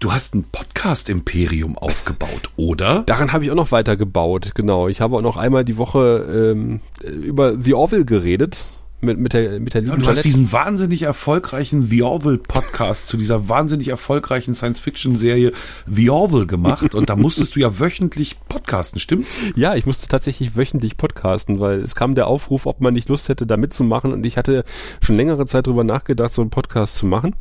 [0.00, 3.02] du hast ein Podcast-Imperium aufgebaut, oder?
[3.06, 4.52] daran habe ich auch noch weiter gebaut.
[4.54, 4.88] Genau.
[4.88, 8.66] Ich habe auch noch einmal die Woche ähm, über The Orville geredet
[9.00, 13.08] mit, mit der, mit der Ja, lieben du hast diesen wahnsinnig erfolgreichen The Orville Podcast
[13.08, 15.52] zu dieser wahnsinnig erfolgreichen Science-Fiction-Serie
[15.86, 19.40] The Orville gemacht und da musstest du ja wöchentlich podcasten, stimmt's?
[19.54, 23.28] Ja, ich musste tatsächlich wöchentlich podcasten, weil es kam der Aufruf, ob man nicht Lust
[23.28, 24.12] hätte, da mitzumachen.
[24.12, 24.64] Und ich hatte
[25.00, 27.36] schon längere Zeit drüber nachgedacht, so einen Podcast zu machen.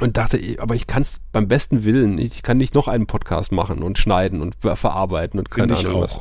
[0.00, 3.50] Und dachte, aber ich kann es beim besten Willen, ich kann nicht noch einen Podcast
[3.50, 6.20] machen und schneiden und ver- verarbeiten und keine Ahnung was.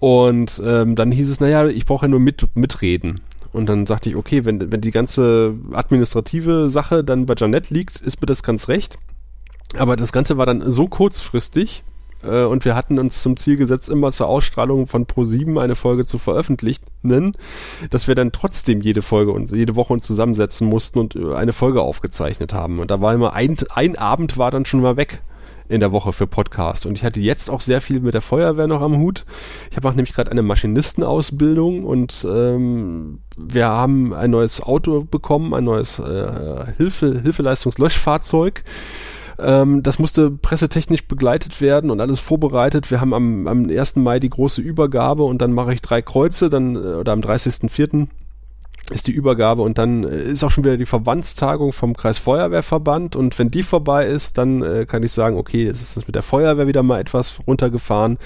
[0.00, 3.20] Und ähm, dann hieß es, naja, ich brauche ja nur mit, mitreden.
[3.52, 8.00] Und dann sagte ich, okay, wenn, wenn die ganze administrative Sache dann bei Janette liegt,
[8.00, 8.98] ist mir das ganz recht.
[9.78, 11.84] Aber das Ganze war dann so kurzfristig
[12.22, 16.04] äh, und wir hatten uns zum Ziel gesetzt, immer zur Ausstrahlung von Pro7 eine Folge
[16.04, 17.36] zu veröffentlichen,
[17.90, 21.52] dass wir dann trotzdem jede Folge und jede Woche uns zusammensetzen mussten und äh, eine
[21.52, 22.78] Folge aufgezeichnet haben.
[22.78, 25.22] Und da war immer ein, ein Abend war dann schon mal weg
[25.68, 26.84] in der Woche für Podcast.
[26.86, 29.24] Und ich hatte jetzt auch sehr viel mit der Feuerwehr noch am Hut.
[29.70, 35.54] Ich habe auch nämlich gerade eine Maschinistenausbildung und ähm, wir haben ein neues Auto bekommen,
[35.54, 38.64] ein neues äh, Hilfe, Hilfeleistungslöschfahrzeug.
[39.42, 42.90] Ähm, das musste pressetechnisch begleitet werden und alles vorbereitet.
[42.90, 43.96] Wir haben am, am 1.
[43.96, 48.06] Mai die große Übergabe und dann mache ich drei Kreuze, dann äh, oder am 30.04.
[48.90, 53.16] ist die Übergabe und dann äh, ist auch schon wieder die Verbandstagung vom Kreis Feuerwehrverband
[53.16, 56.14] und wenn die vorbei ist, dann äh, kann ich sagen, okay, jetzt ist das mit
[56.14, 58.18] der Feuerwehr wieder mal etwas runtergefahren.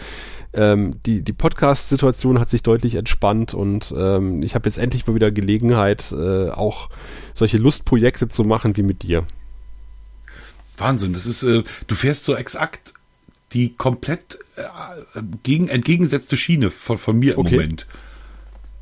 [0.53, 5.15] Ähm, die die Podcast-Situation hat sich deutlich entspannt und ähm, ich habe jetzt endlich mal
[5.15, 6.89] wieder Gelegenheit, äh, auch
[7.35, 9.27] solche Lustprojekte zu machen wie mit dir.
[10.79, 12.95] Wahnsinn, das ist, äh, du fährst so exakt
[13.53, 14.63] die komplett äh,
[15.43, 17.57] gegen, entgegengesetzte Schiene von, von mir im Okay.
[17.57, 17.87] Moment.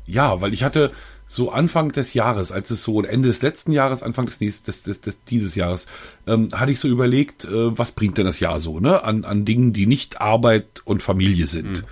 [0.05, 0.91] Ja, weil ich hatte
[1.27, 4.83] so Anfang des Jahres, als es so Ende des letzten Jahres, Anfang des, nächsten, des,
[4.83, 5.87] des, des dieses Jahres,
[6.27, 9.03] ähm, hatte ich so überlegt, äh, was bringt denn das Jahr so, ne?
[9.03, 11.83] An, an Dingen, die nicht Arbeit und Familie sind.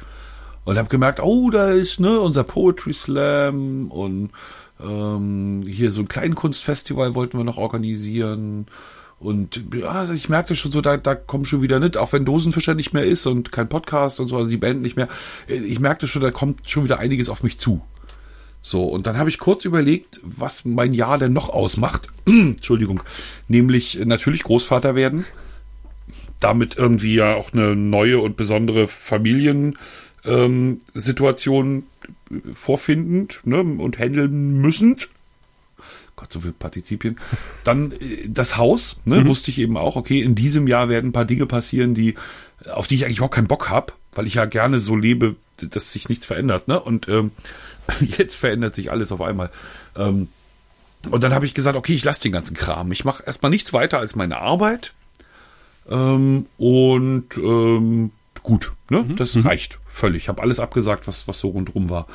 [0.66, 4.30] Und habe gemerkt, oh, da ist ne unser Poetry Slam und
[4.82, 8.68] ähm, hier so ein Kleinkunstfestival wollten wir noch organisieren.
[9.24, 12.26] Und ja, also ich merkte schon so, da, da kommen schon wieder nicht, auch wenn
[12.26, 15.08] Dosenfischer nicht mehr ist und kein Podcast und so, also die Band nicht mehr.
[15.48, 17.82] Ich merkte schon, da kommt schon wieder einiges auf mich zu.
[18.62, 22.08] So, und dann habe ich kurz überlegt, was mein Jahr denn noch ausmacht.
[22.26, 23.02] Entschuldigung.
[23.48, 25.26] Nämlich äh, natürlich Großvater werden.
[26.40, 31.84] Damit irgendwie ja auch eine neue und besondere Familiensituation
[32.32, 35.10] ähm, vorfindend ne, und handeln müssend.
[36.16, 37.18] Gott, so viele Partizipien.
[37.64, 41.14] Dann äh, das Haus, ne, wusste ich eben auch, okay, in diesem Jahr werden ein
[41.14, 42.16] paar Dinge passieren, die,
[42.72, 45.94] auf die ich eigentlich überhaupt keinen Bock habe, weil ich ja gerne so lebe, dass
[45.94, 46.80] sich nichts verändert, ne?
[46.80, 47.32] Und ähm,
[48.18, 49.50] jetzt verändert sich alles auf einmal.
[49.96, 50.28] Ähm,
[51.10, 52.92] und dann habe ich gesagt, okay, ich lasse den ganzen Kram.
[52.92, 54.94] Ich mache erstmal nichts weiter als meine Arbeit.
[55.90, 58.12] Ähm, und ähm,
[58.42, 59.06] gut, ne?
[59.18, 60.24] Das reicht völlig.
[60.24, 62.08] Ich habe alles abgesagt, was, was so rundrum war.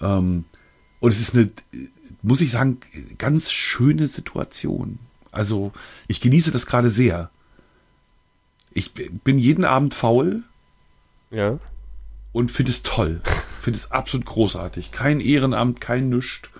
[0.00, 0.44] Ähm,
[1.00, 1.50] und es ist eine,
[2.22, 2.78] muss ich sagen,
[3.18, 4.98] ganz schöne Situation.
[5.30, 5.72] Also
[6.08, 7.30] ich genieße das gerade sehr.
[8.72, 10.42] Ich bin jeden Abend faul
[11.30, 11.58] Ja.
[12.32, 13.20] und finde es toll.
[13.60, 14.90] finde es absolut großartig.
[14.92, 16.50] Kein Ehrenamt, kein Nüscht.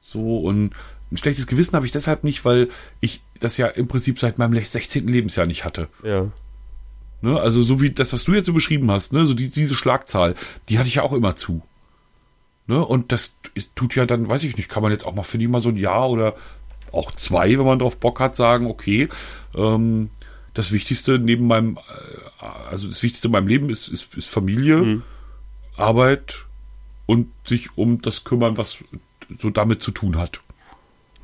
[0.00, 0.72] So und
[1.10, 2.68] ein schlechtes Gewissen habe ich deshalb nicht, weil
[3.00, 5.08] ich das ja im Prinzip seit meinem 16.
[5.08, 5.88] Lebensjahr nicht hatte.
[6.02, 6.30] Ja.
[7.22, 7.40] Ne?
[7.40, 9.26] Also so wie das, was du jetzt so beschrieben hast, ne?
[9.26, 10.34] so die, diese Schlagzahl,
[10.68, 11.62] die hatte ich ja auch immer zu.
[12.68, 12.84] Ne?
[12.84, 13.34] Und das
[13.74, 15.70] tut ja dann, weiß ich nicht, kann man jetzt auch mal, finde ich mal so
[15.70, 16.36] ein Jahr oder
[16.92, 19.08] auch zwei, wenn man drauf Bock hat, sagen, okay,
[19.54, 20.10] ähm,
[20.54, 24.76] das Wichtigste neben meinem, äh, also das Wichtigste in meinem Leben ist, ist, ist Familie,
[24.76, 25.02] mhm.
[25.76, 26.44] Arbeit
[27.06, 28.84] und sich um das kümmern, was
[29.38, 30.40] so damit zu tun hat.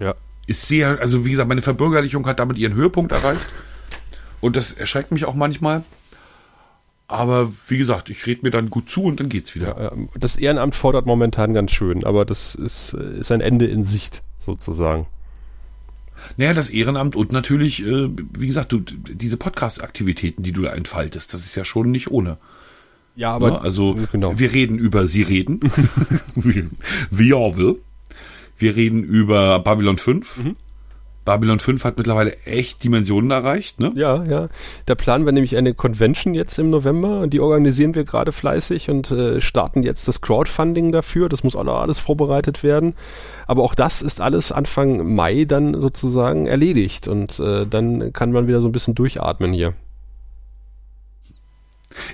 [0.01, 0.15] Ja.
[0.47, 3.47] Ist sehr, also wie gesagt, meine Verbürgerlichung hat damit ihren Höhepunkt erreicht.
[4.41, 5.85] Und das erschreckt mich auch manchmal.
[7.15, 9.81] Aber wie gesagt, ich rede mir dann gut zu und dann geht's wieder.
[9.81, 14.25] Ja, das Ehrenamt fordert momentan ganz schön, aber das ist, ist ein Ende in Sicht,
[14.37, 15.07] sozusagen.
[16.37, 21.33] Naja, das Ehrenamt und natürlich, äh, wie gesagt, du, diese Podcast-Aktivitäten, die du da entfaltest,
[21.33, 22.37] das ist ja schon nicht ohne.
[23.15, 23.49] Ja, aber.
[23.49, 24.37] Ja, also, genau.
[24.37, 25.61] wir reden über Sie reden.
[26.35, 27.81] wie will.
[28.59, 30.37] Wir reden über Babylon 5.
[30.39, 30.57] Mhm.
[31.25, 33.93] Babylon 5 hat mittlerweile echt Dimensionen erreicht, ne?
[33.97, 34.49] Ja, ja.
[34.87, 38.91] Da planen wir nämlich eine Convention jetzt im November und die organisieren wir gerade fleißig
[38.91, 41.29] und äh, starten jetzt das Crowdfunding dafür.
[41.29, 42.95] Das muss alles vorbereitet werden.
[43.47, 48.47] Aber auch das ist alles Anfang Mai dann sozusagen erledigt und äh, dann kann man
[48.47, 49.75] wieder so ein bisschen durchatmen hier.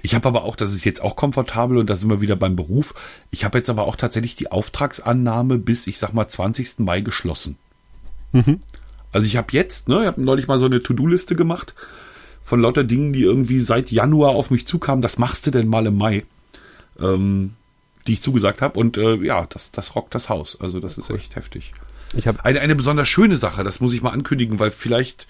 [0.03, 2.55] Ich habe aber auch, das ist jetzt auch komfortabel und da sind wir wieder beim
[2.55, 2.95] Beruf.
[3.31, 6.81] Ich habe jetzt aber auch tatsächlich die Auftragsannahme bis, ich sag mal, 20.
[6.81, 7.57] Mai geschlossen.
[8.33, 8.61] Mhm.
[9.13, 11.75] Also ich habe jetzt, ne, ich habe neulich mal so eine To-Do-Liste gemacht
[12.43, 15.03] von lauter Dingen, die irgendwie seit Januar auf mich zukamen.
[15.03, 16.25] Das machst du denn mal im Mai,
[16.99, 17.53] ähm,
[18.07, 18.79] die ich zugesagt habe.
[18.79, 20.61] Und äh, ja, das, das rockt das Haus.
[20.61, 21.73] Also das ist echt heftig.
[22.15, 25.29] Ich habe eine, eine besonders schöne Sache, das muss ich mal ankündigen, weil vielleicht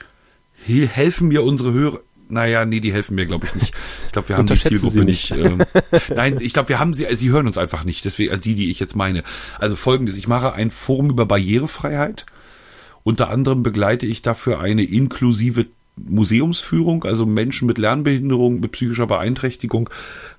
[0.64, 2.00] helfen mir unsere Hörer.
[2.28, 3.74] Naja, nee, die helfen mir, glaube ich, nicht.
[4.06, 5.32] Ich glaube, wir haben die Zielgruppe nicht.
[5.32, 5.62] nicht ähm,
[6.14, 8.04] nein, ich glaube, wir haben sie, sie hören uns einfach nicht.
[8.04, 9.24] Deswegen, also die, die ich jetzt meine.
[9.58, 12.26] Also folgendes, ich mache ein Forum über Barrierefreiheit
[13.02, 15.66] unter anderem begleite ich dafür eine inklusive
[15.96, 19.90] Museumsführung, also Menschen mit Lernbehinderung, mit psychischer Beeinträchtigung,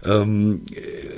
[0.03, 0.61] ähm,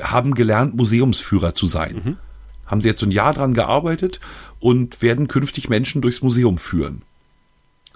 [0.01, 2.01] haben gelernt, Museumsführer zu sein.
[2.03, 2.17] Mhm.
[2.65, 4.19] Haben sie jetzt so ein Jahr dran gearbeitet
[4.59, 7.03] und werden künftig Menschen durchs Museum führen.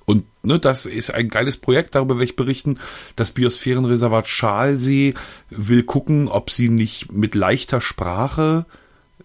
[0.06, 2.80] Und ne, das ist ein geiles Projekt, darüber werde ich berichten.
[3.18, 5.14] Das Biosphärenreservat Schalsee
[5.50, 8.66] will gucken, ob sie nicht mit leichter Sprache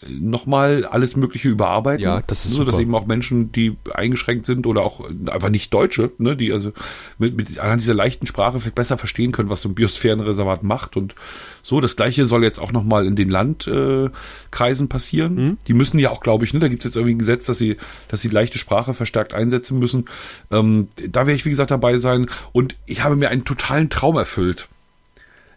[0.09, 2.03] nochmal alles Mögliche überarbeiten.
[2.03, 5.73] Ja, das ist so, dass eben auch Menschen, die eingeschränkt sind oder auch einfach nicht
[5.73, 6.73] Deutsche, ne, die also
[7.19, 10.97] mit, mit anhand dieser leichten Sprache vielleicht besser verstehen können, was so ein Biosphärenreservat macht
[10.97, 11.15] und
[11.63, 11.81] so.
[11.81, 15.35] Das gleiche soll jetzt auch nochmal in den Landkreisen äh, passieren.
[15.35, 15.59] Mhm.
[15.69, 17.59] Die müssen ja auch, glaube ich, ne, da gibt es jetzt irgendwie ein Gesetz, dass
[17.59, 17.77] sie,
[18.09, 20.07] dass sie leichte Sprache verstärkt einsetzen müssen.
[20.51, 22.27] Ähm, da werde ich, wie gesagt, dabei sein.
[22.53, 24.69] Und ich habe mir einen totalen Traum erfüllt.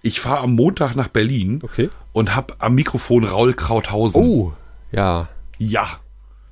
[0.06, 1.90] Ich fahre am Montag nach Berlin okay.
[2.14, 4.22] und habe am Mikrofon Raul Krauthausen.
[4.22, 4.54] Oh,
[4.92, 5.30] ja.
[5.58, 6.00] Ja.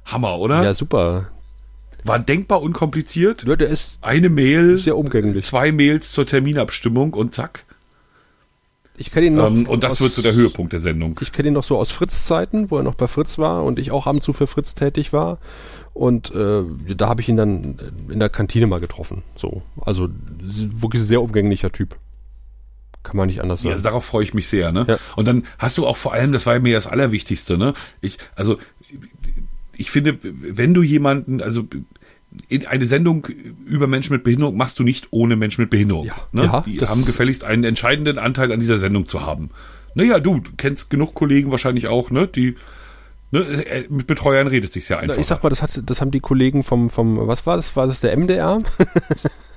[0.06, 0.64] Hammer, oder?
[0.64, 1.30] Ja, super.
[2.04, 3.44] War denkbar unkompliziert.
[3.44, 5.46] Ja, der ist eine Mail, sehr umgänglich.
[5.46, 7.66] Zwei Mails zur Terminabstimmung und zack.
[8.98, 9.52] Ich kenne ihn noch.
[9.52, 11.20] Ähm, und das aus, wird so der Höhepunkt der Sendung.
[11.22, 13.92] Ich kenne ihn noch so aus Fritz-Zeiten, wo er noch bei Fritz war und ich
[13.92, 15.38] auch ab und zu für Fritz tätig war.
[15.94, 16.64] Und äh,
[16.96, 17.78] da habe ich ihn dann
[18.10, 19.22] in der Kantine mal getroffen.
[19.36, 20.10] So, also
[20.42, 22.00] wirklich sehr umgänglicher Typ.
[23.04, 23.70] Kann man nicht anders sagen.
[23.70, 24.86] Ja, also darauf freue ich mich sehr, ne?
[24.88, 24.98] Ja.
[25.16, 27.74] Und dann hast du auch vor allem, das war mir das Allerwichtigste, ne?
[28.02, 28.58] Ich, also,
[29.76, 31.68] ich finde, wenn du jemanden, also
[32.68, 33.28] eine Sendung
[33.66, 36.06] über Menschen mit Behinderung machst du nicht ohne Menschen mit Behinderung.
[36.06, 36.46] Ja, ne?
[36.46, 39.52] ja, die haben gefälligst einen entscheidenden Anteil an dieser Sendung zu haben.
[39.96, 42.28] Naja, du kennst genug Kollegen wahrscheinlich auch, ne?
[42.28, 42.56] Die
[43.32, 45.18] ne, äh, mit Betreuern redet sich ja einfach.
[45.18, 47.76] Ich sag mal, das hat, das haben die Kollegen vom, vom, was war das?
[47.76, 48.60] War das der MDR?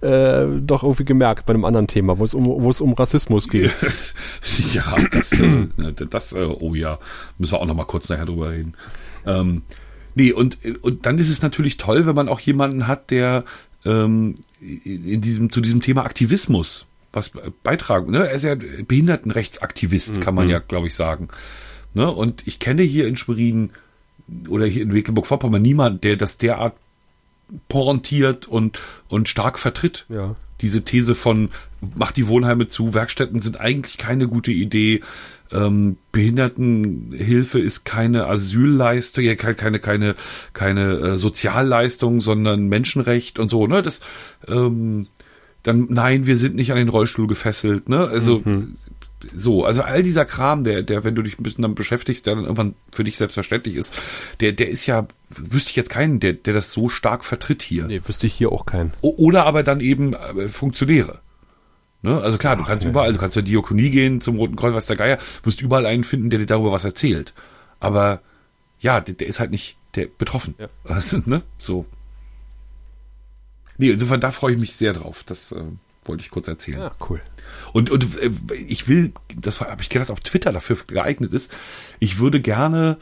[0.00, 3.48] äh, doch irgendwie gemerkt bei einem anderen Thema, wo es um, wo es um Rassismus
[3.48, 3.74] geht.
[4.72, 5.66] ja, das, äh,
[6.08, 6.98] das, äh, oh ja,
[7.38, 8.74] müssen wir auch noch mal kurz nachher drüber reden.
[9.26, 9.62] Ähm,
[10.14, 13.44] nee, und, und dann ist es natürlich toll, wenn man auch jemanden hat, der
[13.84, 18.12] ähm, in diesem, zu diesem Thema Aktivismus was beitragen.
[18.12, 18.28] Ne?
[18.28, 20.50] Er ist ja Behindertenrechtsaktivist, kann man mhm.
[20.50, 21.28] ja, glaube ich, sagen.
[21.94, 22.10] Ne?
[22.10, 23.70] Und ich kenne hier in Schwerin
[24.48, 26.74] oder hier in Mecklenburg-Vorpommern niemand, der das derart
[27.68, 28.78] pointiert und,
[29.08, 30.06] und stark vertritt.
[30.08, 30.34] Ja.
[30.60, 31.50] Diese These von,
[31.96, 35.02] macht die Wohnheime zu, Werkstätten sind eigentlich keine gute Idee,
[35.52, 40.16] ähm, Behindertenhilfe ist keine Asylleistung, ja, keine, keine,
[40.52, 43.82] keine äh, Sozialleistung, sondern Menschenrecht und so, ne?
[43.82, 44.00] Das,
[44.48, 45.06] ähm,
[45.62, 48.08] dann, nein, wir sind nicht an den Rollstuhl gefesselt, ne?
[48.08, 48.76] Also, mhm
[49.34, 52.34] so, also all dieser Kram, der, der, wenn du dich ein bisschen damit beschäftigst, der
[52.34, 53.94] dann irgendwann für dich selbstverständlich ist,
[54.40, 57.86] der, der ist ja, wüsste ich jetzt keinen, der, der das so stark vertritt hier.
[57.86, 58.92] Nee, wüsste ich hier auch keinen.
[59.02, 61.20] Oder aber dann eben äh, Funktionäre.
[62.02, 62.20] Ne?
[62.20, 62.90] Also klar, Ach, du kannst ja.
[62.90, 66.04] überall, du kannst zur Diakonie gehen, zum Roten Kreuz, was der Geier, wirst überall einen
[66.04, 67.34] finden, der dir darüber was erzählt.
[67.80, 68.20] Aber
[68.78, 70.54] ja, der, der ist halt nicht der betroffen.
[70.58, 70.68] Ja.
[70.84, 71.42] Also, ne?
[71.58, 71.86] So.
[73.78, 75.22] Nee, insofern, da freue ich mich sehr drauf.
[75.26, 75.64] Das äh,
[76.08, 76.78] wollte ich kurz erzählen.
[76.78, 77.20] Ja, cool.
[77.72, 78.30] Und, und äh,
[78.68, 81.54] ich will, das habe ich gedacht, auf Twitter dafür geeignet ist,
[81.98, 82.98] ich würde gerne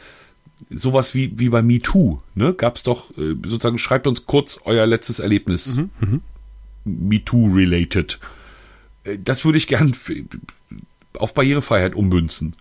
[0.70, 2.54] sowas wie, wie bei MeToo, ne?
[2.54, 5.76] Gab es doch äh, sozusagen, schreibt uns kurz euer letztes Erlebnis.
[6.00, 6.20] Mhm,
[6.84, 8.20] MeToo-related.
[9.04, 9.96] Äh, Das würde ich gern
[11.18, 12.54] auf Barrierefreiheit ummünzen.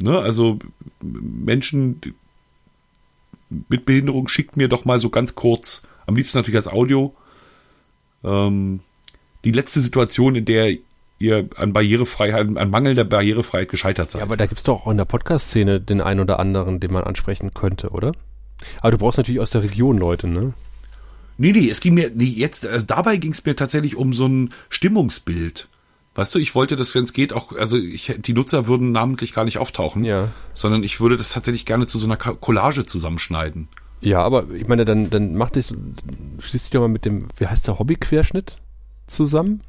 [0.00, 0.18] Ne?
[0.18, 0.58] Also
[1.00, 2.00] Menschen
[3.68, 7.14] mit Behinderung schickt mir doch mal so ganz kurz, am liebsten natürlich als Audio,
[8.24, 8.80] ähm,
[9.44, 10.76] die letzte Situation, in der
[11.18, 14.20] ihr an Barrierefreiheit, an Mangel der Barrierefreiheit gescheitert seid.
[14.20, 17.04] Ja, aber da gibt's doch auch in der Podcast-Szene den einen oder anderen, den man
[17.04, 18.12] ansprechen könnte, oder?
[18.80, 20.52] Aber du brauchst natürlich aus der Region Leute, ne?
[21.38, 24.26] Nee, nee, es ging mir, nee, jetzt, also dabei ging es mir tatsächlich um so
[24.26, 25.68] ein Stimmungsbild.
[26.14, 29.32] Weißt du, ich wollte das, wenn es geht, auch, also ich, die Nutzer würden namentlich
[29.32, 30.28] gar nicht auftauchen, Ja.
[30.54, 33.68] sondern ich würde das tatsächlich gerne zu so einer Collage zusammenschneiden.
[34.00, 35.68] Ja, aber ich meine, dann, dann mach dich,
[36.40, 38.58] schließ dich doch mal mit dem, wie heißt der Hobbyquerschnitt
[39.12, 39.62] zusammen?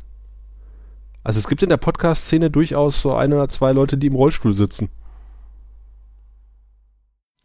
[1.23, 4.53] Also es gibt in der Podcast-Szene durchaus so ein oder zwei Leute, die im Rollstuhl
[4.53, 4.89] sitzen.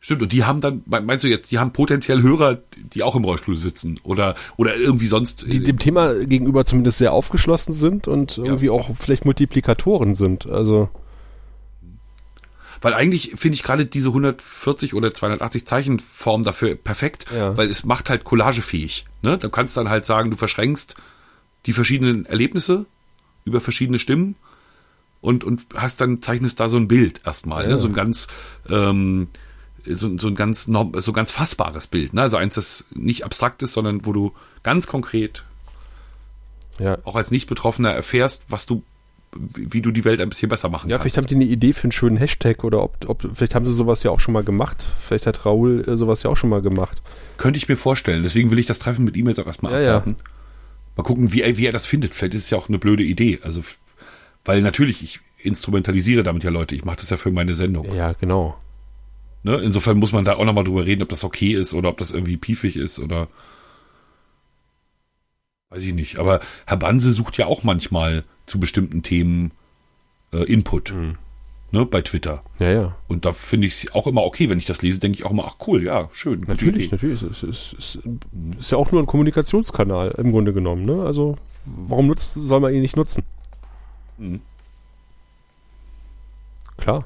[0.01, 2.59] Stimmt, und die haben dann, me- meinst du jetzt, die haben potenziell Hörer,
[2.95, 5.45] die auch im Rollstuhl sitzen oder, oder irgendwie sonst.
[5.53, 10.49] Die dem Thema gegenüber zumindest sehr aufgeschlossen sind und irgendwie auch vielleicht Multiplikatoren sind.
[10.49, 10.89] Also,
[12.81, 17.57] Weil eigentlich finde ich gerade diese 140 oder 280 Zeichenform dafür perfekt, Ja.
[17.57, 19.05] weil es macht halt collagefähig.
[19.23, 19.37] Ne?
[19.37, 20.95] Du kannst dann halt sagen, du verschränkst
[21.69, 22.87] die verschiedenen Erlebnisse
[23.45, 24.35] über verschiedene Stimmen
[25.21, 27.69] und, und hast dann, zeichnest da so ein Bild erstmal, Ja.
[27.71, 27.79] ne?
[27.79, 28.27] so ein ganz,
[28.71, 29.29] ähm,
[29.87, 32.23] so, so ein ganz, so ganz fassbares Bild, ne?
[32.23, 34.33] Also eins, das nicht abstrakt ist, sondern wo du
[34.63, 35.45] ganz konkret
[36.79, 36.99] ja.
[37.05, 38.83] auch als Nicht-Betroffener erfährst, was du,
[39.35, 41.03] wie du die Welt ein bisschen besser machen Ja, kannst.
[41.03, 43.73] vielleicht haben die eine Idee für einen schönen Hashtag oder ob, ob vielleicht haben sie
[43.75, 44.87] sowas ja auch schon mal gemacht.
[44.99, 47.03] Vielleicht hat Raoul äh, sowas ja auch schon mal gemacht.
[47.37, 48.23] Könnte ich mir vorstellen.
[48.23, 50.05] Deswegen will ich das Treffen mit ihm jetzt auch erstmal Ja, ja.
[50.99, 52.13] Mal gucken, wie er, wie er das findet.
[52.13, 53.39] Vielleicht ist es ja auch eine blöde Idee.
[53.45, 53.63] Also,
[54.45, 56.75] weil natürlich, ich instrumentalisiere damit ja Leute.
[56.75, 57.95] Ich mache das ja für meine Sendung.
[57.95, 58.59] Ja, genau.
[59.45, 59.59] Ne?
[59.59, 62.11] Insofern muss man da auch nochmal drüber reden, ob das okay ist oder ob das
[62.11, 63.29] irgendwie piefig ist oder
[65.71, 66.19] weiß ich nicht.
[66.19, 69.53] Aber Herr Banse sucht ja auch manchmal zu bestimmten Themen
[70.33, 70.93] äh, Input.
[71.71, 72.43] Ne, bei Twitter.
[72.59, 72.97] Ja, ja.
[73.09, 75.33] Und da finde ich es auch immer okay, wenn ich das lese, denke ich auch
[75.33, 76.43] immer, ach cool, ja, schön.
[76.47, 77.23] Natürlich, natürlich.
[77.23, 78.03] Es ist, es ist,
[78.59, 80.87] ist ja auch nur ein Kommunikationskanal im Grunde genommen.
[80.87, 81.03] Ne?
[81.05, 81.37] Also
[81.67, 83.23] warum nutzt, soll man ihn nicht nutzen?
[84.17, 84.41] Mhm.
[86.79, 87.05] Klar.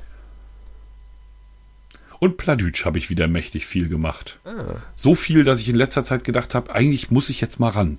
[2.21, 4.39] Und Pladütsch habe ich wieder mächtig viel gemacht.
[4.45, 4.77] Ah.
[4.95, 7.99] So viel, dass ich in letzter Zeit gedacht habe, eigentlich muss ich jetzt mal ran.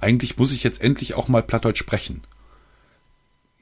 [0.00, 2.22] Eigentlich muss ich jetzt endlich auch mal Plattdeutsch sprechen.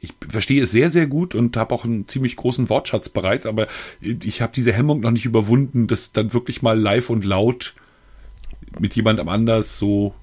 [0.05, 3.67] Ich verstehe es sehr, sehr gut und habe auch einen ziemlich großen Wortschatz bereit, aber
[4.01, 7.75] ich habe diese Hemmung noch nicht überwunden, das dann wirklich mal live und laut
[8.79, 10.15] mit jemandem anders so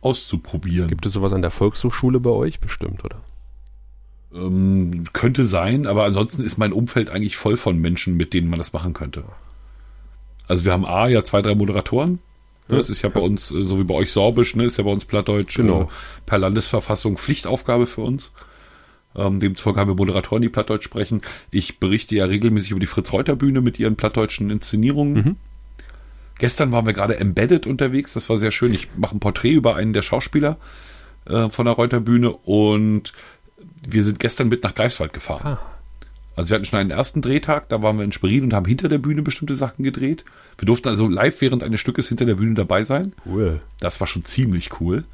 [0.00, 0.88] auszuprobieren.
[0.88, 2.60] Gibt es sowas an der Volkshochschule bei euch?
[2.60, 3.20] Bestimmt, oder?
[4.34, 8.58] Ähm, könnte sein, aber ansonsten ist mein Umfeld eigentlich voll von Menschen, mit denen man
[8.58, 9.24] das machen könnte.
[10.46, 12.18] Also wir haben A, ja zwei, drei Moderatoren.
[12.68, 14.84] Ne, Das ist ja bei uns, äh, so wie bei euch Sorbisch, ne, ist ja
[14.84, 15.90] bei uns Plattdeutsch Genau.
[16.26, 18.32] per Landesverfassung Pflichtaufgabe für uns.
[19.16, 21.22] Ähm, demzufolge haben wir Moderatoren, die Plattdeutsch sprechen.
[21.50, 25.16] Ich berichte ja regelmäßig über die Fritz-Reuter-Bühne mit ihren plattdeutschen Inszenierungen.
[26.38, 28.74] Gestern waren wir gerade embedded unterwegs, das war sehr schön.
[28.74, 30.58] Ich mache ein Porträt über einen der Schauspieler
[31.26, 33.12] äh, von der Reuter-Bühne und
[33.86, 35.58] wir sind gestern mit nach Greifswald gefahren.
[36.36, 38.88] Also wir hatten schon einen ersten Drehtag, da waren wir in Schwerin und haben hinter
[38.88, 40.24] der Bühne bestimmte Sachen gedreht.
[40.58, 43.14] Wir durften also live während eines Stückes hinter der Bühne dabei sein.
[43.24, 43.60] Cool.
[43.78, 45.04] Das war schon ziemlich cool.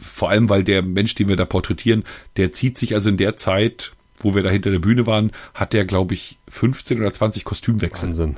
[0.00, 2.04] Vor allem, weil der Mensch, den wir da porträtieren,
[2.36, 5.72] der zieht sich also in der Zeit, wo wir da hinter der Bühne waren, hat
[5.72, 8.36] der, glaube ich, 15 oder 20 Kostümwechsel Wahnsinn.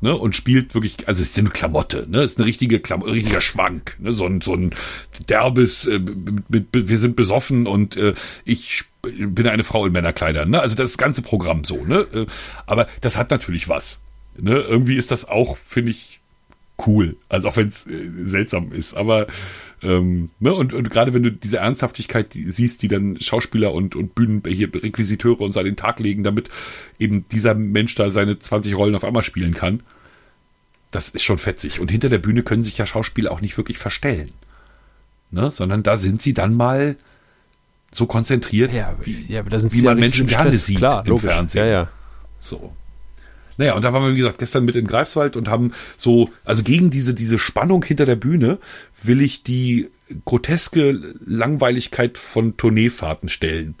[0.00, 3.02] ne, und spielt wirklich, also es ist eine Klamotte, ne, es ist eine richtige Klam
[3.02, 4.74] richtiger Schwank, ne, so ein, so ein
[5.28, 8.14] derbes, äh, mit, mit, wir sind besoffen und äh,
[8.44, 12.26] ich bin eine Frau in Männerkleidern, ne, also das ganze Programm so, ne, äh,
[12.66, 14.02] aber das hat natürlich was,
[14.36, 16.20] ne, irgendwie ist das auch, finde ich,
[16.86, 19.28] cool, also auch wenn es äh, seltsam ist, aber
[19.82, 24.14] ähm, ne, und, und gerade wenn du diese Ernsthaftigkeit siehst, die dann Schauspieler und, und
[24.14, 26.50] Bühnen, hier Requisiteure und so an den Tag legen, damit
[26.98, 29.82] eben dieser Mensch da seine 20 Rollen auf einmal spielen kann,
[30.92, 31.80] das ist schon fetzig.
[31.80, 34.30] Und hinter der Bühne können sich ja Schauspieler auch nicht wirklich verstellen.
[35.30, 35.50] Ne?
[35.50, 36.96] Sondern da sind sie dann mal
[37.90, 41.30] so konzentriert, Ja, wie, ja wie man Menschen gerne sieht Klar, im logisch.
[41.30, 41.66] Fernsehen.
[41.66, 41.88] Ja, ja.
[42.40, 42.74] so.
[43.58, 46.62] Naja, und da waren wir, wie gesagt, gestern mit in Greifswald und haben so, also
[46.62, 48.58] gegen diese, diese Spannung hinter der Bühne
[49.02, 49.88] will ich die
[50.24, 53.74] groteske Langweiligkeit von Tourneefahrten stellen.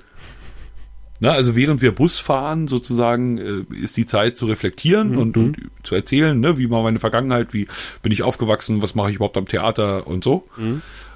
[1.20, 5.56] Na, also während wir Bus fahren, sozusagen, äh, ist die Zeit zu reflektieren und, und
[5.84, 7.68] zu erzählen, ne, wie war meine Vergangenheit, wie
[8.02, 10.48] bin ich aufgewachsen, was mache ich überhaupt am Theater und so.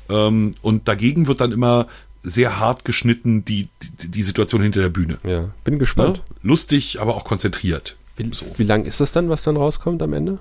[0.09, 1.89] Ähm, und dagegen wird dann immer
[2.20, 3.69] sehr hart geschnitten die,
[4.01, 5.19] die, die Situation hinter der Bühne.
[5.24, 5.51] ja.
[5.65, 5.78] Bin Ne?
[5.78, 6.23] gespannt.
[6.43, 7.95] Lustig, aber auch konzentriert.
[8.16, 8.47] Wie, So.
[8.56, 10.38] wie lang ist das dann, was dann rauskommt am Ende?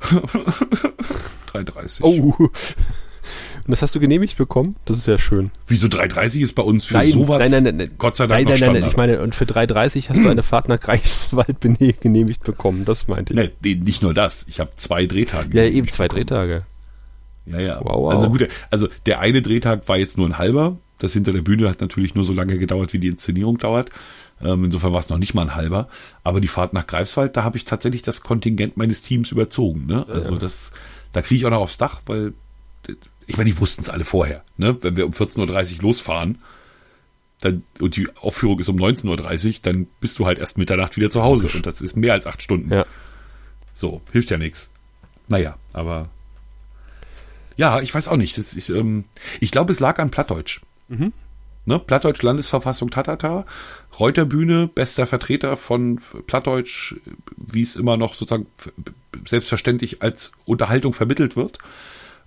[1.52, 2.00] 3,30.
[2.02, 2.34] Oh.
[2.38, 4.76] Und das hast du genehmigt bekommen?
[4.86, 5.50] Das ist ja schön.
[5.66, 7.90] Wieso 3,30 ist bei uns für Nein, sowas nein, nein, nein, nein.
[7.98, 8.90] Gott sei Dank Nein, nein, nein, Standard.
[8.90, 12.84] ich meine, und für 3,30 hast du eine Fahrt nach Greifswald genehmigt bekommen.
[12.84, 13.50] Das meinte ich.
[13.62, 14.46] Nee, nicht nur das.
[14.48, 15.56] Ich habe zwei Drehtage.
[15.56, 16.64] Ja, eben zwei Drehtage.
[17.44, 17.80] Ja, ja.
[17.82, 18.12] Wow, wow.
[18.12, 20.78] Also gut, also der eine Drehtag war jetzt nur ein halber.
[20.98, 23.90] Das hinter der Bühne hat natürlich nur so lange gedauert, wie die Inszenierung dauert.
[24.42, 25.88] Ähm, insofern war es noch nicht mal ein halber.
[26.24, 29.86] Aber die Fahrt nach Greifswald, da habe ich tatsächlich das Kontingent meines Teams überzogen.
[29.86, 30.06] Ne?
[30.08, 30.72] Also das,
[31.12, 32.34] da kriege ich auch noch aufs Dach, weil
[33.26, 34.42] ich meine, die wussten es alle vorher.
[34.56, 34.76] Ne?
[34.82, 36.38] Wenn wir um 14.30 Uhr losfahren
[37.40, 41.10] dann, und die Aufführung ist um 19.30 Uhr, dann bist du halt erst Mitternacht wieder
[41.10, 41.48] zu Hause.
[41.54, 42.72] Und das ist mehr als acht Stunden.
[42.72, 42.86] Ja.
[43.74, 44.70] So, hilft ja nichts.
[45.28, 46.08] Naja, aber
[47.56, 48.38] ja, ich weiß auch nicht.
[48.38, 49.04] Ist, ähm,
[49.40, 50.60] ich glaube, es lag an Plattdeutsch.
[51.68, 51.78] Ne?
[51.78, 53.44] Plattdeutsch Landesverfassung Tatata,
[54.00, 56.94] Reuterbühne, bester Vertreter von Plattdeutsch,
[57.36, 58.46] wie es immer noch sozusagen
[59.26, 61.58] selbstverständlich als Unterhaltung vermittelt wird.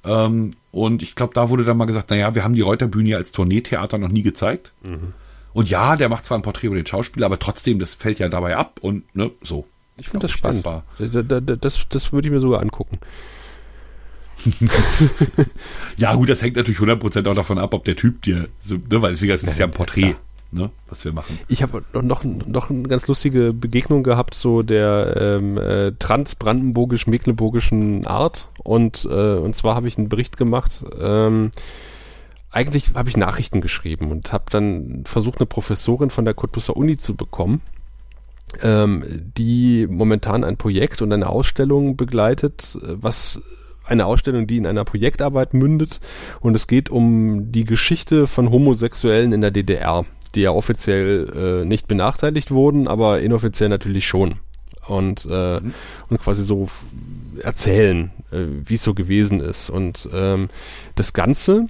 [0.06, 3.18] Ähm, und ich glaube, da wurde dann mal gesagt, naja, wir haben die Reuterbühne ja
[3.18, 4.74] als Tourneetheater noch nie gezeigt.
[5.54, 8.30] Und ja, der macht zwar ein Porträt über den Schauspieler, aber trotzdem, das fällt ja
[8.30, 9.66] dabei ab und ne, so.
[9.98, 10.64] Ich finde das spannend.
[11.00, 13.00] das, das, das würde ich mir sogar angucken.
[15.98, 19.02] Ja, gut, das hängt natürlich 100% auch davon ab, ob der Typ dir, so, ne,
[19.02, 20.16] weil deswegen, es ist ja ein Porträt,
[20.52, 21.40] ne, was wir machen.
[21.48, 28.06] Ich habe noch, noch, noch eine ganz lustige Begegnung gehabt, so der ähm, äh, trans-brandenburgisch-mecklenburgischen
[28.08, 28.50] Art.
[28.64, 30.84] Und, äh, und zwar habe ich einen Bericht gemacht.
[31.00, 31.52] Ähm,
[32.52, 36.98] eigentlich habe ich Nachrichten geschrieben und habe dann versucht, eine Professorin von der Cottbusser Uni
[36.98, 37.62] zu bekommen,
[38.62, 43.40] ähm, die momentan ein Projekt und eine Ausstellung begleitet, äh, was
[43.92, 46.00] eine Ausstellung, die in einer Projektarbeit mündet.
[46.40, 51.66] Und es geht um die Geschichte von Homosexuellen in der DDR, die ja offiziell äh,
[51.66, 54.40] nicht benachteiligt wurden, aber inoffiziell natürlich schon.
[54.88, 55.62] Und, äh,
[56.10, 56.68] und quasi so
[57.40, 59.70] erzählen, äh, wie es so gewesen ist.
[59.70, 60.50] Und ähm,
[60.96, 61.68] das Ganze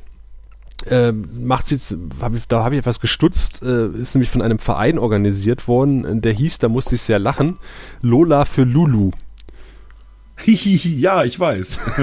[0.89, 4.59] ähm, macht jetzt, hab ich, da habe ich etwas gestutzt, äh, ist nämlich von einem
[4.59, 7.57] Verein organisiert worden, äh, der hieß, da musste ich sehr lachen,
[8.01, 9.11] Lola für Lulu.
[10.45, 12.01] ja, ich weiß.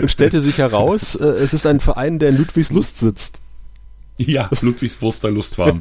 [0.00, 3.40] Und stellte sich heraus, äh, es ist ein Verein, der in Ludwigslust sitzt.
[4.18, 5.80] ja, Ludwigswurster Lustfahren.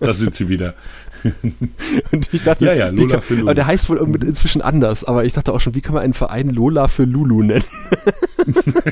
[0.00, 0.74] da sind sie wieder.
[2.12, 3.46] Und ich dachte, Ja, ja, Lola kann, für Lulu.
[3.46, 6.14] Aber der heißt wohl inzwischen anders, aber ich dachte auch schon, wie kann man einen
[6.14, 7.64] Verein Lola für Lulu nennen?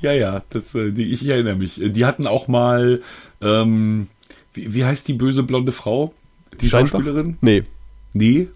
[0.00, 1.78] Ja, ja, das, äh, die, ich erinnere mich.
[1.82, 3.02] Die hatten auch mal,
[3.42, 4.08] ähm,
[4.54, 6.14] wie, wie heißt die böse blonde Frau?
[6.60, 6.92] Die Steinbach?
[6.92, 7.36] Schauspielerin?
[7.40, 7.64] Nee.
[8.14, 8.48] Nee.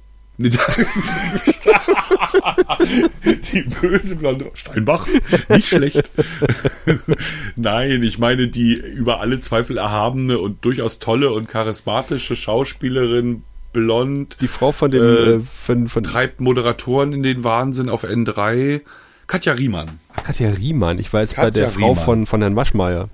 [3.53, 5.07] Die böse blonde Steinbach,
[5.49, 6.11] nicht schlecht.
[7.57, 14.37] Nein, ich meine die über alle Zweifel erhabene und durchaus tolle und charismatische Schauspielerin, blond,
[14.41, 18.81] Die Frau von dem, Äh, äh, von, von treibt Moderatoren in den Wahnsinn auf N3.
[19.27, 19.89] Katja Riemann.
[20.15, 20.99] Ach, Katja Riemann.
[20.99, 22.05] Ich war jetzt bei Katja der Frau Riemann.
[22.05, 23.09] von, von Herrn Maschmeyer.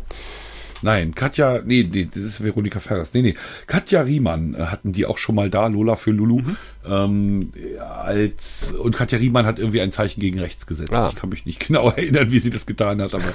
[0.82, 3.12] Nein, Katja, nee, nee, das ist Veronika Ferres.
[3.14, 3.34] Nee, nee.
[3.66, 6.40] Katja Riemann äh, hatten die auch schon mal da, Lola für Lulu.
[6.40, 6.56] Mhm.
[6.86, 10.92] Ähm, als, und Katja Riemann hat irgendwie ein Zeichen gegen rechts gesetzt.
[10.92, 11.08] Ah.
[11.10, 13.34] Ich kann mich nicht genau erinnern, wie sie das getan hat, aber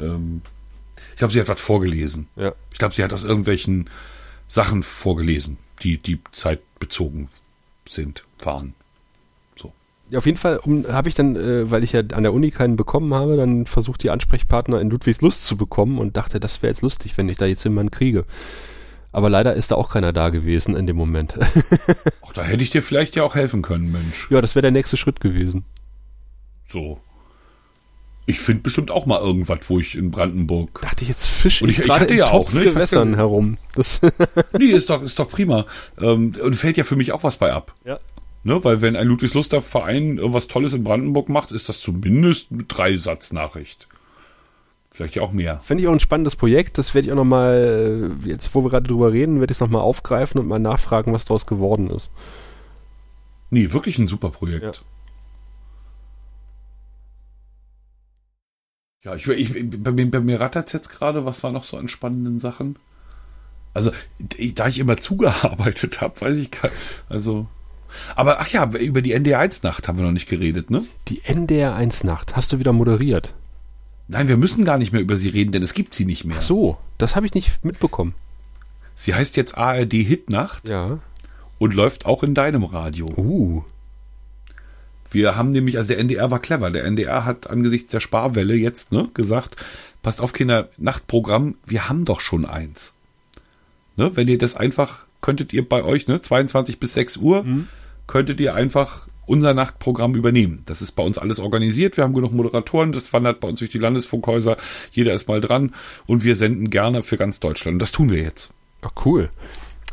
[0.00, 0.42] ähm,
[1.12, 2.28] ich glaube, sie hat was vorgelesen.
[2.36, 2.54] Ja.
[2.72, 3.88] Ich glaube, sie hat aus irgendwelchen
[4.48, 7.28] Sachen vorgelesen, die, die zeitbezogen
[7.88, 8.74] sind, waren.
[10.14, 12.76] Auf jeden Fall um, habe ich dann, äh, weil ich ja an der Uni keinen
[12.76, 16.82] bekommen habe, dann versucht, die Ansprechpartner in Ludwigslust zu bekommen und dachte, das wäre jetzt
[16.82, 18.24] lustig, wenn ich da jetzt jemanden kriege.
[19.10, 21.34] Aber leider ist da auch keiner da gewesen in dem Moment.
[22.26, 24.30] Ach, da hätte ich dir vielleicht ja auch helfen können, Mensch.
[24.30, 25.64] ja, das wäre der nächste Schritt gewesen.
[26.68, 27.00] So.
[28.28, 31.68] Ich finde bestimmt auch mal irgendwas, wo ich in Brandenburg Dachte ich, jetzt fisch Und
[31.68, 32.64] ich, ich- hatte ja auch, ne?
[32.64, 33.56] Ja- herum.
[33.74, 34.00] Das
[34.58, 35.64] Nee, ist doch, ist doch prima.
[36.00, 37.74] Ähm, und fällt ja für mich auch was bei ab.
[37.84, 37.98] ja.
[38.46, 38.62] Ne?
[38.62, 43.88] Weil wenn ein Ludwigsluster Verein irgendwas Tolles in Brandenburg macht, ist das zumindest eine Dreisatznachricht.
[44.88, 45.58] Vielleicht ja auch mehr.
[45.62, 46.78] Fände ich auch ein spannendes Projekt.
[46.78, 49.82] Das werde ich auch nochmal, jetzt wo wir gerade drüber reden, werde ich es nochmal
[49.82, 52.12] aufgreifen und mal nachfragen, was daraus geworden ist.
[53.50, 54.62] Nee, wirklich ein super Projekt.
[59.02, 59.10] Ja.
[59.10, 61.88] Ja, ich, ich, bei, mir, bei mir rattert jetzt gerade, was war noch so an
[61.88, 62.78] spannenden Sachen?
[63.74, 63.90] Also,
[64.36, 66.70] ich, da ich immer zugearbeitet habe, weiß ich gar
[67.08, 67.48] Also,
[68.14, 70.84] aber ach ja, über die NDR1-Nacht haben wir noch nicht geredet, ne?
[71.08, 73.34] Die NDR1-Nacht hast du wieder moderiert.
[74.08, 76.36] Nein, wir müssen gar nicht mehr über sie reden, denn es gibt sie nicht mehr.
[76.38, 78.14] Ach so, das habe ich nicht mitbekommen.
[78.94, 80.98] Sie heißt jetzt ARD Hitnacht Ja.
[81.58, 83.06] und läuft auch in deinem Radio.
[83.16, 83.62] Uh.
[85.10, 86.70] Wir haben nämlich, also der NDR war clever.
[86.70, 89.56] Der NDR hat angesichts der Sparwelle jetzt ne, gesagt,
[90.02, 92.94] passt auf, Kinder, Nachtprogramm, wir haben doch schon eins.
[93.96, 97.68] Ne, wenn ihr das einfach könntet ihr bei euch, ne, 22 bis 6 Uhr, mhm.
[98.06, 100.62] Könntet ihr einfach unser Nachtprogramm übernehmen.
[100.66, 101.96] Das ist bei uns alles organisiert.
[101.96, 102.92] Wir haben genug Moderatoren.
[102.92, 104.56] Das wandert bei uns durch die Landesfunkhäuser.
[104.92, 105.74] Jeder ist mal dran.
[106.06, 107.74] Und wir senden gerne für ganz Deutschland.
[107.74, 108.52] Und das tun wir jetzt.
[108.82, 109.28] Ach, cool.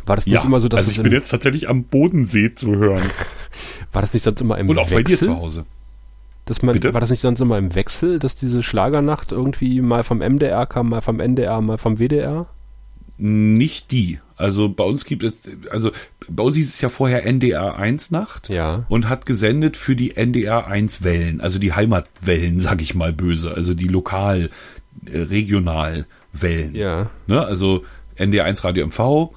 [0.05, 2.75] War das nicht ja, immer so, dass also ich bin jetzt tatsächlich am Bodensee zu
[2.75, 3.03] hören.
[3.93, 4.79] War das nicht sonst immer im Wechsel?
[4.79, 5.65] Und auch bei dir zu Hause.
[6.45, 6.93] Dass man, Bitte?
[6.93, 10.89] war das nicht sonst immer im Wechsel, dass diese Schlagernacht irgendwie mal vom MDR kam,
[10.89, 12.47] mal vom NDR, mal vom WDR?
[13.25, 14.19] Nicht die.
[14.35, 15.35] Also bei uns gibt es,
[15.69, 15.91] also
[16.27, 18.85] bei uns hieß es ja vorher NDR 1 Nacht ja.
[18.89, 23.53] und hat gesendet für die NDR 1 Wellen, also die Heimatwellen, sag ich mal böse,
[23.53, 24.49] also die lokal,
[25.09, 26.75] äh, regional Wellen.
[26.75, 27.11] Ja.
[27.25, 27.45] Ne?
[27.45, 27.85] Also
[28.15, 29.31] NDR 1 Radio MV,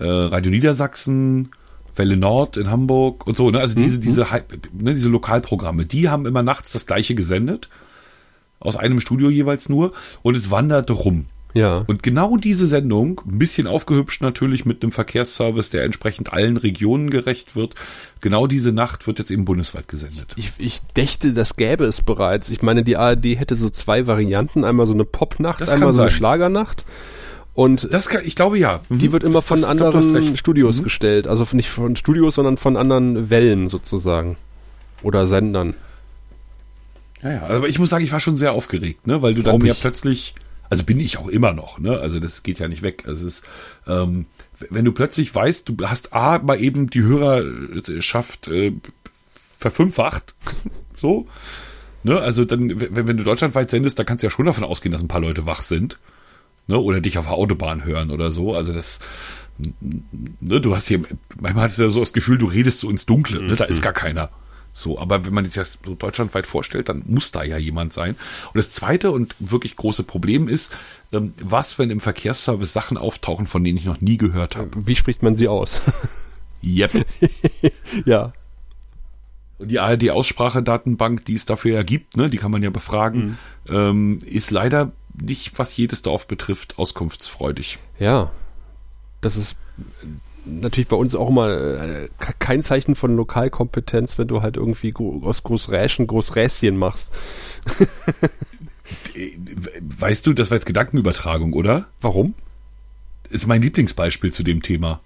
[0.00, 1.50] äh, Radio Niedersachsen,
[1.94, 3.60] Welle Nord in Hamburg und so, ne?
[3.60, 4.02] Also diese, mhm.
[4.02, 4.26] diese,
[4.72, 7.68] ne, diese Lokalprogramme, die haben immer nachts das gleiche gesendet.
[8.58, 9.92] Aus einem Studio jeweils nur.
[10.22, 11.26] Und es wanderte rum.
[11.54, 11.84] Ja.
[11.86, 17.10] Und genau diese Sendung, ein bisschen aufgehübscht natürlich mit einem Verkehrsservice, der entsprechend allen Regionen
[17.10, 17.74] gerecht wird,
[18.20, 20.32] genau diese Nacht wird jetzt eben bundesweit gesendet.
[20.36, 22.50] Ich, ich dächte, das gäbe es bereits.
[22.50, 26.10] Ich meine, die ARD hätte so zwei Varianten, einmal so eine Popnacht, einmal so eine
[26.10, 26.84] Schlagernacht.
[27.54, 28.80] Und das kann, ich glaube ja.
[28.88, 28.98] Mhm.
[28.98, 30.84] Die wird immer das, von das, anderen Studios mhm.
[30.84, 31.26] gestellt.
[31.26, 34.36] Also nicht von Studios, sondern von anderen Wellen sozusagen.
[35.02, 35.74] Oder Sendern.
[37.22, 39.20] Ja, ja, aber ich muss sagen, ich war schon sehr aufgeregt, ne?
[39.20, 40.34] Weil das du dann ja plötzlich,
[40.70, 41.98] also bin ich auch immer noch, ne?
[41.98, 43.04] Also das geht ja nicht weg.
[43.06, 43.48] Also es ist,
[43.86, 44.26] ähm,
[44.70, 48.72] wenn du plötzlich weißt, du hast A, mal eben die Hörerschaft äh,
[49.58, 50.34] verfünffacht,
[50.96, 51.26] so,
[52.04, 52.18] ne?
[52.18, 55.02] Also dann, wenn, wenn du deutschlandweit sendest, da kannst du ja schon davon ausgehen, dass
[55.02, 55.98] ein paar Leute wach sind
[56.70, 58.54] ne, oder dich auf der Autobahn hören oder so.
[58.54, 59.00] Also das,
[59.58, 61.02] ne, du hast hier,
[61.38, 63.78] manchmal hast du ja so das Gefühl, du redest so ins Dunkle, ne, da ist
[63.78, 63.82] mhm.
[63.82, 64.30] gar keiner.
[64.72, 68.16] So, aber wenn man jetzt das so deutschlandweit vorstellt, dann muss da ja jemand sein.
[68.46, 70.72] Und das zweite und wirklich große Problem ist,
[71.12, 74.86] ähm, was, wenn im Verkehrsservice Sachen auftauchen, von denen ich noch nie gehört habe?
[74.86, 75.80] Wie spricht man sie aus?
[76.62, 77.06] Yep.
[78.04, 78.32] ja.
[79.58, 83.38] Und die ARD-Aussprachedatenbank, die es dafür ja gibt, ne, die kann man ja befragen,
[83.68, 83.74] mhm.
[83.74, 87.78] ähm, ist leider nicht, was jedes Dorf betrifft, auskunftsfreudig.
[87.98, 88.30] Ja,
[89.20, 89.56] das ist
[90.50, 95.42] natürlich bei uns auch mal äh, kein Zeichen von Lokalkompetenz, wenn du halt irgendwie aus
[95.42, 97.12] Großräschen Großräschen machst.
[99.98, 101.86] weißt du, das war jetzt Gedankenübertragung, oder?
[102.00, 102.34] Warum?
[103.30, 105.00] Ist mein Lieblingsbeispiel zu dem Thema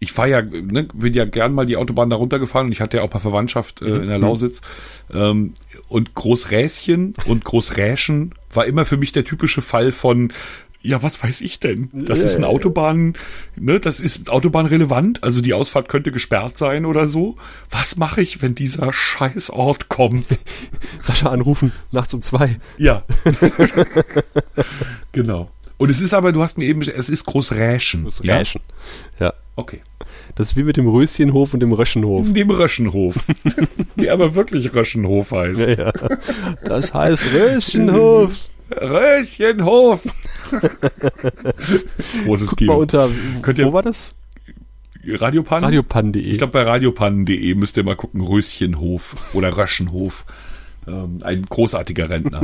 [0.00, 2.96] ich fahre ja, ne, bin ja gern mal die Autobahn da runtergefahren und ich hatte
[2.96, 4.24] ja auch paar Verwandtschaft äh, in der mhm.
[4.24, 4.62] Lausitz.
[5.12, 5.52] Ähm,
[5.88, 10.32] und Großräschen und Großräschen war immer für mich der typische Fall von,
[10.82, 11.90] ja, was weiß ich denn?
[11.92, 13.14] Das ist ein Autobahn,
[13.58, 17.36] ne, das ist autobahnrelevant, also die Ausfahrt könnte gesperrt sein oder so.
[17.70, 20.26] Was mache ich, wenn dieser Scheißort kommt?
[21.00, 22.58] Sascha anrufen, nachts um zwei.
[22.78, 23.04] Ja.
[25.12, 25.50] genau.
[25.76, 28.04] Und es ist aber, du hast mir eben, es ist Großräschen.
[28.04, 28.60] Großräschen.
[29.18, 29.26] Ja?
[29.26, 29.34] ja.
[29.56, 29.80] Okay.
[30.34, 32.30] Das ist wie mit dem Röschenhof und dem Röschenhof.
[32.30, 33.14] Dem Röschenhof.
[33.96, 35.58] Der aber wirklich Röschenhof heißt.
[35.58, 35.92] Ja, ja.
[36.64, 38.49] Das heißt Röschenhof.
[38.70, 40.00] Röschenhof.
[42.24, 42.78] Großes Kino.
[42.78, 43.08] Unter,
[43.42, 44.14] Könnt ihr, wo war das?
[45.06, 45.64] Radiopan?
[45.64, 46.22] Radiopan.de.
[46.22, 50.24] Ich glaube, bei radiopan.de müsst ihr mal gucken, Röschenhof oder Röschenhof.
[50.86, 52.42] Ähm, ein großartiger Rentner.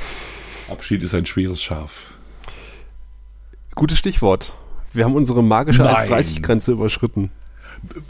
[0.70, 2.14] Abschied ist ein schweres Schaf.
[3.74, 4.56] Gutes Stichwort.
[4.92, 7.30] Wir haben unsere magische 1,30-Grenze überschritten.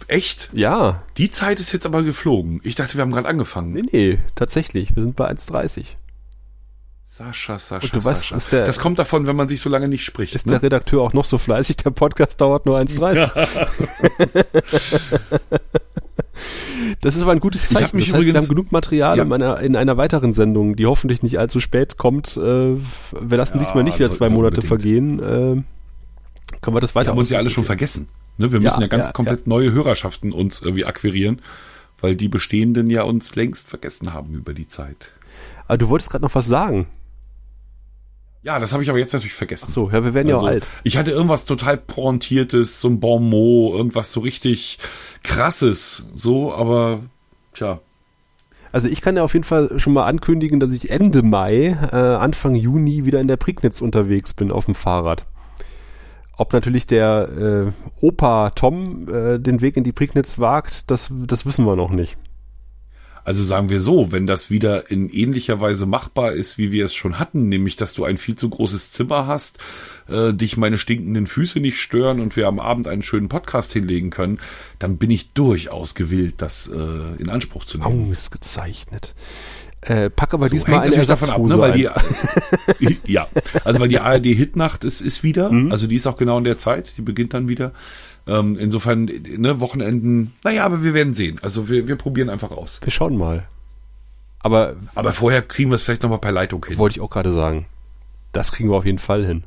[0.06, 0.51] Echt?
[0.52, 1.02] Ja.
[1.16, 2.60] Die Zeit ist jetzt aber geflogen.
[2.62, 3.73] Ich dachte, wir haben gerade angefangen.
[3.73, 4.94] Nee, nee, tatsächlich.
[4.97, 5.97] Wir sind bei 1,30.
[7.04, 8.36] Sascha, Sascha, Und du Sascha.
[8.36, 10.34] Weißt, der, das kommt davon, wenn man sich so lange nicht spricht.
[10.34, 10.52] Ist ne?
[10.52, 11.76] der Redakteur auch noch so fleißig?
[11.76, 13.30] Der Podcast dauert nur 1,30.
[17.00, 17.86] das ist aber ein gutes Zeichen.
[17.86, 19.24] Ich mich das heißt, übrigens, wir haben genug Material ja.
[19.24, 22.36] in, einer, in einer weiteren Sendung, die hoffentlich nicht allzu spät kommt.
[22.36, 24.68] Äh, wir lassen ja, diesmal nicht wieder zwei Monate unbedingt.
[24.68, 25.18] vergehen.
[25.18, 25.62] Äh,
[26.62, 28.08] können wir das weiter Wir haben uns ja alle schon vergessen.
[28.38, 28.52] Ne?
[28.52, 29.48] Wir müssen ja, ja ganz ja, komplett ja.
[29.48, 31.42] neue Hörerschaften uns irgendwie akquirieren,
[32.00, 35.10] weil die bestehenden ja uns längst vergessen haben über die Zeit.
[35.72, 36.86] Aber du wolltest gerade noch was sagen.
[38.42, 39.68] Ja, das habe ich aber jetzt natürlich vergessen.
[39.70, 40.68] Ach so, ja, wir werden also, ja auch alt.
[40.84, 44.78] Ich hatte irgendwas total pointiertes, so ein Bon mot, irgendwas so richtig
[45.24, 47.00] krasses, so, aber
[47.54, 47.80] tja.
[48.70, 51.96] Also ich kann ja auf jeden Fall schon mal ankündigen, dass ich Ende Mai, äh,
[51.96, 55.24] Anfang Juni wieder in der Prignitz unterwegs bin auf dem Fahrrad.
[56.36, 61.46] Ob natürlich der äh, Opa Tom äh, den Weg in die Prignitz wagt, das, das
[61.46, 62.18] wissen wir noch nicht.
[63.24, 66.94] Also sagen wir so, wenn das wieder in ähnlicher Weise machbar ist, wie wir es
[66.94, 69.58] schon hatten, nämlich dass du ein viel zu großes Zimmer hast,
[70.08, 74.10] äh, dich meine stinkenden Füße nicht stören und wir am Abend einen schönen Podcast hinlegen
[74.10, 74.38] können,
[74.78, 78.10] dann bin ich durchaus gewillt, das äh, in Anspruch zu nehmen.
[78.10, 79.14] Ausgezeichnet.
[79.82, 81.90] Äh, pack aber So, diesmal hängt eine natürlich davon ab, ne, Ersatzhose
[82.78, 83.26] weil die, ja,
[83.64, 85.72] also weil die ARD Hitnacht ist, ist wieder, Mhm.
[85.72, 87.72] also die ist auch genau in der Zeit, die beginnt dann wieder.
[88.26, 91.38] Ähm, insofern, ne, Wochenenden, naja, aber wir werden sehen.
[91.42, 92.80] Also wir, wir probieren einfach aus.
[92.82, 93.46] Wir schauen mal.
[94.40, 96.78] Aber Aber vorher kriegen wir es vielleicht nochmal per Leitung hin.
[96.78, 97.66] wollte ich auch gerade sagen,
[98.32, 99.44] das kriegen wir auf jeden Fall hin.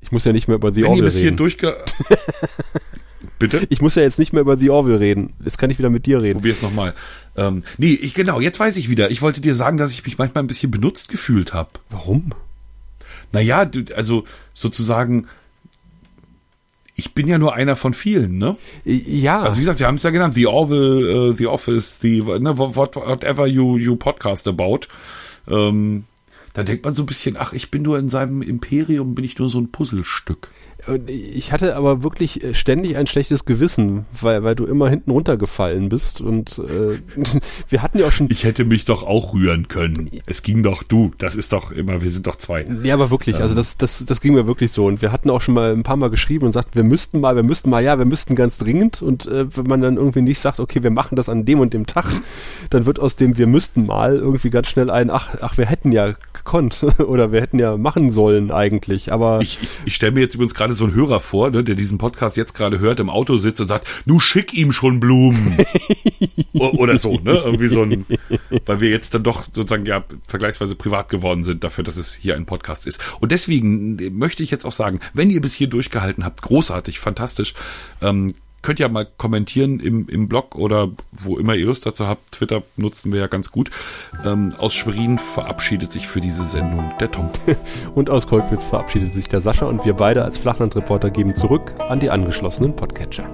[0.00, 1.36] Ich muss ja nicht mehr über The Wenn Orville bis hier reden.
[1.36, 1.76] durchge...
[3.38, 3.66] Bitte?
[3.70, 5.32] Ich muss ja jetzt nicht mehr über The Orville reden.
[5.44, 6.38] Jetzt kann ich wieder mit dir reden.
[6.40, 6.92] Probier es nochmal.
[7.36, 9.10] Ähm, nee, ich, genau, jetzt weiß ich wieder.
[9.10, 11.70] Ich wollte dir sagen, dass ich mich manchmal ein bisschen benutzt gefühlt habe.
[11.90, 12.32] Warum?
[13.32, 15.26] Naja, du, also sozusagen,
[17.02, 18.56] ich bin ja nur einer von vielen, ne?
[18.84, 19.42] Ja.
[19.42, 22.56] Also wie gesagt, wir haben es ja genannt, The Orville, äh, The Office, The, ne,
[22.56, 24.86] what, whatever you, you podcast about.
[25.48, 26.04] Ähm,
[26.52, 29.36] da denkt man so ein bisschen, ach, ich bin nur in seinem Imperium, bin ich
[29.36, 30.48] nur so ein Puzzlestück.
[31.06, 35.88] Ich hatte aber wirklich äh, ständig ein schlechtes Gewissen, weil, weil du immer hinten runtergefallen
[35.88, 36.20] bist.
[36.20, 36.98] Und äh,
[37.68, 38.28] wir hatten ja auch schon.
[38.30, 40.10] Ich hätte mich doch auch rühren können.
[40.26, 41.12] Es ging doch du.
[41.18, 42.66] Das ist doch immer, wir sind doch zwei.
[42.82, 44.86] Ja, aber wirklich, also das, das, das ging mir wirklich so.
[44.86, 47.36] Und wir hatten auch schon mal ein paar Mal geschrieben und sagt, wir müssten mal,
[47.36, 49.02] wir müssten mal, ja, wir müssten ganz dringend.
[49.02, 51.74] Und äh, wenn man dann irgendwie nicht sagt, okay, wir machen das an dem und
[51.74, 52.06] dem Tag,
[52.70, 55.92] dann wird aus dem wir müssten mal irgendwie ganz schnell ein, ach, ach, wir hätten
[55.92, 56.14] ja
[56.44, 59.12] gekonnt oder wir hätten ja machen sollen eigentlich.
[59.12, 61.74] Aber Ich, ich, ich stelle mir jetzt übrigens gerade so einen Hörer vor, ne, der
[61.74, 65.56] diesen Podcast jetzt gerade hört, im Auto sitzt und sagt, nu schick ihm schon Blumen.
[66.54, 67.32] Oder so, ne?
[67.44, 68.04] Irgendwie so ein,
[68.66, 72.36] weil wir jetzt dann doch sozusagen ja vergleichsweise privat geworden sind dafür, dass es hier
[72.36, 73.00] ein Podcast ist.
[73.20, 77.54] Und deswegen möchte ich jetzt auch sagen, wenn ihr bis hier durchgehalten habt, großartig, fantastisch,
[78.00, 82.32] ähm, könnt ihr mal kommentieren im, im Blog oder wo immer ihr Lust dazu habt.
[82.32, 83.70] Twitter nutzen wir ja ganz gut.
[84.24, 87.30] Ähm, aus Schwerin verabschiedet sich für diese Sendung der Tom.
[87.94, 92.00] und aus Kolkwitz verabschiedet sich der Sascha und wir beide als Flachlandreporter geben zurück an
[92.00, 93.28] die angeschlossenen Podcatcher.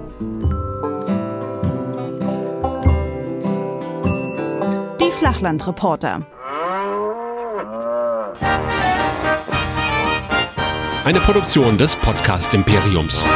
[4.99, 6.25] Die Flachlandreporter.
[11.05, 13.27] Eine Produktion des Podcast Imperiums.